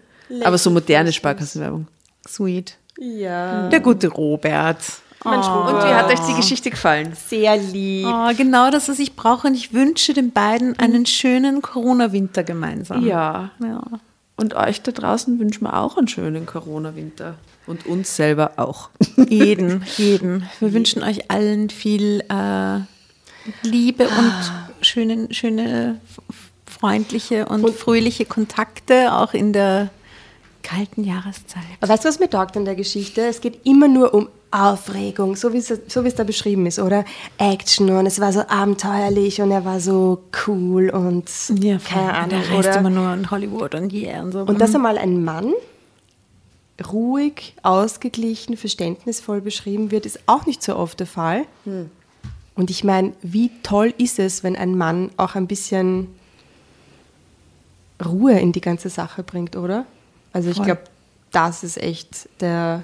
Aber 0.43 0.57
so 0.57 0.69
moderne 0.69 1.11
Sparkassenwerbung. 1.11 1.87
Sweet. 2.27 2.75
Ja. 2.99 3.69
Der 3.69 3.79
gute 3.79 4.07
Robert. 4.09 4.77
Mensch, 5.25 5.47
Und 5.47 5.83
wie 5.83 5.93
hat 5.93 6.07
euch 6.07 6.19
die 6.21 6.33
Geschichte 6.33 6.69
gefallen? 6.69 7.13
Sehr 7.13 7.57
lieb. 7.57 8.07
Oh, 8.07 8.31
genau 8.37 8.71
das, 8.71 8.87
was 8.87 8.99
ich 8.99 9.15
brauche. 9.15 9.47
Und 9.47 9.55
ich 9.55 9.73
wünsche 9.73 10.13
den 10.13 10.31
beiden 10.31 10.79
einen 10.79 11.05
schönen 11.05 11.61
Corona-Winter 11.61 12.43
gemeinsam. 12.43 13.05
Ja. 13.05 13.51
ja. 13.61 13.81
Und 14.37 14.55
euch 14.55 14.81
da 14.81 14.91
draußen 14.91 15.37
wünschen 15.37 15.65
wir 15.65 15.77
auch 15.77 15.97
einen 15.97 16.07
schönen 16.07 16.45
Corona-Winter. 16.45 17.35
Und 17.67 17.85
uns 17.85 18.15
selber 18.15 18.53
auch. 18.55 18.89
Jeden, 19.17 19.83
jeden. 19.97 20.49
Wir 20.59 20.73
wünschen 20.73 21.03
euch 21.03 21.29
allen 21.29 21.69
viel 21.69 22.23
äh, 22.29 22.79
Liebe 23.67 24.07
und 24.07 24.33
schöne, 24.81 25.27
schöne, 25.31 25.99
freundliche 26.65 27.45
und, 27.47 27.69
fröhliche 27.71 28.25
Kontakte, 28.25 29.13
auch 29.13 29.33
in 29.33 29.51
der 29.51 29.89
kalten 30.69 31.03
Jahreszeit. 31.03 31.63
Aber 31.81 31.91
weißt 31.91 32.05
du, 32.05 32.09
was 32.09 32.19
mir 32.19 32.29
taugt 32.29 32.55
an 32.55 32.65
der 32.65 32.75
Geschichte? 32.75 33.21
Es 33.21 33.41
geht 33.41 33.65
immer 33.65 33.87
nur 33.87 34.13
um 34.13 34.29
Aufregung, 34.51 35.35
so 35.35 35.53
wie 35.53 35.57
es, 35.57 35.67
so 35.87 36.01
es 36.01 36.15
da 36.15 36.23
beschrieben 36.23 36.65
ist, 36.65 36.79
oder? 36.79 37.05
Action 37.37 37.89
und 37.89 38.05
es 38.05 38.19
war 38.19 38.33
so 38.33 38.41
abenteuerlich 38.47 39.41
und 39.41 39.51
er 39.51 39.63
war 39.65 39.79
so 39.79 40.23
cool 40.47 40.89
und 40.89 41.29
keine 41.85 42.13
Ahnung, 42.13 42.29
Der 42.29 42.51
reist 42.51 42.79
immer 42.79 42.89
nur 42.89 43.13
in 43.13 43.29
Hollywood 43.29 43.75
und 43.75 43.93
yeah 43.93 44.21
und 44.21 44.31
so. 44.31 44.41
Und 44.41 44.59
dass 44.59 44.73
einmal 44.73 44.97
ein 44.97 45.23
Mann 45.23 45.53
ruhig, 46.91 47.55
ausgeglichen, 47.61 48.57
verständnisvoll 48.57 49.41
beschrieben 49.41 49.91
wird, 49.91 50.05
ist 50.05 50.19
auch 50.27 50.45
nicht 50.45 50.63
so 50.63 50.75
oft 50.75 50.99
der 50.99 51.07
Fall. 51.07 51.45
Und 52.55 52.69
ich 52.69 52.83
meine, 52.83 53.13
wie 53.21 53.51
toll 53.63 53.93
ist 53.97 54.17
es, 54.17 54.43
wenn 54.43 54.55
ein 54.55 54.77
Mann 54.77 55.11
auch 55.17 55.35
ein 55.35 55.47
bisschen 55.47 56.07
Ruhe 58.03 58.39
in 58.39 58.51
die 58.51 58.61
ganze 58.61 58.89
Sache 58.89 59.23
bringt, 59.23 59.55
oder? 59.55 59.85
Also 60.33 60.49
ich 60.49 60.61
glaube, 60.61 60.81
das 61.31 61.63
ist 61.63 61.77
echt 61.77 62.29
der 62.39 62.83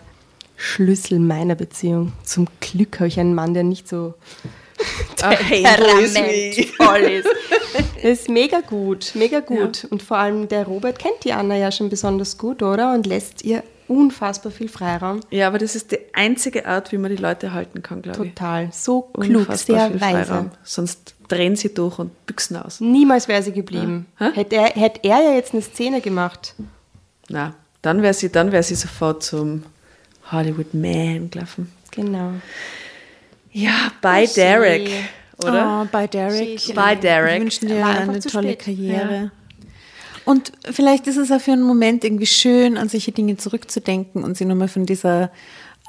Schlüssel 0.56 1.20
meiner 1.20 1.56
Beziehung. 1.56 2.14
Zum 2.24 2.48
Glück 2.60 3.00
habe 3.00 3.08
ich 3.08 3.20
einen 3.20 3.36
Mann, 3.36 3.54
der 3.54 3.64
nicht 3.64 3.88
so 3.88 4.14
temperamentvoll 5.16 7.02
ist. 7.02 7.30
Das 7.96 8.04
ist 8.04 8.30
mega 8.30 8.62
gut, 8.62 9.12
mega 9.16 9.40
gut. 9.40 9.88
Und 9.90 10.04
vor 10.04 10.18
allem 10.18 10.48
der 10.48 10.66
Robert 10.66 11.00
kennt 11.00 11.24
die 11.24 11.34
Anna 11.34 11.56
ja 11.56 11.72
schon 11.72 11.90
besonders 11.90 12.38
gut, 12.38 12.62
oder? 12.62 12.94
Und 12.94 13.06
lässt 13.06 13.44
ihr 13.44 13.64
unfassbar 13.88 14.52
viel 14.52 14.70
Freiraum. 14.70 15.22
Ja, 15.30 15.48
aber 15.48 15.58
das 15.58 15.76
ist 15.76 15.92
die 15.92 16.00
einzige 16.14 16.66
Art, 16.66 16.92
wie 16.92 16.98
man 16.98 17.12
die 17.12 17.22
Leute 17.22 17.54
halten 17.54 17.84
kann, 17.84 18.02
glaube 18.02 18.26
ich. 18.26 18.34
Total. 18.34 18.70
So 18.72 19.02
klug, 19.02 19.42
Unfassbar 19.42 19.78
sehr 19.80 19.92
viel 19.92 20.02
weise. 20.02 20.26
Freiraum. 20.26 20.52
Sonst 20.64 21.16
drehen 21.28 21.56
sie 21.56 21.74
durch 21.74 22.00
und 22.00 22.26
büchsen 22.26 22.58
aus. 22.58 22.80
Niemals 22.82 23.28
wäre 23.28 23.44
sie 23.44 23.52
geblieben. 23.52 24.08
Ja. 24.20 24.28
Hä? 24.28 24.32
Hätte, 24.36 24.56
er, 24.56 24.66
hätte 24.70 25.00
er 25.04 25.24
ja 25.24 25.32
jetzt 25.34 25.54
eine 25.54 25.62
Szene 25.62 26.02
gemacht. 26.02 26.56
Na, 27.30 27.54
dann 27.82 28.02
wäre 28.02 28.14
sie, 28.14 28.32
dann 28.32 28.52
wär 28.52 28.64
sie 28.64 28.76
sofort 28.76 29.24
zum 29.24 29.64
Hollywood 30.32 30.74
Man 30.74 31.30
gelaufen. 31.30 31.72
Genau. 31.92 32.34
Ja, 33.52 33.92
bei 34.02 34.26
Derek, 34.26 34.90
oder? 35.38 35.84
Oh, 35.84 35.88
bei 35.92 36.08
Derek. 36.08 36.74
Bei 36.76 36.96
Derek. 36.96 37.36
Wir 37.36 37.42
wünschen 37.42 37.68
dir 37.68 37.86
eine 37.86 38.20
tolle 38.20 38.54
spät. 38.54 38.60
Karriere. 38.60 39.32
Und 40.26 40.52
vielleicht 40.72 41.08
ist 41.08 41.18
es 41.18 41.32
auch 41.32 41.40
für 41.40 41.52
einen 41.52 41.64
Moment 41.64 42.04
irgendwie 42.04 42.26
schön, 42.26 42.78
an 42.78 42.90
solche 42.90 43.12
Dinge 43.12 43.38
zurückzudenken 43.38 44.24
und 44.24 44.36
sie 44.36 44.46
nochmal 44.46 44.68
von 44.68 44.86
dieser 44.86 45.32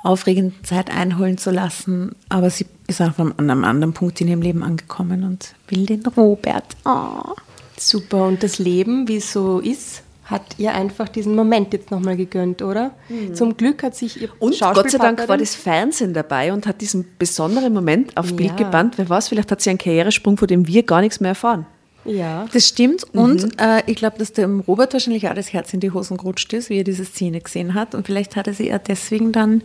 aufregenden 0.05 0.63
Zeit 0.63 0.91
einholen 0.91 1.39
zu 1.39 1.51
lassen. 1.51 2.15
Aber 2.29 2.51
sie 2.51 2.67
ist 2.87 3.01
auch 3.01 3.19
an 3.19 3.35
einem 3.39 3.65
anderen 3.65 3.95
Punkt 3.95 4.21
in 4.21 4.29
ihrem 4.29 4.43
Leben 4.43 4.63
angekommen 4.63 5.25
und 5.25 5.55
will 5.69 5.87
den 5.87 6.05
Robert. 6.07 6.77
Oh. 6.85 7.35
Super. 7.79 8.27
Und 8.27 8.43
das 8.43 8.59
Leben, 8.59 9.09
wie 9.09 9.17
es 9.17 9.33
so 9.33 9.59
ist, 9.59 10.03
hat 10.27 10.43
ihr 10.59 10.75
einfach 10.75 11.09
diesen 11.09 11.35
Moment 11.37 11.73
jetzt 11.73 11.91
nochmal 11.91 12.17
gegönnt, 12.17 12.61
oder? 12.61 12.91
Zum 13.33 13.57
Glück 13.57 13.83
hat 13.85 13.95
sich 13.95 14.21
ihr 14.21 14.29
Mhm. 14.29 14.35
Und 14.41 14.61
Gott 14.61 14.91
sei 14.91 14.99
Dank 14.99 15.27
war 15.29 15.39
das 15.39 15.55
Fernsehen 15.55 16.13
dabei 16.13 16.53
und 16.53 16.67
hat 16.67 16.81
diesen 16.81 17.07
besonderen 17.19 17.73
Moment 17.73 18.17
aufs 18.17 18.35
Bild 18.35 18.51
Ja. 18.51 18.57
gebannt. 18.57 18.99
Wer 18.99 19.09
weiß, 19.09 19.29
vielleicht 19.29 19.51
hat 19.53 19.61
sie 19.63 19.71
einen 19.71 19.79
Karrieresprung, 19.79 20.37
von 20.37 20.49
dem 20.49 20.67
wir 20.67 20.83
gar 20.83 21.01
nichts 21.01 21.21
mehr 21.21 21.31
erfahren. 21.31 21.65
Ja. 22.05 22.47
Das 22.53 22.67
stimmt. 22.69 23.05
Und 23.15 23.61
äh, 23.61 23.83
ich 23.87 23.97
glaube, 23.97 24.19
dass 24.19 24.33
dem 24.33 24.61
Robert 24.61 24.93
wahrscheinlich 24.93 25.29
auch 25.29 25.35
das 25.35 25.53
Herz 25.53 25.73
in 25.73 25.81
die 25.81 25.91
Hosen 25.93 26.17
gerutscht 26.17 26.53
ist, 26.53 26.71
wie 26.71 26.79
er 26.79 26.85
diese 26.85 27.05
Szene 27.05 27.41
gesehen 27.41 27.75
hat. 27.75 27.95
Und 27.95 28.07
vielleicht 28.07 28.37
hat 28.37 28.47
er 28.47 28.55
sie 28.55 28.69
ja 28.69 28.79
deswegen 28.79 29.33
dann, 29.33 29.63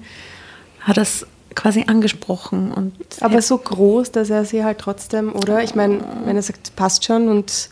hat 0.80 0.97
er 0.97 1.03
es 1.03 1.26
quasi 1.55 1.86
angesprochen. 1.88 2.72
Und 2.72 2.93
Aber 3.22 3.41
so 3.41 3.57
groß, 3.57 4.12
dass 4.12 4.30
er 4.30 4.45
sie 4.45 4.64
halt 4.64 4.78
trotzdem, 4.80 5.34
oder? 5.36 5.64
Ich 5.64 5.76
meine, 5.76 5.99
wenn 6.26 6.36
er 6.36 6.41
sagt, 6.41 6.76
passt 6.76 7.03
schon 7.05 7.30
und 7.30 7.70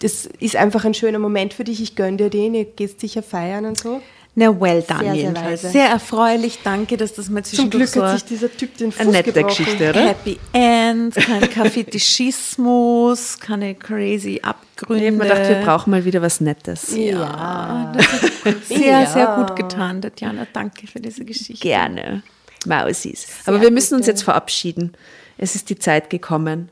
das 0.00 0.26
ist 0.26 0.56
einfach 0.56 0.84
ein 0.84 0.94
schöner 0.94 1.18
Moment 1.18 1.54
für 1.54 1.64
dich, 1.64 1.80
ich 1.82 1.96
gönne 1.96 2.16
dir 2.16 2.30
den, 2.30 2.54
ihr 2.54 2.64
gehst 2.64 3.00
sicher 3.00 3.22
feiern 3.22 3.64
und 3.64 3.78
so. 3.78 4.00
Na, 4.38 4.48
well 4.60 4.82
done 4.82 5.00
Sehr, 5.00 5.12
sehr 5.12 5.14
jedenfalls. 5.14 5.62
Sehr 5.62 5.88
erfreulich. 5.88 6.58
Danke, 6.62 6.98
dass 6.98 7.14
das 7.14 7.30
mal 7.30 7.42
Zum 7.42 7.56
zwischendurch 7.70 7.90
Glück 7.92 8.04
so 8.04 8.04
hat 8.04 8.18
sich 8.18 8.24
dieser 8.28 8.54
Typ 8.54 8.76
den 8.76 8.92
Fuß 8.92 9.00
Eine 9.00 9.12
nette 9.12 9.32
gebrochen. 9.32 9.48
Geschichte, 9.64 9.88
oder? 9.90 10.08
Happy 10.08 10.38
End 10.52 11.14
kein 11.14 11.48
Kaffeetischismus, 11.50 13.38
keine 13.40 13.74
crazy 13.74 14.38
Abgründe. 14.42 15.04
Ich 15.06 15.10
habe 15.10 15.16
mir 15.16 15.22
gedacht, 15.30 15.48
wir 15.48 15.56
brauchen 15.64 15.90
mal 15.90 16.04
wieder 16.04 16.20
was 16.20 16.42
Nettes. 16.42 16.94
Ja. 16.94 17.94
sehr, 18.68 18.78
Ja. 19.00 19.06
sehr 19.06 19.26
gut 19.36 19.56
getan, 19.56 20.02
Tatjana. 20.02 20.46
Danke 20.52 20.86
für 20.86 21.00
diese 21.00 21.24
Geschichte. 21.24 21.66
Gerne. 21.66 22.22
Mausis. 22.66 23.26
Aber 23.46 23.62
wir 23.62 23.70
müssen 23.70 23.94
uns 23.94 24.06
jetzt 24.06 24.22
verabschieden. 24.22 24.92
Es 25.38 25.54
ist 25.54 25.70
die 25.70 25.78
Zeit 25.78 26.10
gekommen. 26.10 26.68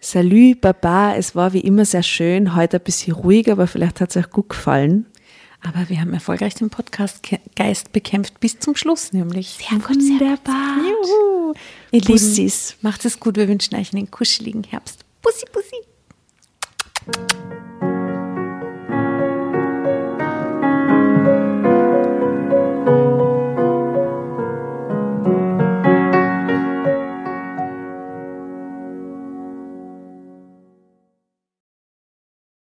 Salut, 0.00 0.60
Baba. 0.60 1.14
Es 1.16 1.34
war 1.34 1.52
wie 1.52 1.60
immer 1.60 1.84
sehr 1.84 2.02
schön. 2.02 2.54
Heute 2.54 2.76
ein 2.78 2.84
bisschen 2.84 3.14
ruhiger, 3.14 3.52
aber 3.52 3.66
vielleicht 3.66 4.00
hat 4.00 4.10
es 4.10 4.16
euch 4.16 4.30
gut 4.30 4.50
gefallen. 4.50 5.06
Aber 5.60 5.88
wir 5.88 6.00
haben 6.00 6.14
erfolgreich 6.14 6.54
den 6.54 6.70
Podcast-Geist 6.70 7.92
bekämpft 7.92 8.38
bis 8.38 8.60
zum 8.60 8.76
Schluss, 8.76 9.12
nämlich. 9.12 9.58
Sehr 9.68 9.78
gut, 9.78 10.00
sehr 10.00 10.20
Wunderbar. 10.20 10.76
Juhu. 10.78 11.54
Ihr 11.90 12.00
Bussis. 12.02 12.70
Lieben, 12.70 12.78
macht 12.82 13.04
es 13.04 13.18
gut. 13.18 13.36
Wir 13.36 13.48
wünschen 13.48 13.74
euch 13.74 13.92
einen 13.92 14.10
kuscheligen 14.10 14.62
Herbst. 14.62 15.04
Bussi, 15.20 15.44
bussi. 15.52 15.76